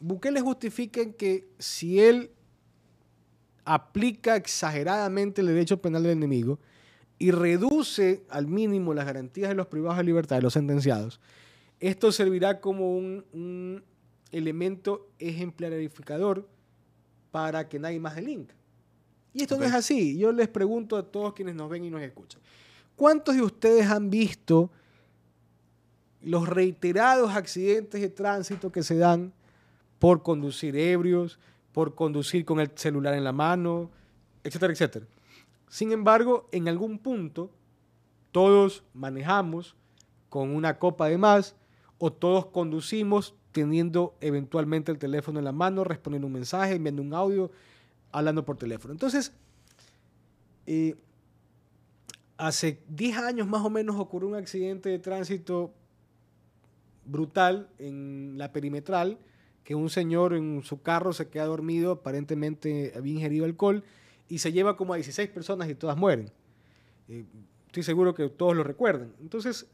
Bukele 0.00 0.40
justifica 0.40 1.04
que 1.12 1.48
si 1.58 2.00
él 2.00 2.30
aplica 3.64 4.36
exageradamente 4.36 5.40
el 5.40 5.48
derecho 5.48 5.80
penal 5.80 6.02
del 6.02 6.12
enemigo 6.12 6.58
y 7.18 7.30
reduce 7.30 8.24
al 8.28 8.48
mínimo 8.48 8.94
las 8.94 9.06
garantías 9.06 9.50
de 9.50 9.54
los 9.54 9.68
privados 9.68 9.98
de 9.98 10.04
libertad 10.04 10.36
de 10.36 10.42
los 10.42 10.54
sentenciados, 10.54 11.20
esto 11.78 12.10
servirá 12.10 12.60
como 12.60 12.96
un, 12.96 13.24
un 13.32 13.84
elemento 14.32 15.10
ejemplarificador 15.18 16.48
para 17.30 17.68
que 17.68 17.78
nadie 17.78 18.00
más 18.00 18.16
delinca. 18.16 18.54
Y 19.34 19.42
esto 19.42 19.56
no 19.56 19.64
es 19.64 19.72
así. 19.72 20.18
Yo 20.18 20.32
les 20.32 20.48
pregunto 20.48 20.96
a 20.96 21.02
todos 21.02 21.32
quienes 21.32 21.54
nos 21.54 21.70
ven 21.70 21.84
y 21.84 21.90
nos 21.90 22.02
escuchan. 22.02 22.40
¿Cuántos 22.96 23.34
de 23.34 23.42
ustedes 23.42 23.86
han 23.86 24.10
visto 24.10 24.70
los 26.20 26.48
reiterados 26.48 27.32
accidentes 27.34 28.00
de 28.00 28.08
tránsito 28.08 28.70
que 28.70 28.82
se 28.82 28.96
dan 28.96 29.32
por 29.98 30.22
conducir 30.22 30.76
ebrios, 30.76 31.38
por 31.72 31.94
conducir 31.94 32.44
con 32.44 32.60
el 32.60 32.70
celular 32.74 33.14
en 33.14 33.24
la 33.24 33.32
mano, 33.32 33.90
etcétera, 34.44 34.72
etcétera? 34.72 35.06
Sin 35.68 35.92
embargo, 35.92 36.48
en 36.52 36.68
algún 36.68 36.98
punto 36.98 37.50
todos 38.30 38.84
manejamos 38.92 39.74
con 40.28 40.54
una 40.54 40.78
copa 40.78 41.08
de 41.08 41.18
más 41.18 41.56
o 41.98 42.12
todos 42.12 42.46
conducimos 42.46 43.34
teniendo 43.52 44.16
eventualmente 44.20 44.90
el 44.90 44.98
teléfono 44.98 45.38
en 45.38 45.44
la 45.44 45.52
mano, 45.52 45.84
respondiendo 45.84 46.26
un 46.26 46.32
mensaje, 46.32 46.74
enviando 46.74 47.02
un 47.02 47.14
audio, 47.14 47.50
hablando 48.10 48.44
por 48.44 48.56
teléfono. 48.56 48.92
Entonces, 48.92 49.32
eh, 50.66 50.96
hace 52.36 52.82
10 52.88 53.18
años 53.18 53.46
más 53.46 53.64
o 53.64 53.70
menos 53.70 53.96
ocurrió 53.96 54.28
un 54.28 54.34
accidente 54.34 54.88
de 54.88 54.98
tránsito 54.98 55.72
brutal 57.04 57.68
en 57.78 58.34
la 58.38 58.52
perimetral, 58.52 59.18
que 59.64 59.74
un 59.74 59.90
señor 59.90 60.34
en 60.34 60.62
su 60.64 60.82
carro 60.82 61.12
se 61.12 61.28
queda 61.28 61.44
dormido, 61.44 61.92
aparentemente 61.92 62.92
había 62.96 63.14
ingerido 63.14 63.44
alcohol, 63.44 63.84
y 64.28 64.38
se 64.38 64.52
lleva 64.52 64.76
como 64.76 64.94
a 64.94 64.96
16 64.96 65.28
personas 65.30 65.68
y 65.68 65.74
todas 65.74 65.96
mueren. 65.96 66.30
Eh, 67.08 67.24
estoy 67.66 67.82
seguro 67.82 68.14
que 68.14 68.28
todos 68.28 68.56
lo 68.56 68.64
recuerdan. 68.64 69.12
Entonces, 69.20 69.66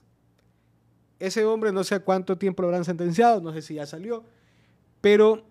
ese 1.18 1.44
hombre 1.44 1.72
no 1.72 1.84
sé 1.84 1.96
a 1.96 2.00
cuánto 2.00 2.38
tiempo 2.38 2.62
lo 2.62 2.68
habrán 2.68 2.84
sentenciado, 2.84 3.40
no 3.40 3.52
sé 3.52 3.62
si 3.62 3.74
ya 3.74 3.86
salió, 3.86 4.24
pero 5.00 5.44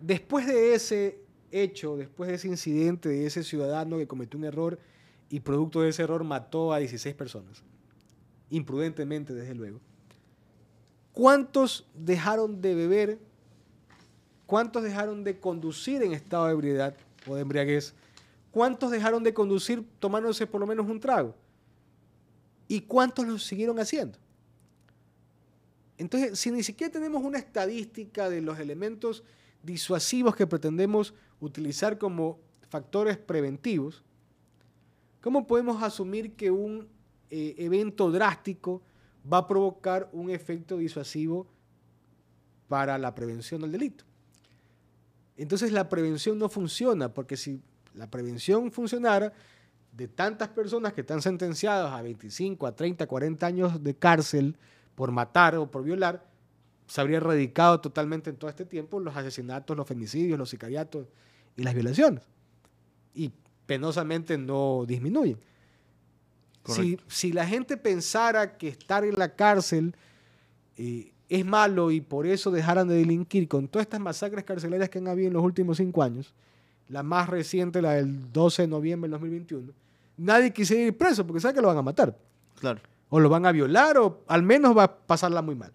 después 0.00 0.46
de 0.46 0.74
ese 0.74 1.20
hecho, 1.50 1.96
después 1.96 2.28
de 2.28 2.36
ese 2.36 2.48
incidente, 2.48 3.08
de 3.08 3.26
ese 3.26 3.42
ciudadano 3.42 3.98
que 3.98 4.06
cometió 4.06 4.38
un 4.38 4.44
error 4.44 4.78
y 5.30 5.40
producto 5.40 5.80
de 5.80 5.90
ese 5.90 6.02
error 6.02 6.22
mató 6.24 6.72
a 6.72 6.78
16 6.78 7.14
personas, 7.14 7.62
imprudentemente 8.50 9.34
desde 9.34 9.54
luego, 9.54 9.80
¿cuántos 11.12 11.86
dejaron 11.94 12.60
de 12.60 12.74
beber? 12.74 13.18
¿Cuántos 14.46 14.82
dejaron 14.82 15.24
de 15.24 15.38
conducir 15.38 16.02
en 16.02 16.12
estado 16.12 16.46
de 16.46 16.52
ebriedad 16.52 16.94
o 17.26 17.34
de 17.34 17.42
embriaguez? 17.42 17.94
¿Cuántos 18.50 18.90
dejaron 18.90 19.22
de 19.22 19.34
conducir 19.34 19.84
tomándose 19.98 20.46
por 20.46 20.60
lo 20.60 20.66
menos 20.66 20.88
un 20.88 20.98
trago? 21.00 21.34
¿Y 22.68 22.82
cuántos 22.82 23.26
lo 23.26 23.38
siguieron 23.38 23.78
haciendo? 23.78 24.18
Entonces, 25.96 26.38
si 26.38 26.50
ni 26.50 26.62
siquiera 26.62 26.92
tenemos 26.92 27.24
una 27.24 27.38
estadística 27.38 28.28
de 28.28 28.40
los 28.40 28.58
elementos 28.60 29.24
disuasivos 29.62 30.36
que 30.36 30.46
pretendemos 30.46 31.14
utilizar 31.40 31.98
como 31.98 32.38
factores 32.68 33.16
preventivos, 33.18 34.04
¿cómo 35.20 35.46
podemos 35.46 35.82
asumir 35.82 36.34
que 36.34 36.50
un 36.50 36.86
eh, 37.30 37.54
evento 37.58 38.10
drástico 38.10 38.82
va 39.30 39.38
a 39.38 39.46
provocar 39.48 40.08
un 40.12 40.30
efecto 40.30 40.76
disuasivo 40.76 41.48
para 42.68 42.96
la 42.98 43.14
prevención 43.14 43.62
del 43.62 43.72
delito? 43.72 44.04
Entonces 45.36 45.72
la 45.72 45.88
prevención 45.88 46.38
no 46.38 46.48
funciona, 46.48 47.12
porque 47.12 47.36
si 47.36 47.60
la 47.94 48.08
prevención 48.10 48.70
funcionara, 48.70 49.32
de 49.98 50.06
tantas 50.06 50.48
personas 50.48 50.92
que 50.92 51.00
están 51.00 51.20
sentenciadas 51.20 51.92
a 51.92 52.00
25, 52.02 52.68
a 52.68 52.76
30, 52.76 53.04
40 53.08 53.46
años 53.46 53.82
de 53.82 53.96
cárcel 53.96 54.56
por 54.94 55.10
matar 55.10 55.56
o 55.56 55.68
por 55.68 55.82
violar, 55.82 56.24
se 56.86 57.00
habría 57.00 57.16
erradicado 57.16 57.80
totalmente 57.80 58.30
en 58.30 58.36
todo 58.36 58.48
este 58.48 58.64
tiempo 58.64 59.00
los 59.00 59.16
asesinatos, 59.16 59.76
los 59.76 59.88
femicidios, 59.88 60.38
los 60.38 60.50
sicariatos 60.50 61.08
y 61.56 61.64
las 61.64 61.74
violaciones. 61.74 62.22
Y 63.12 63.32
penosamente 63.66 64.38
no 64.38 64.84
disminuyen. 64.86 65.40
Si, 66.64 66.96
si, 67.08 67.32
la 67.32 67.44
gente 67.44 67.76
pensara 67.76 68.56
que 68.56 68.68
estar 68.68 69.04
en 69.04 69.18
la 69.18 69.34
cárcel 69.34 69.96
eh, 70.76 71.12
es 71.28 71.44
malo 71.44 71.90
y 71.90 72.00
por 72.00 72.24
eso 72.24 72.52
dejaran 72.52 72.86
de 72.86 72.94
delinquir 72.94 73.48
con 73.48 73.66
todas 73.66 73.86
estas 73.86 74.00
masacres 74.00 74.44
carcelarias 74.44 74.90
que 74.90 74.98
han 74.98 75.08
habido 75.08 75.26
en 75.26 75.34
los 75.34 75.42
últimos 75.42 75.78
cinco 75.78 76.04
años, 76.04 76.34
la 76.88 77.02
más 77.02 77.28
reciente, 77.28 77.82
la 77.82 77.94
del 77.94 78.32
12 78.32 78.62
de 78.62 78.68
noviembre 78.68 79.08
del 79.08 79.12
2021, 79.12 79.72
nadie 80.18 80.52
quisiera 80.52 80.82
ir 80.82 80.96
preso 80.98 81.26
porque 81.26 81.40
sabe 81.40 81.54
que 81.54 81.62
lo 81.62 81.68
van 81.68 81.78
a 81.78 81.82
matar. 81.82 82.18
Claro. 82.60 82.80
O 83.08 83.18
lo 83.18 83.30
van 83.30 83.46
a 83.46 83.52
violar 83.52 83.96
o 83.96 84.24
al 84.26 84.42
menos 84.42 84.76
va 84.76 84.82
a 84.82 84.96
pasarla 84.98 85.40
muy 85.40 85.54
mal 85.54 85.72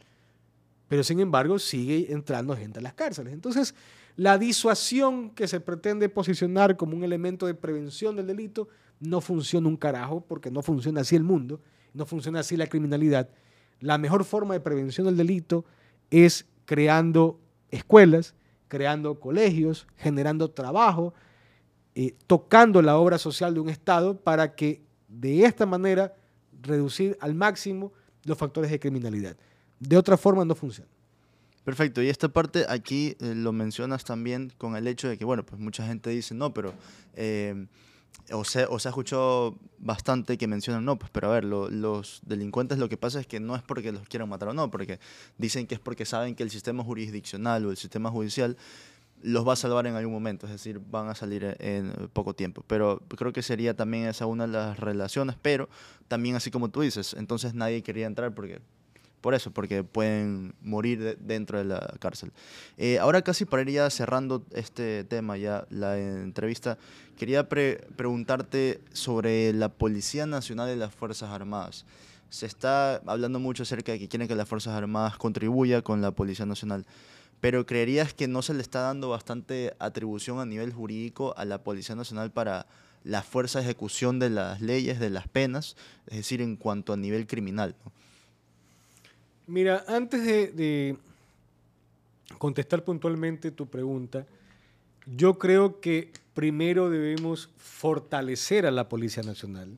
pero 0.93 1.03
sin 1.03 1.19
embargo 1.19 1.57
sigue 1.57 2.13
entrando 2.13 2.55
gente 2.55 2.77
a 2.77 2.81
las 2.83 2.93
cárceles. 2.93 3.33
Entonces, 3.33 3.73
la 4.15 4.37
disuasión 4.37 5.31
que 5.31 5.47
se 5.47 5.59
pretende 5.59 6.07
posicionar 6.07 6.77
como 6.77 6.95
un 6.95 7.03
elemento 7.03 7.47
de 7.47 7.55
prevención 7.55 8.15
del 8.15 8.27
delito 8.27 8.67
no 8.99 9.19
funciona 9.19 9.67
un 9.67 9.75
carajo 9.75 10.21
porque 10.21 10.51
no 10.51 10.61
funciona 10.61 11.01
así 11.01 11.15
el 11.15 11.23
mundo, 11.23 11.59
no 11.95 12.05
funciona 12.05 12.41
así 12.41 12.55
la 12.57 12.67
criminalidad. 12.67 13.29
La 13.79 13.97
mejor 13.97 14.23
forma 14.23 14.53
de 14.53 14.59
prevención 14.59 15.07
del 15.07 15.17
delito 15.17 15.65
es 16.11 16.45
creando 16.65 17.39
escuelas, 17.71 18.35
creando 18.67 19.19
colegios, 19.19 19.87
generando 19.97 20.51
trabajo, 20.51 21.15
eh, 21.95 22.15
tocando 22.27 22.81
la 22.81 22.97
obra 22.97 23.17
social 23.17 23.53
de 23.53 23.59
un 23.59 23.69
Estado 23.69 24.17
para 24.17 24.55
que 24.55 24.81
de 25.07 25.45
esta 25.45 25.65
manera 25.65 26.15
reducir 26.61 27.17
al 27.21 27.35
máximo 27.35 27.91
los 28.23 28.37
factores 28.37 28.71
de 28.71 28.79
criminalidad. 28.79 29.35
De 29.79 29.97
otra 29.97 30.17
forma 30.17 30.45
no 30.45 30.55
funciona. 30.55 30.89
Perfecto, 31.63 32.01
y 32.01 32.09
esta 32.09 32.27
parte 32.27 32.65
aquí 32.67 33.15
eh, 33.19 33.35
lo 33.35 33.53
mencionas 33.53 34.03
también 34.03 34.51
con 34.57 34.75
el 34.75 34.87
hecho 34.87 35.07
de 35.07 35.17
que, 35.17 35.23
bueno, 35.23 35.45
pues 35.45 35.61
mucha 35.61 35.85
gente 35.87 36.09
dice, 36.09 36.33
no, 36.35 36.53
pero, 36.53 36.73
eh, 37.15 37.67
o, 38.31 38.43
se, 38.43 38.65
o 38.65 38.79
se 38.79 38.89
ha 38.89 38.91
escuchado 38.91 39.55
bastante 39.79 40.37
que 40.37 40.45
mencionan, 40.47 40.83
no, 40.83 40.97
pues, 40.99 41.09
pero 41.11 41.29
a 41.31 41.35
ver, 41.35 41.45
los 41.45 42.21
delincuentes 42.25 42.79
lo 42.79 42.89
que 42.89 42.97
pasa 42.97 43.21
es 43.21 43.27
que 43.27 43.39
no 43.39 43.55
es 43.55 43.61
porque 43.61 43.93
los 43.93 44.07
quieran 44.09 44.27
matar 44.27 44.49
o 44.49 44.53
no, 44.53 44.69
porque 44.71 44.99
dicen 45.37 45.65
que 45.65 45.75
es 45.75 45.79
porque 45.79 46.05
saben 46.05 46.35
que 46.35 46.43
el 46.43 46.49
sistema 46.49 46.83
jurisdiccional 46.83 47.65
o 47.65 47.71
el 47.71 47.77
sistema 47.77 48.11
judicial 48.11 48.57
los 49.23 49.47
va 49.47 49.53
a 49.53 49.55
salvar 49.55 49.87
en 49.87 49.95
algún 49.95 50.13
momento, 50.13 50.45
es 50.45 50.51
decir, 50.51 50.79
van 50.79 51.07
a 51.07 51.15
salir 51.15 51.55
en 51.59 51.91
poco 52.13 52.33
tiempo. 52.33 52.63
Pero 52.67 53.01
creo 53.17 53.33
que 53.33 53.41
sería 53.41 53.73
también 53.73 54.05
esa 54.05 54.25
una 54.25 54.45
de 54.45 54.53
las 54.53 54.79
relaciones, 54.79 55.35
pero 55.41 55.69
también 56.07 56.35
así 56.35 56.51
como 56.51 56.69
tú 56.69 56.81
dices, 56.81 57.15
entonces 57.17 57.53
nadie 57.53 57.81
quería 57.81 58.05
entrar 58.05 58.35
porque 58.35 58.61
por 59.21 59.33
eso, 59.33 59.51
porque 59.51 59.85
pueden 59.85 60.53
morir 60.61 61.17
dentro 61.21 61.57
de 61.57 61.63
la 61.63 61.95
cárcel. 61.99 62.33
Eh, 62.77 62.99
ahora 62.99 63.21
casi 63.21 63.45
para 63.45 63.61
ir 63.61 63.69
ya 63.69 63.89
cerrando 63.89 64.43
este 64.51 65.05
tema, 65.05 65.37
ya 65.37 65.65
la 65.69 65.97
entrevista, 65.97 66.77
quería 67.17 67.47
preguntarte 67.47 68.81
sobre 68.91 69.53
la 69.53 69.69
Policía 69.69 70.25
Nacional 70.25 70.75
y 70.75 70.77
las 70.77 70.93
Fuerzas 70.93 71.29
Armadas. 71.29 71.85
Se 72.33 72.47
está 72.47 72.95
hablando 73.05 73.39
mucho 73.39 73.61
acerca 73.61 73.91
de 73.91 73.99
que 73.99 74.07
quieren 74.07 74.27
que 74.27 74.33
las 74.33 74.49
Fuerzas 74.49 74.73
Armadas 74.73 75.17
contribuya 75.17 75.83
con 75.83 76.01
la 76.01 76.09
Policía 76.09 76.47
Nacional, 76.47 76.83
pero 77.39 77.67
¿creerías 77.67 78.15
que 78.15 78.27
no 78.27 78.41
se 78.41 78.55
le 78.55 78.63
está 78.63 78.79
dando 78.79 79.09
bastante 79.09 79.75
atribución 79.77 80.39
a 80.39 80.45
nivel 80.47 80.73
jurídico 80.73 81.35
a 81.37 81.45
la 81.45 81.61
Policía 81.61 81.93
Nacional 81.93 82.31
para 82.31 82.65
la 83.03 83.21
fuerza 83.21 83.59
de 83.59 83.65
ejecución 83.65 84.17
de 84.17 84.31
las 84.31 84.61
leyes, 84.61 84.99
de 84.99 85.11
las 85.11 85.27
penas, 85.27 85.75
es 86.07 86.17
decir, 86.17 86.41
en 86.41 86.55
cuanto 86.55 86.91
a 86.91 86.97
nivel 86.97 87.27
criminal? 87.27 87.75
Mira, 89.45 89.85
antes 89.87 90.25
de, 90.25 90.97
contestar 92.39 92.83
puntualmente 92.83 93.51
tu 93.51 93.67
pregunta, 93.67 94.25
yo 95.05 95.37
creo 95.37 95.79
que 95.79 96.11
primero 96.33 96.89
debemos 96.89 97.51
fortalecer 97.57 98.65
a 98.65 98.71
la 98.71 98.89
Policía 98.89 99.21
Nacional. 99.21 99.77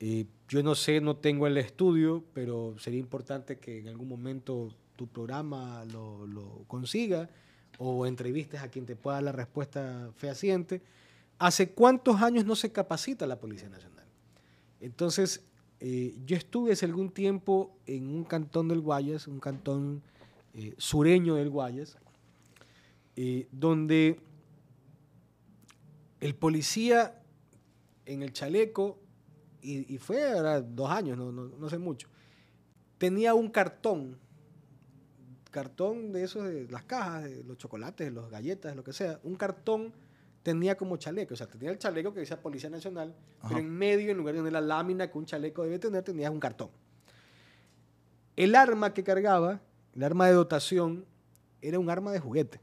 Eh, 0.00 0.24
yo 0.48 0.62
no 0.62 0.74
sé, 0.74 1.00
no 1.00 1.16
tengo 1.16 1.46
el 1.46 1.56
estudio, 1.56 2.24
pero 2.32 2.74
sería 2.78 3.00
importante 3.00 3.58
que 3.58 3.78
en 3.78 3.88
algún 3.88 4.08
momento 4.08 4.68
tu 4.96 5.06
programa 5.06 5.84
lo, 5.86 6.64
consiga 6.66 7.28
o 7.78 8.06
entrevistes 8.06 8.60
a 8.60 8.68
quien 8.68 8.86
te 8.86 8.94
pueda 8.94 9.16
dar 9.16 9.24
la 9.24 9.32
respuesta 9.32 10.10
fehaciente. 10.16 10.82
¿Hace 11.38 11.70
cuántos 11.70 12.20
años 12.22 12.44
no 12.44 12.54
se 12.54 12.70
capacita 12.70 13.26
la 13.26 13.40
Policía 13.40 13.68
Nacional? 13.68 14.04
Entonces, 14.80 15.44
eh, 15.80 16.14
yo 16.24 16.36
estuve 16.36 16.72
hace 16.72 16.86
algún 16.86 17.10
tiempo 17.10 17.76
en 17.86 18.08
un 18.08 18.24
cantón 18.24 18.68
del 18.68 18.80
Guayas, 18.80 19.26
un 19.26 19.40
cantón 19.40 20.02
eh, 20.54 20.74
sureño 20.78 21.34
del 21.34 21.50
Guayas, 21.50 21.96
eh, 23.16 23.48
donde 23.50 24.20
el 26.20 26.34
policía 26.34 27.20
en 28.06 28.22
el 28.22 28.32
chaleco, 28.32 28.98
y, 29.64 29.98
fue 29.98 30.30
ahora 30.30 30.60
dos 30.60 30.90
años, 30.90 31.16
no, 31.16 31.32
no, 31.32 31.46
no 31.46 31.68
sé 31.68 31.78
mucho, 31.78 32.08
tenía 32.98 33.34
un 33.34 33.48
cartón 33.48 34.18
cartón 35.54 36.10
de 36.10 36.24
esos, 36.24 36.48
de 36.48 36.66
las 36.68 36.82
cajas, 36.82 37.22
de 37.22 37.44
los 37.44 37.56
chocolates, 37.56 38.08
de 38.08 38.10
los 38.10 38.28
galletas, 38.28 38.74
lo 38.74 38.82
que 38.82 38.92
sea, 38.92 39.20
un 39.22 39.36
cartón 39.36 39.92
tenía 40.42 40.76
como 40.76 40.96
chaleco. 40.96 41.34
O 41.34 41.36
sea, 41.36 41.46
tenía 41.46 41.70
el 41.70 41.78
chaleco 41.78 42.12
que 42.12 42.20
decía 42.20 42.42
Policía 42.42 42.68
Nacional, 42.68 43.14
pero 43.40 43.60
en 43.60 43.70
medio, 43.70 44.10
en 44.10 44.16
lugar 44.16 44.34
de 44.34 44.40
tener 44.40 44.52
la 44.52 44.60
lámina 44.60 45.10
que 45.10 45.16
un 45.16 45.26
chaleco 45.26 45.62
debe 45.62 45.78
tener, 45.78 46.02
tenías 46.02 46.32
un 46.32 46.40
cartón. 46.40 46.70
El 48.34 48.56
arma 48.56 48.92
que 48.92 49.04
cargaba, 49.04 49.60
el 49.94 50.02
arma 50.02 50.26
de 50.26 50.32
dotación, 50.32 51.06
era 51.62 51.78
un 51.78 51.88
arma 51.88 52.10
de 52.10 52.18
juguete, 52.18 52.60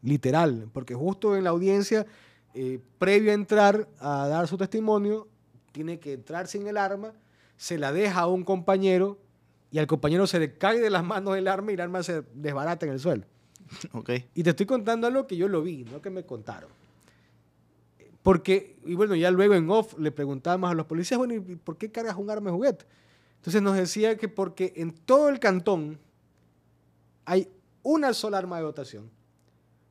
literal, 0.00 0.70
porque 0.72 0.94
justo 0.94 1.36
en 1.36 1.44
la 1.44 1.50
audiencia, 1.50 2.06
eh, 2.54 2.80
previo 2.98 3.30
a 3.30 3.34
entrar 3.34 3.88
a 3.98 4.26
dar 4.26 4.48
su 4.48 4.56
testimonio, 4.56 5.28
tiene 5.72 5.98
que 5.98 6.12
entrar 6.12 6.46
sin 6.46 6.66
el 6.66 6.76
arma, 6.76 7.12
se 7.56 7.78
la 7.78 7.92
deja 7.92 8.20
a 8.20 8.26
un 8.26 8.44
compañero 8.44 9.18
y 9.70 9.78
al 9.78 9.86
compañero 9.86 10.26
se 10.26 10.38
le 10.38 10.56
cae 10.56 10.80
de 10.80 10.90
las 10.90 11.02
manos 11.02 11.36
el 11.36 11.48
arma 11.48 11.72
y 11.72 11.74
el 11.74 11.80
arma 11.80 12.02
se 12.02 12.22
desbarata 12.34 12.86
en 12.86 12.92
el 12.92 13.00
suelo. 13.00 13.24
Okay. 13.92 14.28
Y 14.34 14.42
te 14.42 14.50
estoy 14.50 14.66
contando 14.66 15.06
algo 15.06 15.26
que 15.26 15.34
yo 15.34 15.48
lo 15.48 15.62
vi, 15.62 15.84
no 15.84 16.02
que 16.02 16.10
me 16.10 16.26
contaron. 16.26 16.68
Porque, 18.22 18.76
y 18.84 18.94
bueno, 18.94 19.14
ya 19.14 19.30
luego 19.30 19.54
en 19.54 19.70
off 19.70 19.98
le 19.98 20.12
preguntábamos 20.12 20.70
a 20.70 20.74
los 20.74 20.84
policías, 20.84 21.16
bueno, 21.16 21.34
¿y 21.34 21.40
por 21.40 21.78
qué 21.78 21.90
cargas 21.90 22.16
un 22.16 22.28
arma 22.28 22.50
de 22.50 22.56
juguete? 22.56 22.84
Entonces 23.36 23.62
nos 23.62 23.74
decía 23.74 24.16
que 24.18 24.28
porque 24.28 24.74
en 24.76 24.92
todo 24.92 25.30
el 25.30 25.40
cantón 25.40 25.98
hay 27.24 27.48
una 27.82 28.12
sola 28.12 28.38
arma 28.38 28.58
de 28.58 28.62
dotación 28.62 29.10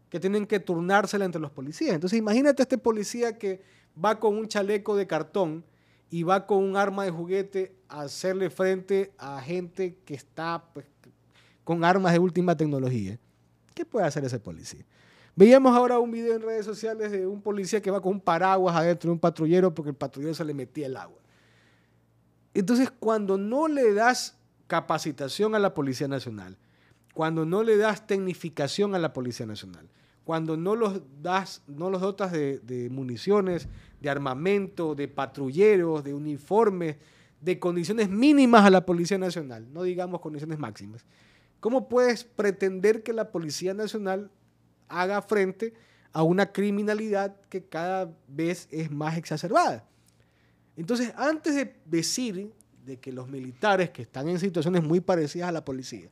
que 0.10 0.20
tienen 0.20 0.46
que 0.46 0.60
turnársela 0.60 1.26
entre 1.26 1.42
los 1.42 1.52
policías. 1.52 1.96
Entonces 1.96 2.20
imagínate 2.20 2.62
este 2.62 2.78
policía 2.78 3.38
que 3.38 3.62
va 4.04 4.20
con 4.20 4.38
un 4.38 4.48
chaleco 4.48 4.96
de 4.96 5.08
cartón 5.08 5.66
y 6.12 6.24
va 6.24 6.45
con 6.45 6.62
un 6.62 6.76
arma 6.76 7.05
de 7.05 7.09
juguete 7.09 7.74
a 7.88 8.01
hacerle 8.01 8.49
frente 8.49 9.14
a 9.18 9.41
gente 9.41 9.97
que 10.05 10.14
está 10.14 10.62
pues, 10.74 10.86
con 11.64 11.86
armas 11.86 12.12
de 12.12 12.20
última 12.20 12.55
tecnología. 12.55 13.18
¿Qué 13.74 13.86
puede 13.86 14.05
hacer 14.05 14.26
ese 14.26 14.38
policía? 14.38 14.86
Veíamos 15.38 15.74
ahora 15.76 15.97
un 15.99 16.12
video 16.12 16.36
en 16.36 16.41
redes 16.41 16.66
sociales 16.66 17.12
de 17.12 17.26
un 17.26 17.41
policía 17.41 17.82
que 17.82 17.89
va 17.89 18.01
con 18.01 18.12
un 18.12 18.20
paraguas 18.20 18.76
adentro 18.76 19.07
de 19.07 19.14
un 19.14 19.20
patrullero 19.20 19.74
porque 19.74 19.91
el 19.91 19.95
patrullero 19.95 20.34
se 20.34 20.43
le 20.43 20.53
metía 20.53 20.88
el 20.88 20.97
agua. 20.97 21.18
Entonces, 22.53 22.91
cuando 22.91 23.38
no 23.38 23.70
le 23.70 23.93
das 23.93 24.38
capacitación 24.68 25.55
a 25.55 25.59
la 25.59 25.74
Policía 25.74 26.09
Nacional, 26.09 26.57
cuando 27.14 27.45
no 27.45 27.64
le 27.64 27.78
das 27.78 28.05
tecnificación 28.05 28.93
a 28.95 28.99
la 28.99 29.14
Policía 29.14 29.45
Nacional, 29.45 29.88
cuando 30.24 30.56
no 30.56 30.76
los 30.76 31.02
das, 31.22 31.62
no 31.68 31.90
los 31.90 32.02
dotas 32.02 32.32
de, 32.32 32.88
municiones, 32.92 33.68
de 34.00 34.10
armamento, 34.10 34.96
de 34.96 35.08
patrulleros, 35.08 36.04
de 36.04 36.14
uniformes, 36.14 36.98
de 37.40 37.60
condiciones 37.60 38.10
mínimas 38.10 38.64
a 38.66 38.70
la 38.70 38.86
Policía 38.86 39.18
Nacional, 39.18 39.68
no 39.74 39.84
digamos 39.84 40.22
condiciones 40.22 40.60
máximas. 40.60 41.06
¿Cómo 41.60 41.90
puedes 41.90 42.24
pretender 42.24 43.04
que 43.04 43.14
la 43.14 43.32
Policía 43.32 43.74
Nacional 43.74 44.32
haga 44.88 45.22
frente 45.22 45.74
a 46.14 46.24
una 46.24 46.52
criminalidad 46.52 47.36
que 47.50 47.64
cada 47.64 48.16
vez 48.28 48.68
es 48.72 48.92
más 48.92 49.18
exacerbada? 49.18 49.88
Entonces, 50.76 51.14
antes 51.16 51.56
de 51.56 51.76
decir 51.86 52.52
de 52.86 52.98
que 52.98 53.12
los 53.12 53.28
militares 53.28 53.90
que 53.90 54.04
están 54.04 54.28
en 54.30 54.40
situaciones 54.40 54.84
muy 54.84 55.00
parecidas 55.00 55.50
a 55.50 55.52
la 55.52 55.66
policía 55.66 56.10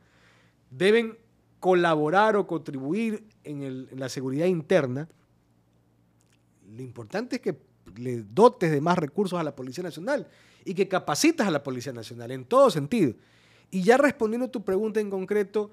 deben 0.69 1.17
colaborar 1.59 2.35
o 2.35 2.47
contribuir 2.47 3.23
en, 3.43 3.87
la 3.97 4.09
seguridad 4.09 4.45
interna, 4.45 5.07
lo 6.75 6.81
importante 6.81 7.37
es 7.37 7.41
que 7.41 7.57
le 7.97 8.23
dotes 8.23 8.71
de 8.71 8.81
más 8.81 8.97
recursos 8.97 9.39
a 9.39 9.43
la 9.43 9.55
Policía 9.55 9.83
Nacional 9.83 10.27
y 10.63 10.73
que 10.73 10.87
capacitas 10.87 11.47
a 11.47 11.51
la 11.51 11.63
Policía 11.63 11.91
Nacional 11.91 12.31
en 12.31 12.45
todo 12.45 12.69
sentido. 12.69 13.13
Y 13.71 13.83
ya 13.83 13.97
respondiendo 13.97 14.45
a 14.45 14.51
tu 14.51 14.63
pregunta 14.63 14.99
en 14.99 15.09
concreto, 15.09 15.71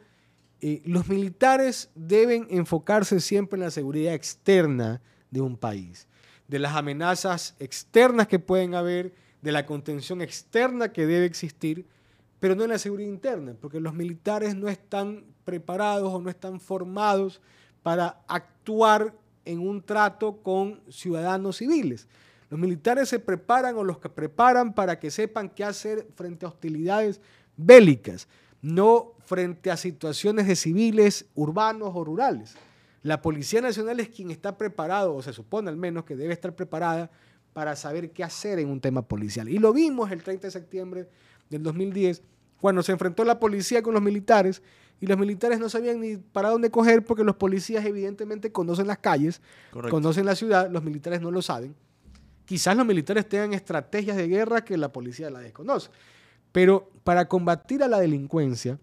eh, 0.60 0.82
los 0.84 1.08
militares 1.08 1.90
deben 1.94 2.46
enfocarse 2.50 3.20
siempre 3.20 3.58
en 3.58 3.64
la 3.64 3.70
seguridad 3.70 4.14
externa 4.14 5.02
de 5.30 5.40
un 5.40 5.56
país, 5.56 6.08
de 6.48 6.58
las 6.58 6.74
amenazas 6.74 7.54
externas 7.58 8.26
que 8.26 8.38
pueden 8.38 8.74
haber, 8.74 9.14
de 9.42 9.52
la 9.52 9.66
contención 9.66 10.22
externa 10.22 10.92
que 10.92 11.06
debe 11.06 11.26
existir, 11.26 11.86
pero 12.40 12.54
no 12.54 12.64
en 12.64 12.70
la 12.70 12.78
seguridad 12.78 13.08
interna, 13.08 13.54
porque 13.60 13.80
los 13.80 13.94
militares 13.94 14.54
no 14.54 14.68
están 14.68 15.24
preparados 15.46 16.12
o 16.12 16.20
no 16.20 16.28
están 16.28 16.60
formados 16.60 17.40
para 17.82 18.20
actuar 18.26 19.14
en 19.44 19.60
un 19.60 19.80
trato 19.80 20.42
con 20.42 20.82
ciudadanos 20.90 21.58
civiles. 21.58 22.08
Los 22.50 22.58
militares 22.58 23.08
se 23.08 23.20
preparan 23.20 23.76
o 23.76 23.84
los 23.84 23.98
que 23.98 24.08
preparan 24.08 24.74
para 24.74 24.98
que 24.98 25.10
sepan 25.10 25.48
qué 25.48 25.62
hacer 25.62 26.06
frente 26.16 26.44
a 26.44 26.48
hostilidades 26.48 27.20
bélicas, 27.56 28.26
no 28.60 29.12
frente 29.24 29.70
a 29.70 29.76
situaciones 29.76 30.48
de 30.48 30.56
civiles 30.56 31.26
urbanos 31.36 31.92
o 31.94 32.04
rurales. 32.04 32.56
La 33.02 33.22
Policía 33.22 33.60
Nacional 33.60 34.00
es 34.00 34.08
quien 34.08 34.32
está 34.32 34.58
preparado, 34.58 35.14
o 35.14 35.22
se 35.22 35.32
supone 35.32 35.70
al 35.70 35.76
menos 35.76 36.04
que 36.04 36.16
debe 36.16 36.32
estar 36.32 36.56
preparada 36.56 37.08
para 37.52 37.76
saber 37.76 38.10
qué 38.10 38.24
hacer 38.24 38.58
en 38.58 38.68
un 38.68 38.80
tema 38.80 39.02
policial. 39.02 39.48
Y 39.48 39.58
lo 39.58 39.72
vimos 39.72 40.10
el 40.10 40.24
30 40.24 40.48
de 40.48 40.50
septiembre 40.50 41.08
del 41.48 41.62
2010, 41.62 42.20
cuando 42.60 42.82
se 42.82 42.90
enfrentó 42.90 43.24
la 43.24 43.38
policía 43.38 43.80
con 43.80 43.94
los 43.94 44.02
militares 44.02 44.60
y 45.00 45.06
los 45.06 45.18
militares 45.18 45.58
no 45.58 45.68
sabían 45.68 46.00
ni 46.00 46.16
para 46.16 46.50
dónde 46.50 46.70
coger 46.70 47.04
porque 47.04 47.24
los 47.24 47.36
policías 47.36 47.84
evidentemente 47.84 48.50
conocen 48.50 48.86
las 48.86 48.98
calles, 48.98 49.42
Correcto. 49.70 49.94
conocen 49.94 50.24
la 50.24 50.34
ciudad, 50.34 50.70
los 50.70 50.82
militares 50.82 51.20
no 51.20 51.30
lo 51.30 51.42
saben. 51.42 51.74
Quizás 52.46 52.76
los 52.76 52.86
militares 52.86 53.28
tengan 53.28 53.52
estrategias 53.52 54.16
de 54.16 54.28
guerra 54.28 54.64
que 54.64 54.76
la 54.76 54.92
policía 54.92 55.30
la 55.30 55.40
desconoce. 55.40 55.90
Pero 56.52 56.90
para 57.04 57.28
combatir 57.28 57.82
a 57.82 57.88
la 57.88 57.98
delincuencia, 57.98 58.78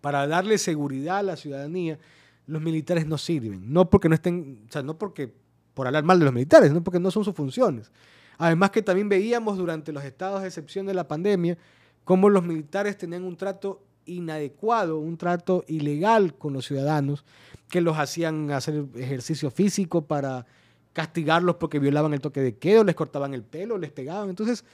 para 0.00 0.26
darle 0.26 0.56
seguridad 0.58 1.18
a 1.18 1.22
la 1.22 1.36
ciudadanía, 1.36 1.98
los 2.46 2.62
militares 2.62 3.06
no 3.06 3.18
sirven. 3.18 3.72
No 3.72 3.90
porque 3.90 4.08
no 4.08 4.14
estén, 4.14 4.64
o 4.68 4.72
sea, 4.72 4.82
no 4.82 4.96
porque 4.96 5.34
por 5.74 5.86
hablar 5.86 6.04
mal 6.04 6.18
de 6.18 6.24
los 6.24 6.34
militares, 6.34 6.72
no 6.72 6.82
porque 6.82 7.00
no 7.00 7.10
son 7.10 7.24
sus 7.24 7.34
funciones. 7.34 7.90
Además 8.38 8.70
que 8.70 8.82
también 8.82 9.08
veíamos 9.08 9.58
durante 9.58 9.92
los 9.92 10.04
estados 10.04 10.42
de 10.42 10.48
excepción 10.48 10.86
de 10.86 10.94
la 10.94 11.06
pandemia 11.06 11.58
cómo 12.04 12.28
los 12.28 12.44
militares 12.44 12.96
tenían 12.96 13.24
un 13.24 13.36
trato 13.36 13.82
inadecuado, 14.06 14.98
un 14.98 15.16
trato 15.16 15.64
ilegal 15.68 16.34
con 16.34 16.52
los 16.52 16.66
ciudadanos, 16.66 17.24
que 17.68 17.80
los 17.80 17.98
hacían 17.98 18.50
hacer 18.50 18.84
ejercicio 18.96 19.50
físico 19.50 20.02
para 20.02 20.46
castigarlos 20.92 21.56
porque 21.56 21.78
violaban 21.78 22.12
el 22.12 22.20
toque 22.20 22.40
de 22.40 22.56
quedo, 22.56 22.84
les 22.84 22.94
cortaban 22.94 23.32
el 23.34 23.42
pelo, 23.42 23.78
les 23.78 23.90
pegaban. 23.90 24.28
Entonces, 24.28 24.64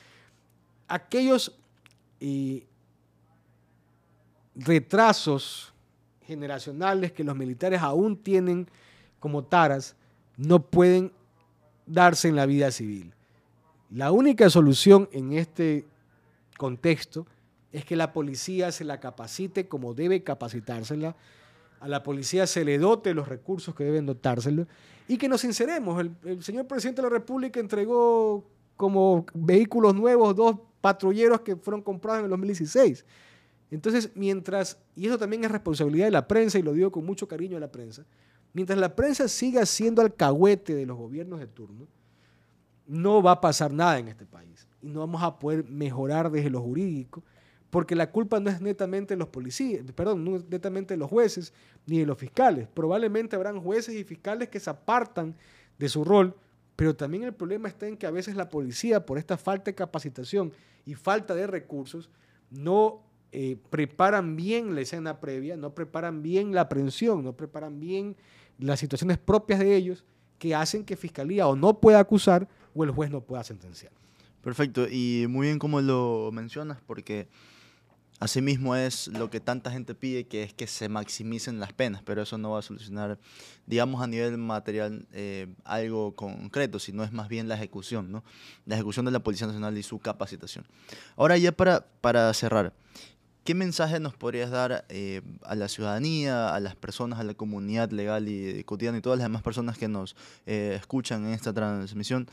aquellos 0.89 1.57
retrasos 4.57 5.72
generacionales 6.26 7.12
que 7.12 7.24
los 7.24 7.37
militares 7.37 7.81
aún 7.81 8.16
tienen 8.16 8.68
como 9.20 9.45
taras 9.45 9.95
no 10.37 10.61
pueden 10.61 11.12
darse 11.87 12.29
en 12.29 12.37
la 12.37 12.47
vida 12.47 12.70
civil. 12.70 13.12
La 13.91 14.12
única 14.12 14.51
solución 14.51 15.09
en 15.12 15.33
este 15.33 15.87
contexto 16.57 17.26
es 17.72 17.84
que 17.84 17.96
la 17.96 18.12
policía 18.12 18.72
se 18.72 18.84
la 18.84 19.00
capacite 19.00 19.68
como 19.68 19.94
debe 19.94 20.22
capacitársela, 20.22 21.16
a 21.80 21.88
la 21.88 22.02
policía 22.02 22.46
se 22.46 22.64
le 22.64 22.78
dote 22.78 23.14
los 23.14 23.28
recursos 23.28 23.74
que 23.74 23.84
deben 23.84 24.06
dotárselo 24.06 24.66
y 25.06 25.16
que 25.16 25.28
nos 25.28 25.42
sinceremos. 25.42 26.00
El, 26.00 26.16
el, 26.24 26.42
señor 26.42 26.66
presidente 26.66 27.02
de 27.02 27.08
la 27.08 27.14
República 27.14 27.60
entregó 27.60 28.44
como 28.76 29.26
vehículos 29.34 29.94
nuevos 29.94 30.34
dos 30.34 30.56
patrulleros 30.80 31.40
que 31.42 31.56
fueron 31.56 31.82
comprados 31.82 32.20
en 32.20 32.24
el 32.24 32.30
2016. 32.30 33.04
Entonces, 33.70 34.10
mientras, 34.14 34.78
y 34.96 35.06
eso 35.06 35.18
también 35.18 35.44
es 35.44 35.50
responsabilidad 35.50 36.06
de 36.06 36.12
la 36.12 36.26
prensa, 36.26 36.58
y 36.58 36.62
lo 36.62 36.72
digo 36.72 36.90
con 36.90 37.04
mucho 37.04 37.28
cariño 37.28 37.56
a 37.56 37.60
la 37.60 37.70
prensa, 37.70 38.04
mientras 38.52 38.78
la 38.78 38.96
prensa 38.96 39.28
siga 39.28 39.66
siendo 39.66 40.00
alcahuete 40.00 40.74
de 40.74 40.86
los 40.86 40.96
gobiernos 40.96 41.38
de 41.38 41.46
turno, 41.46 41.86
no 42.86 43.22
va 43.22 43.32
a 43.32 43.40
pasar 43.40 43.72
nada 43.72 43.98
en 43.98 44.08
este 44.08 44.24
país. 44.24 44.66
Y 44.80 44.88
no 44.88 45.00
vamos 45.00 45.22
a 45.22 45.38
poder 45.38 45.64
mejorar 45.64 46.30
desde 46.30 46.48
lo 46.48 46.62
jurídico, 46.62 47.22
porque 47.70 47.94
la 47.94 48.10
culpa 48.10 48.40
no 48.40 48.50
es 48.50 48.60
netamente 48.60 49.14
de 49.14 49.18
los 49.18 49.28
policías, 49.28 49.84
perdón, 49.92 50.24
no 50.24 50.36
es 50.36 50.48
netamente 50.48 50.96
los 50.96 51.10
jueces 51.10 51.52
ni 51.86 51.98
de 51.98 52.06
los 52.06 52.18
fiscales. 52.18 52.68
Probablemente 52.72 53.36
habrán 53.36 53.60
jueces 53.60 53.94
y 53.94 54.04
fiscales 54.04 54.48
que 54.48 54.60
se 54.60 54.70
apartan 54.70 55.36
de 55.78 55.88
su 55.88 56.04
rol, 56.04 56.34
pero 56.76 56.96
también 56.96 57.24
el 57.24 57.34
problema 57.34 57.68
está 57.68 57.86
en 57.86 57.96
que 57.96 58.06
a 58.06 58.10
veces 58.10 58.36
la 58.36 58.48
policía, 58.48 59.04
por 59.04 59.18
esta 59.18 59.36
falta 59.36 59.70
de 59.70 59.74
capacitación 59.74 60.52
y 60.86 60.94
falta 60.94 61.34
de 61.34 61.46
recursos, 61.46 62.08
no 62.50 63.02
eh, 63.32 63.58
preparan 63.68 64.36
bien 64.36 64.74
la 64.74 64.80
escena 64.80 65.20
previa, 65.20 65.56
no 65.56 65.74
preparan 65.74 66.22
bien 66.22 66.54
la 66.54 66.62
aprehensión, 66.62 67.22
no 67.22 67.34
preparan 67.34 67.78
bien 67.78 68.16
las 68.58 68.80
situaciones 68.80 69.18
propias 69.18 69.60
de 69.60 69.76
ellos 69.76 70.04
que 70.38 70.54
hacen 70.54 70.84
que 70.84 70.96
Fiscalía 70.96 71.46
o 71.46 71.54
no 71.54 71.80
pueda 71.80 71.98
acusar 71.98 72.48
o 72.74 72.84
el 72.84 72.90
juez 72.90 73.10
no 73.10 73.20
pueda 73.20 73.44
sentenciar. 73.44 73.92
Perfecto, 74.40 74.86
y 74.88 75.26
muy 75.28 75.48
bien 75.48 75.58
como 75.58 75.80
lo 75.80 76.30
mencionas, 76.32 76.78
porque 76.86 77.28
Asimismo 78.20 78.74
es 78.74 79.06
lo 79.08 79.30
que 79.30 79.38
tanta 79.38 79.70
gente 79.70 79.94
pide, 79.94 80.26
que 80.26 80.42
es 80.42 80.52
que 80.52 80.66
se 80.66 80.88
maximicen 80.88 81.60
las 81.60 81.72
penas, 81.72 82.02
pero 82.04 82.22
eso 82.22 82.36
no 82.36 82.50
va 82.50 82.58
a 82.58 82.62
solucionar, 82.62 83.18
digamos, 83.66 84.02
a 84.02 84.08
nivel 84.08 84.36
material 84.38 85.06
eh, 85.12 85.46
algo 85.64 86.16
concreto, 86.16 86.80
sino 86.80 87.04
es 87.04 87.12
más 87.12 87.28
bien 87.28 87.46
la 87.46 87.54
ejecución, 87.54 88.10
¿no? 88.10 88.24
La 88.66 88.74
ejecución 88.74 89.04
de 89.04 89.12
la 89.12 89.20
Policía 89.20 89.46
Nacional 89.46 89.78
y 89.78 89.84
su 89.84 90.00
capacitación. 90.00 90.66
Ahora 91.16 91.38
ya 91.38 91.52
para, 91.52 91.86
para 92.00 92.34
cerrar, 92.34 92.72
¿qué 93.44 93.54
mensaje 93.54 94.00
nos 94.00 94.14
podrías 94.14 94.50
dar 94.50 94.84
eh, 94.88 95.22
a 95.42 95.54
la 95.54 95.68
ciudadanía, 95.68 96.52
a 96.52 96.58
las 96.58 96.74
personas, 96.74 97.20
a 97.20 97.24
la 97.24 97.34
comunidad 97.34 97.92
legal 97.92 98.28
y 98.28 98.64
cotidiana 98.64 98.98
y 98.98 99.00
todas 99.00 99.20
las 99.20 99.26
demás 99.26 99.42
personas 99.42 99.78
que 99.78 99.86
nos 99.86 100.16
eh, 100.44 100.76
escuchan 100.76 101.24
en 101.24 101.34
esta 101.34 101.52
transmisión 101.52 102.28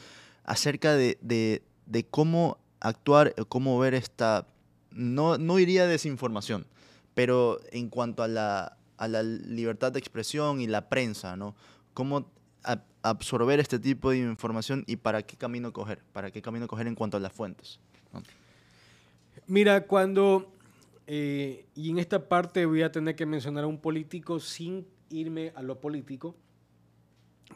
acerca 0.46 0.96
de, 0.96 1.20
de, 1.22 2.06
cómo 2.10 2.58
actuar, 2.80 3.36
cómo 3.50 3.78
ver 3.78 3.94
esta, 3.94 4.48
no, 4.96 5.38
no 5.38 5.60
iría 5.60 5.86
desinformación, 5.86 6.66
pero 7.14 7.60
en 7.72 7.90
cuanto 7.90 8.24
a 8.24 8.28
la, 8.28 8.78
a 8.98 9.08
la 9.08 9.22
libertad 9.22 9.92
de 9.92 10.00
expresión 10.00 10.62
y 10.62 10.68
la 10.68 10.90
prensa, 10.90 11.36
¿no? 11.36 11.56
¿Cómo 11.94 12.32
absorber 13.04 13.60
este 13.60 13.78
tipo 13.78 14.10
de 14.10 14.18
información 14.18 14.84
y 14.88 14.96
para 14.96 15.22
qué 15.22 15.38
camino 15.38 15.72
coger? 15.72 16.02
¿Para 16.12 16.32
qué 16.32 16.42
camino 16.42 16.68
coger 16.68 16.88
en 16.88 16.96
cuanto 16.96 17.18
a 17.18 17.20
las 17.20 17.32
fuentes? 17.32 17.80
Mira, 19.46 19.86
cuando, 19.86 20.52
eh, 21.06 21.66
y 21.76 21.92
en 21.92 22.00
esta 22.00 22.28
parte 22.28 22.66
voy 22.66 22.82
a 22.82 22.92
tener 22.92 23.16
que 23.16 23.28
mencionar 23.28 23.66
a 23.66 23.68
un 23.68 23.78
político 23.78 24.40
sin 24.40 24.88
irme 25.10 25.54
a 25.56 25.62
lo 25.62 25.80
político, 25.80 26.36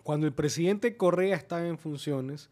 cuando 0.03 0.27
el 0.27 0.33
presidente 0.33 0.95
Correa 0.97 1.35
estaba 1.35 1.65
en 1.67 1.79
funciones, 1.79 2.51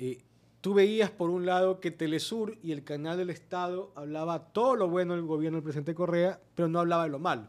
eh, 0.00 0.18
tú 0.60 0.74
veías 0.74 1.10
por 1.10 1.30
un 1.30 1.46
lado 1.46 1.80
que 1.80 1.90
Telesur 1.90 2.56
y 2.62 2.72
el 2.72 2.84
canal 2.84 3.16
del 3.16 3.30
Estado 3.30 3.92
hablaba 3.94 4.52
todo 4.52 4.76
lo 4.76 4.88
bueno 4.88 5.14
del 5.14 5.24
gobierno 5.24 5.56
del 5.56 5.64
presidente 5.64 5.94
Correa, 5.94 6.40
pero 6.54 6.68
no 6.68 6.80
hablaba 6.80 7.04
de 7.04 7.10
lo 7.10 7.18
malo. 7.18 7.46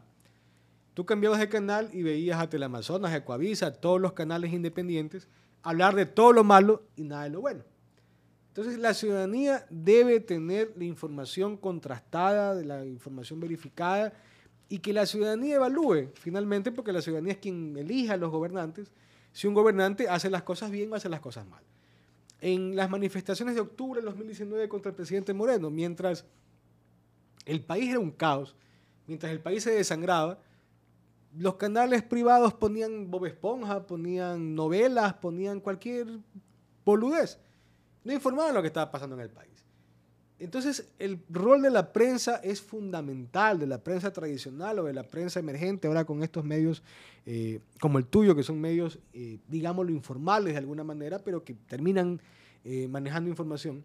Tú 0.94 1.06
cambiabas 1.06 1.38
de 1.38 1.48
canal 1.48 1.88
y 1.92 2.02
veías 2.02 2.40
a 2.40 2.48
Teleamazonas, 2.48 3.12
a 3.12 3.24
Coavisa, 3.24 3.72
todos 3.72 4.00
los 4.00 4.12
canales 4.12 4.52
independientes, 4.52 5.28
hablar 5.62 5.94
de 5.94 6.06
todo 6.06 6.32
lo 6.32 6.44
malo 6.44 6.82
y 6.96 7.04
nada 7.04 7.24
de 7.24 7.30
lo 7.30 7.40
bueno. 7.40 7.64
Entonces 8.48 8.78
la 8.78 8.94
ciudadanía 8.94 9.66
debe 9.70 10.20
tener 10.20 10.72
la 10.76 10.84
información 10.84 11.56
contrastada, 11.56 12.54
de 12.54 12.64
la 12.64 12.84
información 12.84 13.38
verificada 13.38 14.12
y 14.68 14.78
que 14.78 14.92
la 14.92 15.06
ciudadanía 15.06 15.56
evalúe 15.56 16.10
finalmente, 16.14 16.72
porque 16.72 16.92
la 16.92 17.00
ciudadanía 17.00 17.34
es 17.34 17.38
quien 17.38 17.76
elige 17.76 18.12
a 18.12 18.16
los 18.16 18.30
gobernantes, 18.30 18.90
si 19.32 19.46
un 19.46 19.54
gobernante 19.54 20.08
hace 20.08 20.28
las 20.30 20.42
cosas 20.42 20.70
bien 20.70 20.92
o 20.92 20.96
hace 20.96 21.08
las 21.08 21.20
cosas 21.20 21.46
mal. 21.46 21.62
En 22.40 22.74
las 22.74 22.88
manifestaciones 22.88 23.54
de 23.54 23.60
octubre 23.60 24.00
del 24.00 24.10
2019 24.10 24.68
contra 24.68 24.90
el 24.90 24.96
presidente 24.96 25.34
Moreno, 25.34 25.70
mientras 25.70 26.24
el 27.44 27.62
país 27.62 27.90
era 27.90 27.98
un 27.98 28.10
caos, 28.10 28.56
mientras 29.06 29.32
el 29.32 29.40
país 29.40 29.62
se 29.62 29.72
desangraba, 29.72 30.38
los 31.36 31.56
canales 31.56 32.02
privados 32.02 32.54
ponían 32.54 33.10
Bob 33.10 33.26
Esponja, 33.26 33.86
ponían 33.86 34.54
novelas, 34.54 35.14
ponían 35.14 35.60
cualquier 35.60 36.06
boludez. 36.84 37.38
No 38.04 38.12
informaban 38.12 38.54
lo 38.54 38.62
que 38.62 38.68
estaba 38.68 38.90
pasando 38.90 39.14
en 39.16 39.22
el 39.22 39.30
país. 39.30 39.49
Entonces, 40.40 40.88
el 40.98 41.20
rol 41.28 41.60
de 41.60 41.70
la 41.70 41.92
prensa 41.92 42.36
es 42.36 42.62
fundamental, 42.62 43.58
de 43.58 43.66
la 43.66 43.84
prensa 43.84 44.10
tradicional 44.10 44.78
o 44.78 44.84
de 44.84 44.94
la 44.94 45.02
prensa 45.02 45.38
emergente, 45.38 45.86
ahora 45.86 46.06
con 46.06 46.22
estos 46.22 46.44
medios 46.44 46.82
eh, 47.26 47.60
como 47.78 47.98
el 47.98 48.06
tuyo, 48.06 48.34
que 48.34 48.42
son 48.42 48.58
medios, 48.58 48.98
eh, 49.12 49.38
digámoslo, 49.48 49.92
informales 49.92 50.54
de 50.54 50.58
alguna 50.58 50.82
manera, 50.82 51.18
pero 51.18 51.44
que 51.44 51.52
terminan 51.52 52.22
eh, 52.64 52.88
manejando 52.88 53.28
información. 53.28 53.84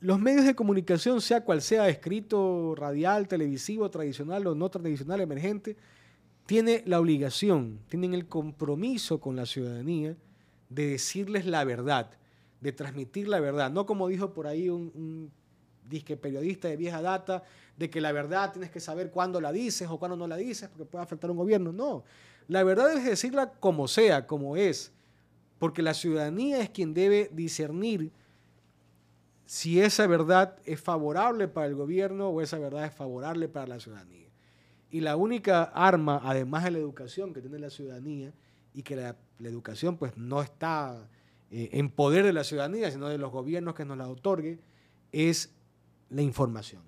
Los 0.00 0.20
medios 0.20 0.44
de 0.44 0.54
comunicación, 0.54 1.22
sea 1.22 1.42
cual 1.42 1.62
sea, 1.62 1.88
escrito, 1.88 2.74
radial, 2.76 3.28
televisivo, 3.28 3.88
tradicional 3.88 4.46
o 4.46 4.54
no 4.54 4.68
tradicional, 4.68 5.22
emergente, 5.22 5.78
tiene 6.44 6.82
la 6.84 7.00
obligación, 7.00 7.80
tienen 7.88 8.12
el 8.12 8.26
compromiso 8.26 9.20
con 9.20 9.36
la 9.36 9.46
ciudadanía 9.46 10.16
de 10.68 10.86
decirles 10.86 11.46
la 11.46 11.64
verdad, 11.64 12.10
de 12.62 12.72
transmitir 12.72 13.28
la 13.28 13.40
verdad. 13.40 13.70
No 13.70 13.84
como 13.84 14.08
dijo 14.08 14.32
por 14.32 14.46
ahí 14.46 14.70
un, 14.70 15.30
disque 15.88 16.16
periodista 16.16 16.68
de 16.68 16.76
vieja 16.76 17.02
data, 17.02 17.42
de 17.76 17.90
que 17.90 18.00
la 18.00 18.12
verdad 18.12 18.52
tienes 18.52 18.70
que 18.70 18.80
saber 18.80 19.10
cuándo 19.10 19.40
la 19.40 19.52
dices 19.52 19.88
o 19.90 19.98
cuándo 19.98 20.16
no 20.16 20.26
la 20.26 20.36
dices, 20.36 20.68
porque 20.70 20.86
puede 20.86 21.02
afectar 21.02 21.28
a 21.28 21.32
un 21.32 21.38
gobierno. 21.38 21.72
No, 21.72 22.04
la 22.48 22.62
verdad 22.62 22.96
es 22.96 23.04
decirla 23.04 23.52
como 23.60 23.88
sea, 23.88 24.26
como 24.26 24.56
es, 24.56 24.92
porque 25.58 25.82
la 25.82 25.92
ciudadanía 25.92 26.60
es 26.60 26.70
quien 26.70 26.94
debe 26.94 27.28
discernir 27.32 28.10
si 29.44 29.80
esa 29.80 30.06
verdad 30.06 30.56
es 30.64 30.80
favorable 30.80 31.48
para 31.48 31.66
el 31.66 31.74
gobierno 31.74 32.28
o 32.28 32.40
esa 32.40 32.58
verdad 32.58 32.86
es 32.86 32.94
favorable 32.94 33.48
para 33.48 33.66
la 33.66 33.80
ciudadanía. 33.80 34.28
Y 34.88 35.00
la 35.00 35.16
única 35.16 35.64
arma, 35.64 36.20
además 36.24 36.64
de 36.64 36.70
la 36.70 36.78
educación 36.78 37.34
que 37.34 37.42
tiene 37.42 37.58
la 37.58 37.70
ciudadanía, 37.70 38.32
y 38.74 38.82
que 38.82 38.96
la, 38.96 39.16
educación 39.40 39.96
pues 39.96 40.16
no 40.16 40.40
está 40.40 41.08
eh, 41.54 41.68
en 41.72 41.90
poder 41.90 42.24
de 42.24 42.32
la 42.32 42.44
ciudadanía, 42.44 42.90
sino 42.90 43.08
de 43.08 43.18
los 43.18 43.30
gobiernos 43.30 43.74
que 43.74 43.84
nos 43.84 43.98
la 43.98 44.08
otorguen, 44.08 44.58
es 45.12 45.54
la 46.08 46.22
información. 46.22 46.80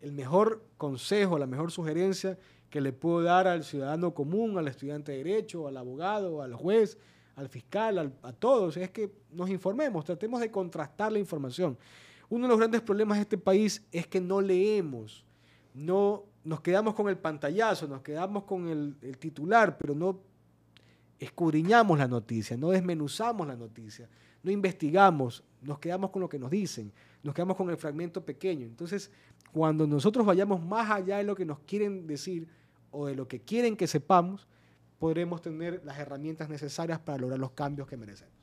El 0.00 0.10
mejor 0.10 0.64
consejo, 0.76 1.38
la 1.38 1.46
mejor 1.46 1.70
sugerencia 1.70 2.36
que 2.68 2.80
le 2.80 2.92
puedo 2.92 3.22
dar 3.22 3.46
al 3.46 3.62
ciudadano 3.62 4.12
común, 4.12 4.58
al 4.58 4.66
estudiante 4.66 5.12
de 5.12 5.18
derecho, 5.18 5.68
al 5.68 5.76
abogado, 5.76 6.42
al 6.42 6.54
juez, 6.54 6.98
al 7.36 7.48
fiscal, 7.48 8.12
a 8.22 8.32
todos, 8.32 8.76
es 8.76 8.90
que 8.90 9.12
nos 9.30 9.48
informemos, 9.50 10.04
tratemos 10.04 10.40
de 10.40 10.50
contrastar 10.50 11.12
la 11.12 11.20
información. 11.20 11.78
Uno 12.28 12.46
de 12.46 12.48
los 12.48 12.58
grandes 12.58 12.80
problemas 12.80 13.18
de 13.18 13.22
este 13.22 13.38
país 13.38 13.86
es 13.92 14.08
que 14.08 14.20
no 14.20 14.40
leemos, 14.40 15.24
no 15.74 16.24
nos 16.42 16.60
quedamos 16.60 16.94
con 16.94 17.08
el 17.08 17.18
pantallazo, 17.18 17.86
nos 17.86 18.02
quedamos 18.02 18.42
con 18.44 18.66
el 18.68 19.18
titular, 19.18 19.78
pero 19.78 19.94
no 19.94 20.18
escudriñamos 21.18 21.98
la 21.98 22.08
noticia, 22.08 22.56
no 22.56 22.70
desmenuzamos 22.70 23.46
la 23.46 23.56
noticia, 23.56 24.08
no 24.42 24.50
investigamos, 24.50 25.42
nos 25.62 25.78
quedamos 25.78 26.10
con 26.10 26.22
lo 26.22 26.28
que 26.28 26.38
nos 26.38 26.50
dicen, 26.50 26.92
nos 27.22 27.34
quedamos 27.34 27.56
con 27.56 27.70
el 27.70 27.76
fragmento 27.76 28.24
pequeño. 28.24 28.66
Entonces, 28.66 29.10
cuando 29.52 29.86
nosotros 29.86 30.24
vayamos 30.26 30.64
más 30.64 30.90
allá 30.90 31.18
de 31.18 31.24
lo 31.24 31.34
que 31.34 31.44
nos 31.44 31.58
quieren 31.60 32.06
decir 32.06 32.48
o 32.90 33.06
de 33.06 33.14
lo 33.14 33.26
que 33.26 33.40
quieren 33.40 33.76
que 33.76 33.86
sepamos, 33.86 34.46
podremos 34.98 35.42
tener 35.42 35.82
las 35.84 35.98
herramientas 35.98 36.48
necesarias 36.48 36.98
para 36.98 37.18
lograr 37.18 37.38
los 37.38 37.52
cambios 37.52 37.88
que 37.88 37.96
merecemos. 37.96 38.34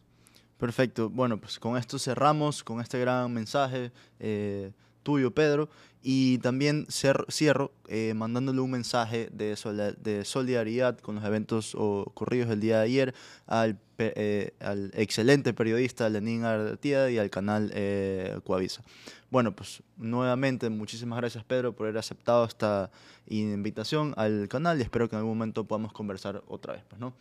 Perfecto. 0.57 1.09
Bueno, 1.09 1.39
pues 1.39 1.59
con 1.59 1.77
esto 1.77 1.99
cerramos, 1.99 2.63
con 2.63 2.79
este 2.79 2.99
gran 2.99 3.33
mensaje 3.33 3.91
eh, 4.19 4.71
tuyo, 5.03 5.31
Pedro. 5.31 5.69
Y 6.05 6.39
también 6.39 6.85
cierro 6.89 7.71
eh, 7.87 8.13
mandándole 8.13 8.59
un 8.59 8.71
mensaje 8.71 9.29
de, 9.31 9.55
de, 10.01 10.25
solidaridad 10.25 10.99
con 10.99 11.15
los 11.15 11.23
eventos 11.23 11.75
ocurridos 11.75 12.49
el 12.49 12.59
día 12.59 12.79
de 12.79 12.83
ayer 12.83 13.15
al, 13.47 13.79
eh, 13.99 14.51
al 14.59 14.91
excelente 14.95 15.53
periodista 15.53 16.09
Lenín 16.09 16.43
Artieda 16.43 17.09
y 17.09 17.19
al 17.19 17.29
canal 17.29 17.71
eh, 17.73 18.37
Coavisa. 18.43 18.83
Bueno, 19.31 19.55
pues 19.55 19.81
nuevamente 19.95 20.69
muchísimas 20.69 21.19
gracias 21.19 21.45
Pedro 21.45 21.73
por 21.73 21.87
haber 21.87 21.99
aceptado 21.99 22.43
esta 22.43 22.91
invitación 23.27 24.13
al 24.17 24.49
canal 24.49 24.79
y 24.79 24.81
espero 24.81 25.07
que 25.07 25.15
en 25.15 25.19
algún 25.19 25.37
momento 25.37 25.63
podamos 25.63 25.93
conversar 25.93 26.43
otra 26.47 26.73
vez. 26.73 26.83
Pues, 26.89 26.99
¿no? 26.99 27.13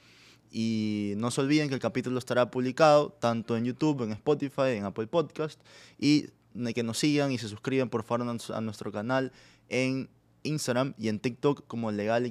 Y 0.51 1.15
no 1.17 1.31
se 1.31 1.41
olviden 1.41 1.69
que 1.69 1.75
el 1.75 1.81
capítulo 1.81 2.19
estará 2.19 2.51
publicado 2.51 3.11
tanto 3.11 3.57
en 3.57 3.65
YouTube, 3.65 4.03
en 4.03 4.13
Spotify, 4.13 4.73
en 4.77 4.85
Apple 4.85 5.07
Podcast 5.07 5.61
y 5.99 6.27
que 6.75 6.83
nos 6.83 6.99
sigan 6.99 7.33
y 7.33 7.39
se 7.39 7.49
suscriban 7.49 7.89
por 7.89 8.03
favor 8.05 8.29
a 8.51 8.61
nuestro 8.61 8.93
canal 8.93 9.33
en 9.69 10.09
Instagram 10.43 10.95
y 10.99 11.09
en 11.09 11.19
TikTok 11.19 11.67
como 11.67 11.91
legal 11.93 12.27
y 12.27 12.31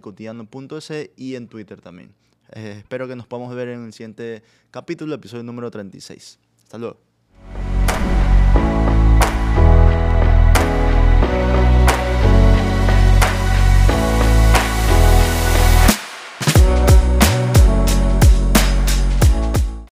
y 1.16 1.36
en 1.36 1.48
Twitter 1.48 1.82
también. 1.82 2.14
Eh, 2.54 2.76
espero 2.80 3.08
que 3.08 3.16
nos 3.16 3.28
podamos 3.28 3.56
ver 3.56 3.70
en 3.70 3.86
el 3.86 3.94
siguiente 3.94 4.44
capítulo, 4.72 5.16
episodio 5.16 5.44
número 5.44 5.72
36. 5.72 6.40
Hasta 6.64 6.78
luego. 6.78 7.11